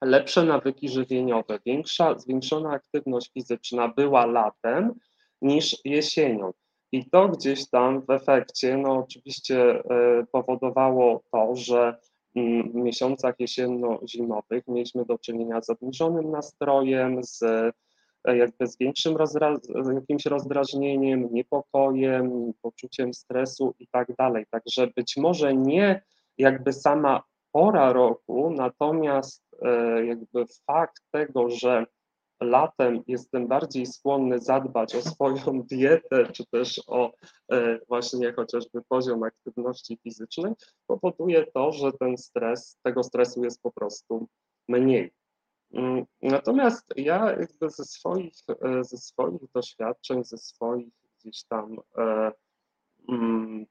lepsze 0.01 0.43
nawyki 0.43 0.89
żywieniowe, 0.89 1.59
większa, 1.65 2.19
zwiększona 2.19 2.69
aktywność 2.69 3.31
fizyczna 3.33 3.87
była 3.87 4.25
latem 4.25 4.93
niż 5.41 5.77
jesienią. 5.85 6.53
I 6.91 7.09
to 7.09 7.29
gdzieś 7.29 7.69
tam 7.69 8.01
w 8.01 8.09
efekcie, 8.09 8.77
no 8.77 8.97
oczywiście 8.97 9.83
e, 9.83 9.83
powodowało 10.31 11.21
to, 11.31 11.55
że 11.55 11.97
miesiącach 12.73 13.35
jesienno-zimowych 13.39 14.67
mieliśmy 14.67 15.05
do 15.05 15.17
czynienia 15.17 15.61
z 15.61 15.69
obniżonym 15.69 16.31
nastrojem, 16.31 17.23
z 17.23 17.43
e, 17.43 18.37
jakby 18.37 18.67
z 18.67 18.77
większym 18.77 19.15
rozdra- 19.15 19.93
jakimś 19.95 20.25
rozdrażnieniem, 20.25 21.29
niepokojem, 21.31 22.53
poczuciem 22.61 23.13
stresu 23.13 23.75
i 23.79 23.87
tak 23.87 24.15
dalej. 24.15 24.45
Także 24.51 24.87
być 24.87 25.17
może 25.17 25.55
nie 25.55 26.01
jakby 26.37 26.73
sama 26.73 27.23
pora 27.51 27.93
roku, 27.93 28.49
natomiast 28.49 29.43
e, 29.61 30.05
jakby 30.05 30.45
fakt 30.67 31.03
tego, 31.11 31.49
że 31.49 31.85
latem 32.41 33.03
jestem 33.07 33.47
bardziej 33.47 33.85
skłonny 33.85 34.39
zadbać 34.39 34.95
o 34.95 35.01
swoją 35.01 35.61
dietę, 35.71 36.31
czy 36.31 36.45
też 36.45 36.81
o 36.87 37.11
e, 37.51 37.79
właśnie 37.87 38.33
chociażby 38.33 38.81
poziom 38.89 39.23
aktywności 39.23 39.99
fizycznej, 40.03 40.53
powoduje 40.87 41.45
to, 41.53 41.71
że 41.71 41.91
ten 41.91 42.17
stres, 42.17 42.77
tego 42.83 43.03
stresu 43.03 43.43
jest 43.43 43.61
po 43.61 43.71
prostu 43.71 44.27
mniej. 44.67 45.11
Mm, 45.73 46.05
natomiast 46.21 46.93
ja 46.95 47.31
jakby 47.31 47.69
ze 47.69 47.85
swoich, 47.85 48.33
e, 48.61 48.83
ze 48.83 48.97
swoich 48.97 49.41
doświadczeń, 49.53 50.23
ze 50.23 50.37
swoich 50.37 50.93
gdzieś 51.19 51.43
tam 51.43 51.77
mm, 53.09 53.65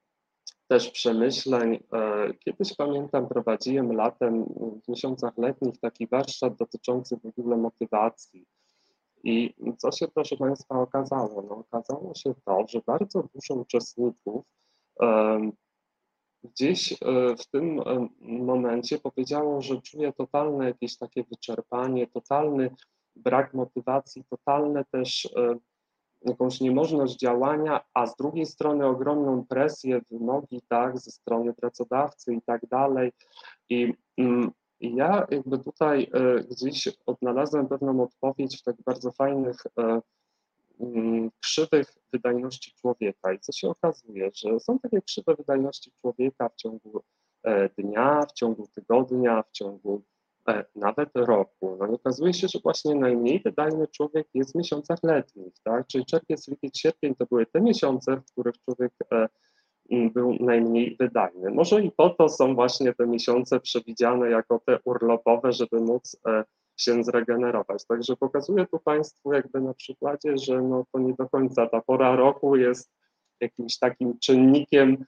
też 0.68 0.90
przemyśleń. 0.90 1.78
E, 1.92 2.34
kiedyś 2.34 2.76
pamiętam, 2.76 3.28
prowadziłem 3.28 3.92
latem 3.92 4.44
w 4.84 4.88
miesiącach 4.88 5.38
letnich 5.38 5.80
taki 5.80 6.06
warsztat 6.06 6.56
dotyczący 6.56 7.16
w 7.16 7.26
ogóle 7.26 7.56
motywacji. 7.56 8.46
I 9.24 9.54
co 9.78 9.92
się, 9.92 10.08
proszę 10.08 10.36
Państwa, 10.36 10.80
okazało? 10.80 11.42
No, 11.42 11.56
okazało 11.56 12.14
się 12.14 12.34
to, 12.44 12.64
że 12.68 12.80
bardzo 12.86 13.28
dużo 13.34 13.54
uczestników 13.54 14.44
gdzieś 16.44 16.92
e, 16.92 16.96
w 17.36 17.46
tym 17.46 17.80
momencie 18.20 18.98
powiedziało, 18.98 19.62
że 19.62 19.82
czuje 19.82 20.12
totalne 20.12 20.64
jakieś 20.64 20.96
takie 20.96 21.24
wyczerpanie, 21.24 22.06
totalny 22.06 22.70
brak 23.16 23.54
motywacji, 23.54 24.24
totalne 24.30 24.84
też 24.84 25.28
e, 25.36 25.58
jakąś 26.22 26.60
niemożność 26.60 27.16
działania, 27.16 27.80
a 27.94 28.06
z 28.06 28.16
drugiej 28.16 28.46
strony 28.46 28.86
ogromną 28.86 29.46
presję, 29.46 30.00
wymogi, 30.10 30.62
tak, 30.68 30.98
ze 30.98 31.10
strony 31.10 31.54
pracodawcy 31.54 32.34
i 32.34 32.42
tak 32.42 32.66
dalej. 32.66 33.12
I 33.68 33.94
mm, 34.82 34.96
ja 34.96 35.26
jakby 35.30 35.58
tutaj 35.58 36.10
e, 36.12 36.40
gdzieś 36.40 36.88
odnalazłem 37.06 37.68
pewną 37.68 38.02
odpowiedź 38.02 38.60
w 38.60 38.62
tak 38.62 38.76
bardzo 38.86 39.12
fajnych 39.12 39.56
e, 39.78 40.00
mm, 40.80 41.30
krzywych 41.40 41.94
wydajności 42.12 42.74
człowieka. 42.80 43.32
I 43.32 43.38
co 43.38 43.52
się 43.52 43.68
okazuje, 43.68 44.30
że 44.34 44.60
są 44.60 44.78
takie 44.78 45.02
krzywe 45.02 45.34
wydajności 45.36 45.92
człowieka 46.00 46.48
w 46.48 46.56
ciągu 46.56 47.02
e, 47.42 47.68
dnia, 47.68 48.22
w 48.22 48.32
ciągu 48.32 48.68
tygodnia, 48.74 49.42
w 49.42 49.50
ciągu 49.50 50.02
nawet 50.76 51.08
roku. 51.14 51.76
No 51.80 51.86
i 51.86 51.90
okazuje 51.90 52.34
się, 52.34 52.48
że 52.48 52.58
właśnie 52.62 52.94
najmniej 52.94 53.40
wydajny 53.44 53.88
człowiek 53.88 54.28
jest 54.34 54.52
w 54.52 54.54
miesiącach 54.54 54.98
letnich, 55.02 55.54
tak? 55.64 55.86
Czyli 55.86 56.06
czerwiec, 56.06 56.48
lipiec, 56.48 56.78
sierpień 56.78 57.14
to 57.14 57.26
były 57.26 57.46
te 57.46 57.60
miesiące, 57.60 58.16
w 58.16 58.32
których 58.32 58.54
człowiek 58.58 58.92
był 59.90 60.36
najmniej 60.40 60.96
wydajny. 61.00 61.50
Może 61.50 61.82
i 61.82 61.90
po 61.90 62.10
to 62.10 62.28
są 62.28 62.54
właśnie 62.54 62.94
te 62.94 63.06
miesiące 63.06 63.60
przewidziane 63.60 64.30
jako 64.30 64.60
te 64.66 64.78
urlopowe, 64.84 65.52
żeby 65.52 65.80
móc 65.80 66.16
e, 66.26 66.44
się 66.76 67.04
zregenerować. 67.04 67.86
Także 67.86 68.16
pokazuję 68.16 68.66
tu 68.66 68.78
Państwu 68.78 69.32
jakby 69.32 69.60
na 69.60 69.74
przykładzie, 69.74 70.38
że 70.38 70.62
no 70.62 70.84
to 70.92 70.98
nie 70.98 71.14
do 71.14 71.28
końca 71.28 71.66
ta 71.66 71.80
pora 71.80 72.16
roku 72.16 72.56
jest 72.56 72.90
jakimś 73.40 73.78
takim 73.78 74.18
czynnikiem, 74.18 75.04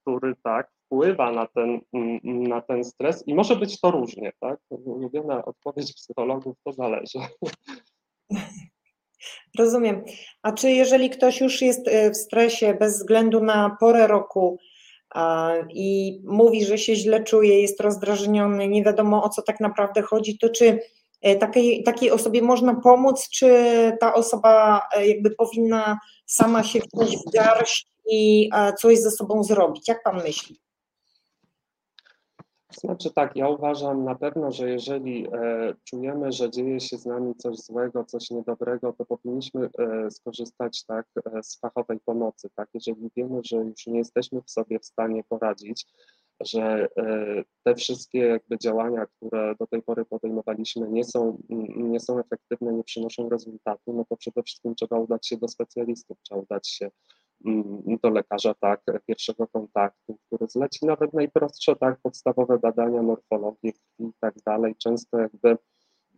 który 0.00 0.34
tak 0.42 0.70
wpływa 0.88 1.32
na 1.32 1.46
ten, 1.46 1.80
na 2.22 2.60
ten 2.60 2.84
stres 2.84 3.28
i 3.28 3.34
może 3.34 3.56
być 3.56 3.80
to 3.80 3.90
różnie, 3.90 4.32
tak? 4.40 4.60
Ulubiona 4.70 5.44
odpowiedź 5.44 5.94
psychologów 5.94 6.56
to 6.64 6.72
zależy. 6.72 7.18
Rozumiem. 9.58 10.04
A 10.42 10.52
czy 10.52 10.70
jeżeli 10.70 11.10
ktoś 11.10 11.40
już 11.40 11.62
jest 11.62 11.88
e, 11.88 12.10
w 12.10 12.16
stresie 12.16 12.74
bez 12.74 12.98
względu 12.98 13.42
na 13.42 13.76
porę 13.80 14.06
roku 14.06 14.58
i 15.70 16.20
mówi, 16.24 16.64
że 16.64 16.78
się 16.78 16.96
źle 16.96 17.24
czuje, 17.24 17.62
jest 17.62 17.80
rozdrażniony, 17.80 18.68
nie 18.68 18.84
wiadomo 18.84 19.22
o 19.22 19.28
co 19.28 19.42
tak 19.42 19.60
naprawdę 19.60 20.02
chodzi, 20.02 20.38
to 20.38 20.48
czy 20.48 20.80
e, 21.22 21.36
takiej, 21.36 21.82
takiej 21.82 22.10
osobie 22.10 22.42
można 22.42 22.74
pomóc, 22.74 23.28
czy 23.28 23.52
ta 24.00 24.14
osoba 24.14 24.82
e, 24.96 25.06
jakby 25.06 25.30
powinna 25.30 25.98
sama 26.26 26.62
się 26.62 26.80
wziąć 26.94 27.16
w 27.16 27.32
garść 27.32 27.86
i 28.10 28.50
coś 28.78 28.98
ze 28.98 29.10
sobą 29.10 29.44
zrobić? 29.44 29.88
Jak 29.88 30.02
pan 30.02 30.16
myśli? 30.22 30.60
Znaczy 32.72 33.10
tak, 33.10 33.36
ja 33.36 33.48
uważam 33.48 34.04
na 34.04 34.14
pewno, 34.14 34.52
że 34.52 34.70
jeżeli 34.70 35.26
e, 35.26 35.74
czujemy, 35.84 36.32
że 36.32 36.50
dzieje 36.50 36.80
się 36.80 36.98
z 36.98 37.06
nami 37.06 37.34
coś 37.34 37.56
złego, 37.56 38.04
coś 38.04 38.30
niedobrego, 38.30 38.92
to 38.92 39.04
powinniśmy 39.04 39.70
e, 39.78 40.10
skorzystać 40.10 40.84
tak 40.84 41.06
e, 41.26 41.42
z 41.42 41.60
fachowej 41.60 42.00
pomocy, 42.04 42.50
tak? 42.54 42.68
Jeżeli 42.74 43.10
wiemy, 43.16 43.40
że 43.44 43.56
już 43.56 43.86
nie 43.86 43.98
jesteśmy 43.98 44.42
w 44.42 44.50
sobie 44.50 44.78
w 44.78 44.84
stanie 44.84 45.24
poradzić, 45.28 45.86
że 46.40 46.88
e, 46.96 47.44
te 47.64 47.74
wszystkie 47.74 48.18
jakby 48.18 48.58
działania, 48.58 49.06
które 49.06 49.54
do 49.60 49.66
tej 49.66 49.82
pory 49.82 50.04
podejmowaliśmy 50.04 50.88
nie 50.88 51.04
są, 51.04 51.38
nie 51.76 52.00
są 52.00 52.18
efektywne, 52.18 52.72
nie 52.72 52.84
przynoszą 52.84 53.28
rezultatu, 53.28 53.92
no 53.92 54.04
to 54.08 54.16
przede 54.16 54.42
wszystkim 54.42 54.74
trzeba 54.74 54.98
udać 54.98 55.28
się 55.28 55.36
do 55.36 55.48
specjalistów, 55.48 56.18
trzeba 56.22 56.40
udać 56.40 56.68
się 56.68 56.90
do 58.02 58.10
lekarza, 58.10 58.54
tak, 58.54 58.82
pierwszego 59.06 59.46
kontaktu, 59.46 60.18
który 60.26 60.46
zleci 60.46 60.86
nawet 60.86 61.12
najprostsze, 61.12 61.76
tak, 61.76 61.98
podstawowe 62.02 62.58
badania, 62.58 63.02
morfologię 63.02 63.72
i 63.98 64.10
tak 64.20 64.34
dalej. 64.46 64.74
Często 64.76 65.18
jakby 65.18 65.56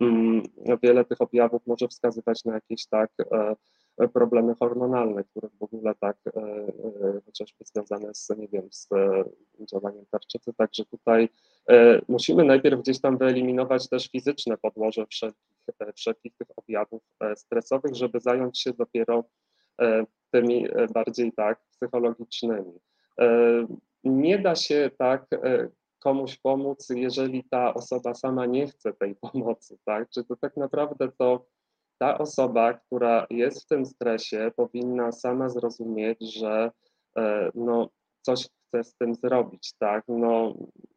mm, 0.01 0.43
wiele 0.83 1.05
tych 1.05 1.21
objawów 1.21 1.63
może 1.67 1.89
wskazywać 1.89 2.45
na 2.45 2.55
jakieś 2.55 2.87
tak 2.87 3.11
e, 3.33 3.57
problemy 4.09 4.55
hormonalne, 4.55 5.25
które 5.25 5.49
w 5.61 5.63
ogóle 5.63 5.95
tak 6.01 6.17
e, 6.27 6.31
e, 6.41 7.21
chociażby 7.27 7.65
związane 7.65 8.15
z, 8.15 8.29
nie 8.39 8.49
wiem, 8.49 8.69
z 8.71 8.89
e, 8.93 9.25
działaniem 9.73 10.05
tarczycy, 10.11 10.53
także 10.55 10.85
tutaj 10.85 11.29
musimy 12.09 12.45
najpierw 12.45 12.81
gdzieś 12.81 13.01
tam 13.01 13.19
wyeliminować 13.19 13.89
też 13.89 14.11
fizyczne 14.11 14.57
podłoże 14.57 15.07
wszelkich, 15.07 15.67
wszelkich 15.95 16.33
tych 16.37 16.49
objawów 16.57 17.03
stresowych, 17.37 17.95
żeby 17.95 18.21
zająć 18.21 18.61
się 18.61 18.73
dopiero 18.73 19.25
tymi 20.31 20.67
bardziej 20.95 21.33
tak 21.33 21.61
psychologicznymi. 21.71 22.81
Nie 24.05 24.39
da 24.39 24.55
się 24.55 24.91
tak 24.99 25.27
komuś 26.01 26.37
pomóc, 26.37 26.89
jeżeli 26.91 27.45
ta 27.45 27.75
osoba 27.75 28.15
sama 28.15 28.47
nie 28.47 28.67
chce 28.67 28.93
tej 28.93 29.15
pomocy, 29.33 29.79
tak? 29.85 30.11
Czy 30.11 30.25
to 30.25 30.37
tak 30.37 30.57
naprawdę 30.57 31.09
to 31.19 31.47
ta 31.99 32.19
osoba, 32.19 32.75
która 32.75 33.27
jest 33.31 33.63
w 33.63 33.67
tym 33.67 33.87
stresie, 33.87 34.51
powinna 34.57 35.13
sama 35.13 35.49
zrozumieć, 35.49 36.35
że 36.35 36.71
e, 37.17 37.51
no, 37.55 37.89
coś 38.21 38.49
chce 38.49 38.85
z 38.85 38.95
tym 38.95 39.15
zrobić, 39.15 39.75
tak? 39.79 40.05
No, 40.09 40.55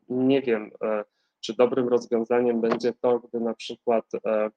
nie 0.09 0.41
wiem, 0.41 0.71
e, 0.83 1.03
czy 1.41 1.53
dobrym 1.53 1.87
rozwiązaniem 1.87 2.61
będzie 2.61 2.93
to, 3.01 3.19
gdy 3.19 3.39
na 3.39 3.53
przykład 3.53 4.05
e, 4.25 4.49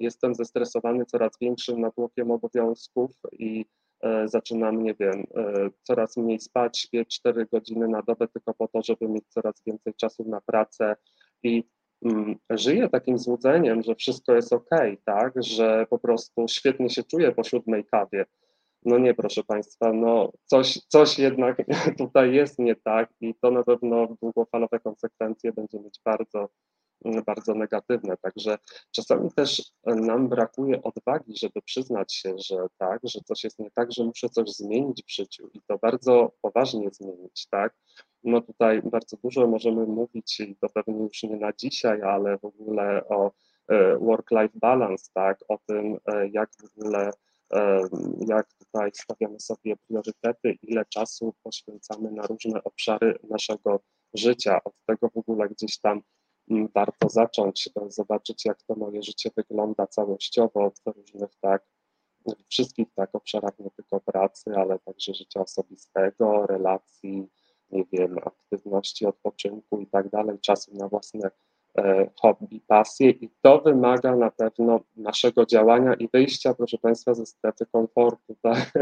jestem 0.00 0.34
zestresowany 0.34 1.04
coraz 1.04 1.32
większym 1.40 1.80
natłokiem 1.80 2.30
obowiązków 2.30 3.10
i 3.32 3.64
zaczynam, 4.24 4.82
nie 4.82 4.94
wiem, 4.94 5.26
coraz 5.82 6.16
mniej 6.16 6.40
spać, 6.40 6.78
śpię 6.78 7.04
4 7.04 7.46
godziny 7.52 7.88
na 7.88 8.02
dobę 8.02 8.28
tylko 8.28 8.54
po 8.54 8.68
to, 8.68 8.82
żeby 8.82 9.08
mieć 9.08 9.24
coraz 9.28 9.54
więcej 9.66 9.94
czasu 9.94 10.24
na 10.28 10.40
pracę 10.40 10.96
i 11.42 11.64
Mm, 12.04 12.36
żyje 12.50 12.88
takim 12.88 13.18
złudzeniem, 13.18 13.82
że 13.82 13.94
wszystko 13.94 14.34
jest 14.34 14.52
ok, 14.52 14.70
tak, 15.04 15.32
że 15.36 15.86
po 15.90 15.98
prostu 15.98 16.48
świetnie 16.48 16.90
się 16.90 17.02
czuję 17.02 17.32
po 17.32 17.44
siódmej 17.44 17.84
kawie. 17.84 18.24
No 18.84 18.98
nie, 18.98 19.14
proszę 19.14 19.44
Państwa, 19.44 19.92
no 19.92 20.32
coś, 20.44 20.78
coś 20.88 21.18
jednak 21.18 21.56
tutaj 21.98 22.34
jest 22.34 22.58
nie 22.58 22.76
tak 22.76 23.10
i 23.20 23.34
to 23.34 23.50
na 23.50 23.62
pewno 23.62 24.08
długofalowe 24.22 24.80
konsekwencje 24.80 25.52
będzie 25.52 25.80
mieć 25.80 26.00
bardzo, 26.04 26.48
bardzo 27.26 27.54
negatywne. 27.54 28.16
Także 28.16 28.58
czasami 28.90 29.30
też 29.32 29.72
nam 29.86 30.28
brakuje 30.28 30.82
odwagi, 30.82 31.36
żeby 31.36 31.62
przyznać 31.64 32.14
się, 32.14 32.34
że 32.38 32.56
tak, 32.78 33.00
że 33.04 33.20
coś 33.20 33.44
jest 33.44 33.58
nie 33.58 33.70
tak, 33.70 33.92
że 33.92 34.04
muszę 34.04 34.28
coś 34.28 34.50
zmienić 34.50 35.04
w 35.06 35.14
życiu 35.14 35.50
i 35.54 35.60
to 35.66 35.78
bardzo 35.78 36.32
poważnie 36.42 36.90
zmienić, 36.90 37.46
tak 37.50 37.74
no 38.24 38.40
tutaj 38.40 38.82
bardzo 38.82 39.16
dużo 39.16 39.46
możemy 39.46 39.86
mówić 39.86 40.40
i 40.40 40.56
to 40.56 40.68
pewnie 40.68 41.02
już 41.02 41.22
nie 41.22 41.36
na 41.36 41.52
dzisiaj, 41.52 42.02
ale 42.02 42.38
w 42.38 42.44
ogóle 42.44 43.08
o 43.08 43.32
e, 43.68 43.98
work-life 43.98 44.58
balance, 44.58 45.10
tak, 45.14 45.38
o 45.48 45.58
tym, 45.66 45.98
e, 46.06 46.28
jak 46.28 46.50
w 46.60 46.64
ogóle, 46.64 47.10
e, 47.52 47.80
jak 48.28 48.54
tutaj 48.54 48.90
stawiamy 48.94 49.40
sobie 49.40 49.76
priorytety, 49.76 50.58
ile 50.62 50.84
czasu 50.84 51.34
poświęcamy 51.42 52.10
na 52.10 52.22
różne 52.26 52.64
obszary 52.64 53.18
naszego 53.30 53.80
życia. 54.14 54.60
Od 54.64 54.74
tego 54.86 55.08
w 55.08 55.16
ogóle 55.16 55.48
gdzieś 55.48 55.78
tam 55.78 56.02
warto 56.48 57.08
zacząć, 57.08 57.68
zobaczyć, 57.88 58.44
jak 58.44 58.62
to 58.62 58.74
moje 58.74 59.02
życie 59.02 59.30
wygląda 59.36 59.86
całościowo 59.86 60.64
od 60.64 60.96
różnych 60.96 61.30
tak, 61.40 61.66
wszystkich 62.48 62.88
tak 62.94 63.14
obszarach, 63.14 63.58
nie 63.58 63.70
tylko 63.70 64.00
pracy, 64.00 64.56
ale 64.56 64.78
także 64.78 65.14
życia 65.14 65.40
osobistego, 65.40 66.46
relacji, 66.46 67.28
nie 67.70 67.84
wiem, 67.92 68.16
aktywności, 68.24 69.06
odpoczynku 69.06 69.80
i 69.80 69.86
tak 69.86 70.08
dalej, 70.08 70.38
czasu 70.40 70.74
na 70.74 70.88
własne 70.88 71.30
e, 71.78 72.10
hobby, 72.20 72.60
pasje 72.66 73.10
i 73.10 73.30
to 73.42 73.58
wymaga 73.58 74.16
na 74.16 74.30
pewno 74.30 74.80
naszego 74.96 75.46
działania 75.46 75.94
i 75.94 76.08
wyjścia, 76.08 76.54
proszę 76.54 76.78
Państwa, 76.78 77.14
ze 77.14 77.26
strefy 77.26 77.66
komfortu. 77.66 78.36
Tak? 78.42 78.72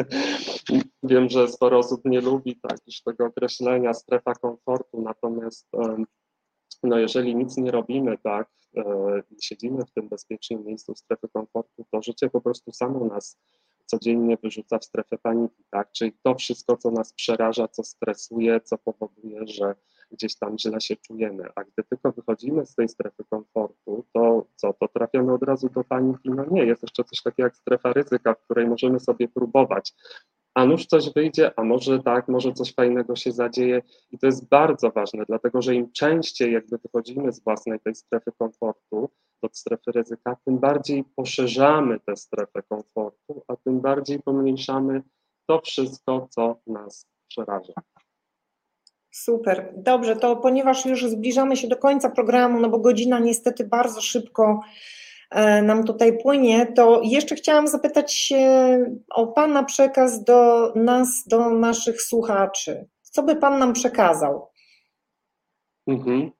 Wiem, 1.02 1.28
że 1.28 1.48
sporo 1.48 1.78
osób 1.78 2.00
nie 2.04 2.20
lubi 2.20 2.60
tak, 2.68 2.78
już 2.86 3.02
tego 3.02 3.26
określenia 3.26 3.94
strefa 3.94 4.34
komfortu, 4.34 5.02
natomiast 5.02 5.68
no, 6.83 6.99
jeżeli 6.99 7.37
nic 7.37 7.57
nie 7.57 7.70
robimy, 7.70 8.18
tak, 8.18 8.51
e, 8.76 8.85
siedzimy 9.43 9.85
w 9.85 9.91
tym 9.91 10.09
bezpiecznym 10.09 10.64
miejscu 10.64 10.95
strefy 10.95 11.28
komfortu, 11.28 11.87
to 11.91 12.03
życie 12.03 12.30
po 12.30 12.41
prostu 12.41 12.72
samo 12.72 13.05
nas 13.05 13.39
codziennie 13.87 14.37
wyrzuca 14.43 14.78
w 14.78 14.85
strefę 14.85 15.18
paniki, 15.18 15.64
tak? 15.70 15.93
Czyli 15.93 16.12
to 16.22 16.35
wszystko, 16.35 16.76
co 16.76 16.91
nas 16.91 17.12
przeraża, 17.12 17.68
co 17.68 17.85
stresuje, 17.85 18.61
co 18.61 18.78
powoduje, 18.78 19.47
że 19.47 19.74
gdzieś 20.12 20.39
tam 20.39 20.59
źle 20.59 20.80
się 20.80 20.97
czujemy. 20.97 21.45
A 21.55 21.64
gdy 21.64 21.85
tylko 21.91 22.12
wychodzimy 22.12 22.66
z 22.66 22.74
tej 22.74 22.89
strefy 22.89 23.24
komfortu, 23.30 24.05
to 24.12 24.47
co, 24.57 24.72
to 24.72 24.89
trafiamy 24.89 25.33
od 25.33 25.43
razu 25.43 25.68
do 25.68 25.85
paniki? 25.85 26.30
No 26.30 26.45
nie, 26.51 26.64
jest 26.64 26.83
jeszcze 26.83 27.05
coś 27.05 27.22
takiego 27.22 27.47
jak 27.47 27.57
strefa 27.57 27.93
ryzyka, 27.93 28.35
w 28.35 28.41
której 28.45 28.66
możemy 28.66 29.01
sobie 29.01 29.28
próbować. 29.28 29.95
A 30.55 30.66
nuż 30.66 30.86
coś 30.86 31.12
wyjdzie, 31.12 31.50
a 31.57 31.64
może 31.64 32.03
tak, 32.03 32.28
może 32.28 32.53
coś 32.53 32.74
fajnego 32.74 33.16
się 33.16 33.32
zadzieje. 33.32 33.82
I 34.11 34.18
to 34.18 34.26
jest 34.26 34.48
bardzo 34.48 34.90
ważne, 34.90 35.24
dlatego 35.28 35.62
że 35.62 35.74
im 35.74 35.92
częściej 35.92 36.53
jakby 36.53 36.78
wychodzimy 36.78 37.32
z 37.32 37.40
własnej 37.40 37.80
tej 37.80 37.94
strefy 37.94 38.32
komfortu, 38.38 39.09
od 39.42 39.57
strefy 39.57 39.92
ryzyka, 39.92 40.36
tym 40.44 40.59
bardziej 40.59 41.05
poszerzamy 41.16 42.00
tę 42.00 42.16
strefę 42.16 42.62
komfortu, 42.68 43.42
a 43.48 43.57
tym 43.57 43.80
bardziej 43.80 44.22
pomniejszamy 44.22 45.03
to 45.46 45.61
wszystko, 45.61 46.28
co 46.30 46.57
nas 46.66 47.07
przeraża. 47.28 47.72
Super, 49.11 49.72
dobrze, 49.76 50.16
to 50.16 50.36
ponieważ 50.36 50.86
już 50.86 51.07
zbliżamy 51.07 51.57
się 51.57 51.68
do 51.68 51.76
końca 51.76 52.11
programu, 52.11 52.61
no 52.61 52.68
bo 52.68 52.78
godzina 52.78 53.18
niestety 53.18 53.64
bardzo 53.64 54.00
szybko 54.00 54.61
nam 55.62 55.85
tutaj 55.85 56.18
płynie, 56.18 56.66
to 56.66 57.01
jeszcze 57.05 57.35
chciałam 57.35 57.68
zapytać 57.68 58.33
o 59.11 59.26
Pana 59.26 59.62
przekaz 59.64 60.24
do 60.24 60.72
nas, 60.74 61.24
do 61.26 61.51
naszych 61.51 62.03
słuchaczy. 62.03 62.87
Co 63.03 63.22
by 63.22 63.37
Pan 63.37 63.59
nam 63.59 63.72
przekazał? 63.72 64.53
Mhm. 65.87 66.30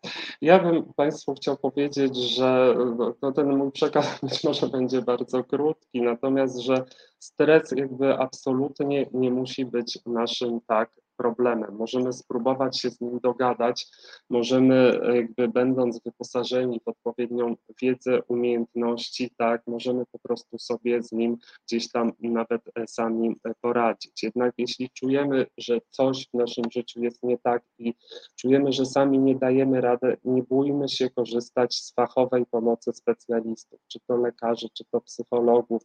Ja 0.41 0.59
bym 0.59 0.93
Państwu 0.97 1.35
chciał 1.35 1.57
powiedzieć, 1.57 2.17
że 2.17 2.75
no, 3.23 3.33
ten 3.33 3.57
mój 3.57 3.73
przekaz 3.73 4.19
być 4.23 4.45
może 4.45 4.69
będzie 4.69 5.03
bardzo 5.03 5.45
krótki, 5.45 6.03
natomiast, 6.03 6.59
że 6.59 6.85
stres 7.19 7.73
jakby 7.77 8.19
absolutnie 8.19 9.07
nie 9.13 9.31
musi 9.31 9.65
być 9.65 9.99
naszym 10.07 10.61
tak 10.67 11.02
problemem. 11.23 11.77
Możemy 11.77 12.13
spróbować 12.13 12.81
się 12.81 12.91
z 12.91 13.01
nim 13.01 13.19
dogadać, 13.23 13.87
możemy 14.31 15.01
jakby 15.15 15.49
będąc 15.49 16.01
wyposażeni 16.05 16.81
w 16.85 16.89
odpowiednią 16.89 17.57
wiedzę, 17.83 18.23
umiejętności, 18.29 19.31
tak, 19.39 19.63
możemy 19.67 20.05
po 20.13 20.19
prostu 20.19 20.59
sobie 20.59 21.03
z 21.03 21.13
nim 21.13 21.37
gdzieś 21.67 21.91
tam 21.91 22.13
nawet 22.21 22.63
e, 22.75 22.87
sami 22.87 23.37
e, 23.45 23.55
poradzić. 23.61 24.23
Jednak 24.23 24.55
jeśli 24.59 24.91
czujemy, 24.91 25.47
że 25.59 25.79
coś 25.91 26.29
w 26.29 26.35
naszym 26.35 26.65
życiu 26.73 27.03
jest 27.03 27.23
nie 27.23 27.39
tak 27.39 27.63
i 27.79 27.95
czujemy, 28.37 28.73
że 28.73 28.87
sami 28.87 29.19
nie 29.19 29.35
dajemy 29.35 29.81
rady, 29.81 30.17
nie 30.25 30.43
bójmy 30.43 30.89
się 30.89 31.11
korzystać 31.11 31.75
z 31.75 31.95
fachowej 31.95 32.47
pomocy 32.47 32.93
specjalistów, 32.93 33.81
czy 33.89 33.99
to 34.07 34.17
lekarzy, 34.17 34.69
czy 34.75 34.85
to 34.91 35.01
psychologów, 35.01 35.83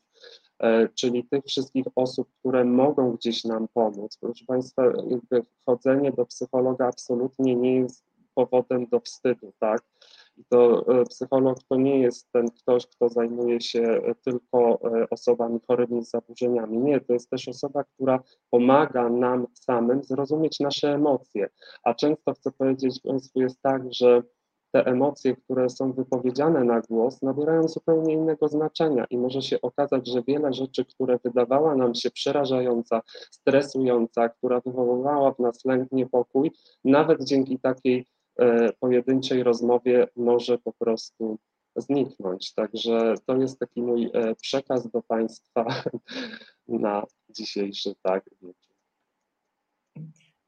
E, 0.64 0.90
czyli 0.90 1.24
tych 1.24 1.46
wszystkich 1.46 1.86
osób, 1.96 2.28
które 2.40 2.66
mogą 2.66 3.12
gdzieś 3.12 3.44
nam 3.44 3.68
pomóc. 3.74 4.18
Proszę 4.22 4.46
Państwa, 4.46 4.84
jakby 5.32 5.50
chodzenie 5.66 6.12
do 6.12 6.26
psychologa 6.26 6.88
absolutnie 6.88 7.56
nie 7.56 7.76
jest 7.76 8.06
powodem 8.36 8.88
do 8.88 9.00
wstydu, 9.00 9.54
tak? 9.60 9.82
To 10.50 10.86
e, 11.02 11.06
psycholog 11.06 11.64
to 11.70 11.76
nie 11.76 12.00
jest 12.00 12.32
ten 12.32 12.52
ktoś, 12.52 12.88
kto 12.88 13.10
zajmuje 13.10 13.62
się 13.62 14.02
tylko 14.24 14.80
e, 14.84 15.10
osobami 15.10 15.60
chorymi 15.68 16.06
z 16.06 16.10
zaburzeniami. 16.10 16.78
Nie, 16.78 17.02
to 17.02 17.14
jest 17.14 17.30
też 17.30 17.48
osoba, 17.48 17.84
która 17.84 18.20
pomaga 18.50 19.10
nam 19.10 19.48
samym 19.54 20.04
zrozumieć 20.04 20.60
nasze 20.60 20.94
emocje. 20.94 21.50
A 21.84 21.94
często 21.94 22.34
chcę 22.34 22.52
powiedzieć 22.52 23.00
Państwu 23.02 23.42
jest 23.42 23.62
tak, 23.62 23.94
że 23.94 24.24
te 24.72 24.86
emocje, 24.86 25.36
które 25.36 25.70
są 25.70 25.94
wypowiedziane 25.94 26.64
na 26.64 26.82
głos, 26.82 27.22
nabierają 27.22 27.68
zupełnie 27.68 28.14
innego 28.14 28.48
znaczenia 28.48 29.06
i 29.10 29.18
może 29.18 29.42
się 29.42 29.62
okazać, 29.62 30.08
że 30.08 30.24
wiele 30.28 30.54
rzeczy, 30.54 30.86
które 30.86 31.20
wydawała 31.24 31.76
nam 31.76 31.96
się 31.96 32.12
przerażająca, 32.12 33.02
stresująca, 33.32 34.30
która 34.30 34.60
wywoływała 34.60 35.34
w 35.34 35.40
nas 35.40 35.66
lęk, 35.66 35.92
niepokój, 35.92 36.52
nawet 36.84 37.24
dzięki 37.24 37.60
takiej 37.60 38.06
pojedynczej 38.80 39.44
rozmowie 39.44 40.08
może 40.16 40.58
po 40.58 40.74
prostu 40.74 41.38
zniknąć. 41.76 42.54
Także 42.54 43.16
to 43.26 43.38
jest 43.38 43.60
taki 43.60 43.82
mój 43.82 44.12
przekaz 44.42 44.92
do 44.92 45.02
Państwa 45.02 45.66
na 46.68 47.04
dzisiejszy 47.30 47.96
tak 48.02 48.30
wieczór. 48.42 48.76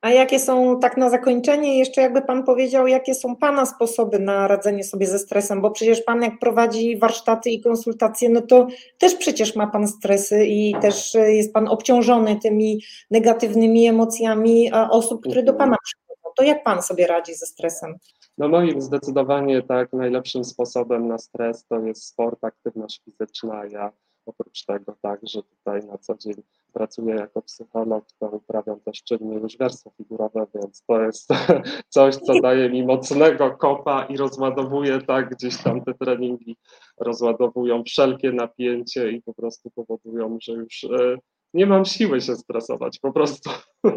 A 0.02 0.10
jakie 0.10 0.40
są, 0.40 0.80
tak 0.80 0.98
na 0.98 1.10
zakończenie, 1.10 1.80
jeszcze 1.80 2.02
jakby 2.02 2.22
Pan 2.22 2.44
powiedział, 2.44 2.88
jakie 2.88 3.16
są 3.16 3.36
Pana 3.36 3.66
sposoby 3.66 4.20
na 4.20 4.48
radzenie 4.48 4.84
sobie 4.84 5.08
ze 5.08 5.20
stresem, 5.20 5.62
bo 5.62 5.72
przecież 5.72 6.02
Pan 6.02 6.22
jak 6.22 6.40
prowadzi 6.40 6.98
warsztaty 6.98 7.50
i 7.50 7.62
konsultacje, 7.62 8.30
no 8.30 8.42
to 8.42 8.68
też 8.98 9.16
przecież 9.16 9.56
ma 9.56 9.68
Pan 9.68 9.88
stresy 9.88 10.46
i 10.46 10.76
też 10.82 11.14
jest 11.14 11.54
Pan 11.54 11.68
obciążony 11.68 12.40
tymi 12.44 12.82
negatywnymi 13.12 13.88
emocjami 13.88 14.72
osób, 14.74 15.22
które 15.22 15.44
do 15.44 15.54
Pana 15.54 15.76
przychodzą. 15.84 16.34
To 16.36 16.44
jak 16.44 16.64
Pan 16.64 16.82
sobie 16.82 17.08
radzi 17.08 17.36
ze 17.36 17.46
stresem? 17.46 17.96
No 18.38 18.48
moim 18.48 18.82
zdecydowanie 18.82 19.62
tak 19.62 19.94
najlepszym 19.94 20.44
sposobem 20.44 21.08
na 21.08 21.18
stres 21.18 21.66
to 21.66 21.80
jest 21.80 22.04
sport, 22.04 22.44
aktywność 22.44 23.02
fizyczna. 23.06 23.66
Ja 23.66 23.92
oprócz 24.26 24.66
tego 24.66 24.96
tak, 25.02 25.20
że 25.24 25.44
tutaj 25.44 25.86
na 25.86 25.98
co 25.98 26.16
dzień 26.16 26.34
pracuję 26.74 27.16
jako 27.16 27.42
psycholog, 27.42 28.06
to 28.20 28.28
uprawiam 28.28 28.80
też 28.80 29.04
czynnie 29.04 29.40
łyżwiarstwo 29.40 29.92
figurowe, 29.98 30.48
więc 30.56 30.84
to 30.88 31.02
jest 31.02 31.30
coś, 31.96 32.16
co 32.16 32.42
daje 32.42 32.70
mi 32.70 32.86
mocnego 32.86 33.52
kopa 33.52 34.06
i 34.06 34.18
rozładowuje 34.18 35.02
tak, 35.02 35.36
gdzieś 35.36 35.64
tam 35.64 35.84
te 35.84 35.94
treningi 35.94 36.58
rozładowują 36.98 37.84
wszelkie 37.84 38.32
napięcie 38.32 39.12
i 39.12 39.22
po 39.22 39.34
prostu 39.34 39.72
powodują, 39.72 40.38
że 40.42 40.54
już 40.54 40.84
e, 40.84 41.18
nie 41.54 41.66
mam 41.66 41.86
siły 41.86 42.22
się 42.22 42.36
stresować, 42.36 43.00
po 43.00 43.12
prostu. 43.12 43.50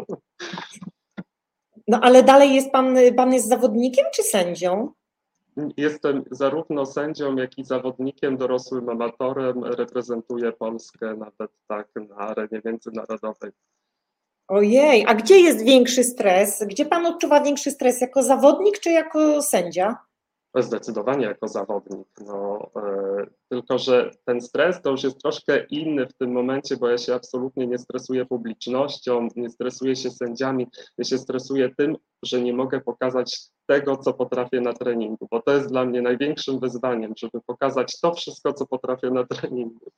No 1.87 1.99
ale 2.01 2.23
dalej 2.23 2.55
jest 2.55 2.71
pan, 2.71 2.97
pan 3.15 3.33
jest 3.33 3.47
zawodnikiem 3.47 4.05
czy 4.15 4.23
sędzią? 4.23 4.93
Jestem 5.77 6.23
zarówno 6.31 6.85
sędzią, 6.85 7.35
jak 7.35 7.57
i 7.57 7.63
zawodnikiem, 7.63 8.37
dorosłym 8.37 8.89
amatorem. 8.89 9.63
Reprezentuję 9.63 10.51
Polskę 10.51 11.15
nawet 11.15 11.51
tak 11.67 11.87
na 12.09 12.15
arenie 12.15 12.61
międzynarodowej. 12.65 13.51
Ojej, 14.47 15.05
a 15.07 15.13
gdzie 15.15 15.39
jest 15.39 15.63
większy 15.63 16.03
stres? 16.03 16.63
Gdzie 16.67 16.85
pan 16.85 17.05
odczuwa 17.05 17.43
większy 17.43 17.71
stres? 17.71 18.01
Jako 18.01 18.23
zawodnik 18.23 18.79
czy 18.79 18.89
jako 18.89 19.41
sędzia? 19.41 19.97
Zdecydowanie 20.61 21.25
jako 21.25 21.47
zawodnik. 21.47 22.07
No, 22.27 22.69
e, 22.75 23.25
tylko, 23.49 23.77
że 23.77 24.11
ten 24.25 24.41
stres 24.41 24.81
to 24.81 24.91
już 24.91 25.03
jest 25.03 25.21
troszkę 25.21 25.65
inny 25.65 26.07
w 26.07 26.13
tym 26.13 26.31
momencie, 26.31 26.77
bo 26.77 26.89
ja 26.89 26.97
się 26.97 27.15
absolutnie 27.15 27.67
nie 27.67 27.77
stresuję 27.77 28.25
publicznością, 28.25 29.27
nie 29.35 29.49
stresuję 29.49 29.95
się 29.95 30.11
sędziami, 30.11 30.67
ja 30.97 31.03
się 31.03 31.17
stresuję 31.17 31.69
tym, 31.77 31.97
że 32.23 32.41
nie 32.41 32.53
mogę 32.53 32.81
pokazać 32.81 33.39
tego, 33.65 33.97
co 33.97 34.13
potrafię 34.13 34.61
na 34.61 34.73
treningu, 34.73 35.27
bo 35.31 35.41
to 35.41 35.51
jest 35.51 35.69
dla 35.69 35.85
mnie 35.85 36.01
największym 36.01 36.59
wyzwaniem, 36.59 37.13
żeby 37.17 37.43
pokazać 37.45 37.99
to 37.99 38.13
wszystko, 38.13 38.53
co 38.53 38.65
potrafię 38.65 39.09
na 39.09 39.25
treningu. 39.25 39.91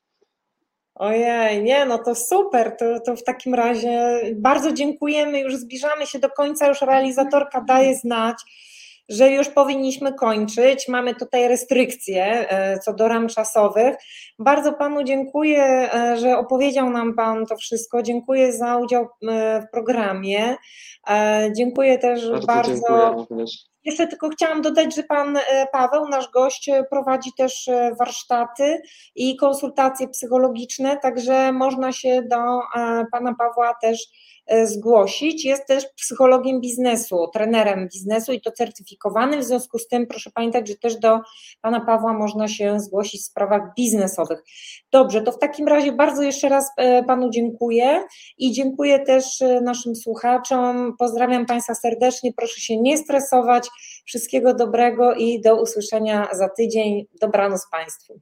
Ojej, 0.96 1.64
nie, 1.64 1.86
no 1.86 1.98
to 1.98 2.16
super, 2.16 2.76
to, 2.80 3.00
to 3.00 3.16
w 3.16 3.24
takim 3.24 3.54
razie 3.54 4.22
bardzo 4.36 4.72
dziękujemy, 4.72 5.40
już 5.40 5.56
zbliżamy 5.56 6.06
się 6.06 6.20
do 6.20 6.30
końca, 6.30 6.68
już 6.68 6.82
realizatorka 6.82 7.62
daje 7.62 7.96
znać 7.96 8.36
że 9.10 9.32
już 9.32 9.50
powinniśmy 9.50 10.14
kończyć. 10.14 10.88
Mamy 10.88 11.16
tutaj 11.16 11.48
restrykcje 11.48 12.50
e, 12.50 12.80
co 12.80 12.94
do 12.94 13.08
ram 13.08 13.28
czasowych. 13.28 13.96
Bardzo 14.40 14.74
Panu 14.74 15.04
dziękuję, 15.04 15.64
e, 15.94 16.18
że 16.18 16.38
opowiedział 16.38 16.90
nam 16.90 17.14
Pan 17.14 17.46
to 17.46 17.58
wszystko. 17.58 18.04
Dziękuję 18.04 18.54
za 18.54 18.78
udział 18.78 19.08
e, 19.30 19.62
w 19.62 19.72
programie. 19.72 20.56
Dziękuję 21.56 21.98
też 21.98 22.30
bardzo. 22.48 22.82
bardzo... 22.90 23.26
Jeszcze 23.84 24.08
tylko 24.08 24.30
chciałam 24.30 24.62
dodać, 24.62 24.96
że 24.96 25.04
Pan 25.04 25.38
Paweł, 25.72 26.08
nasz 26.08 26.32
gość, 26.32 26.70
prowadzi 26.90 27.32
też 27.38 27.70
warsztaty 28.00 28.82
i 29.16 29.36
konsultacje 29.38 30.08
psychologiczne, 30.08 30.98
także 30.98 31.52
można 31.52 31.92
się 31.92 32.22
do 32.22 32.60
Pana 33.12 33.36
Pawła 33.40 33.74
też 33.82 34.08
zgłosić. 34.66 35.46
Jest 35.46 35.68
też 35.68 35.86
psychologiem 35.96 36.62
biznesu, 36.62 37.28
trenerem 37.34 37.88
biznesu 37.94 38.34
i 38.34 38.42
to 38.42 38.52
certyfikowanym. 38.52 39.40
W 39.40 39.44
związku 39.44 39.80
z 39.80 39.88
tym 39.88 40.08
proszę 40.08 40.32
pamiętać, 40.32 40.68
że 40.68 40.76
też 40.76 40.96
do 41.00 41.20
pana 41.62 41.86
Pawła 41.86 42.14
można 42.14 42.48
się 42.48 42.80
zgłosić 42.80 43.22
w 43.22 43.26
sprawach 43.26 43.62
biznesowych. 43.78 44.44
Dobrze, 44.92 45.22
to 45.22 45.32
w 45.32 45.40
takim 45.40 45.68
razie 45.68 45.92
bardzo 45.92 46.24
jeszcze 46.24 46.50
raz 46.50 46.70
e, 46.78 47.04
panu 47.04 47.30
dziękuję 47.30 48.04
i 48.38 48.52
dziękuję 48.52 49.00
też 49.00 49.42
e, 49.42 49.62
naszym 49.62 49.96
słuchaczom. 49.96 50.96
Pozdrawiam 51.00 51.46
państwa 51.46 51.76
serdecznie. 51.76 52.34
Proszę 52.34 52.62
się 52.62 52.82
nie 52.82 52.98
stresować. 52.98 53.70
Wszystkiego 54.06 54.54
dobrego 54.54 55.14
i 55.14 55.42
do 55.42 55.62
usłyszenia 55.62 56.28
za 56.34 56.50
tydzień. 56.50 57.06
Dobranoc 57.22 57.68
państwu. 57.72 58.20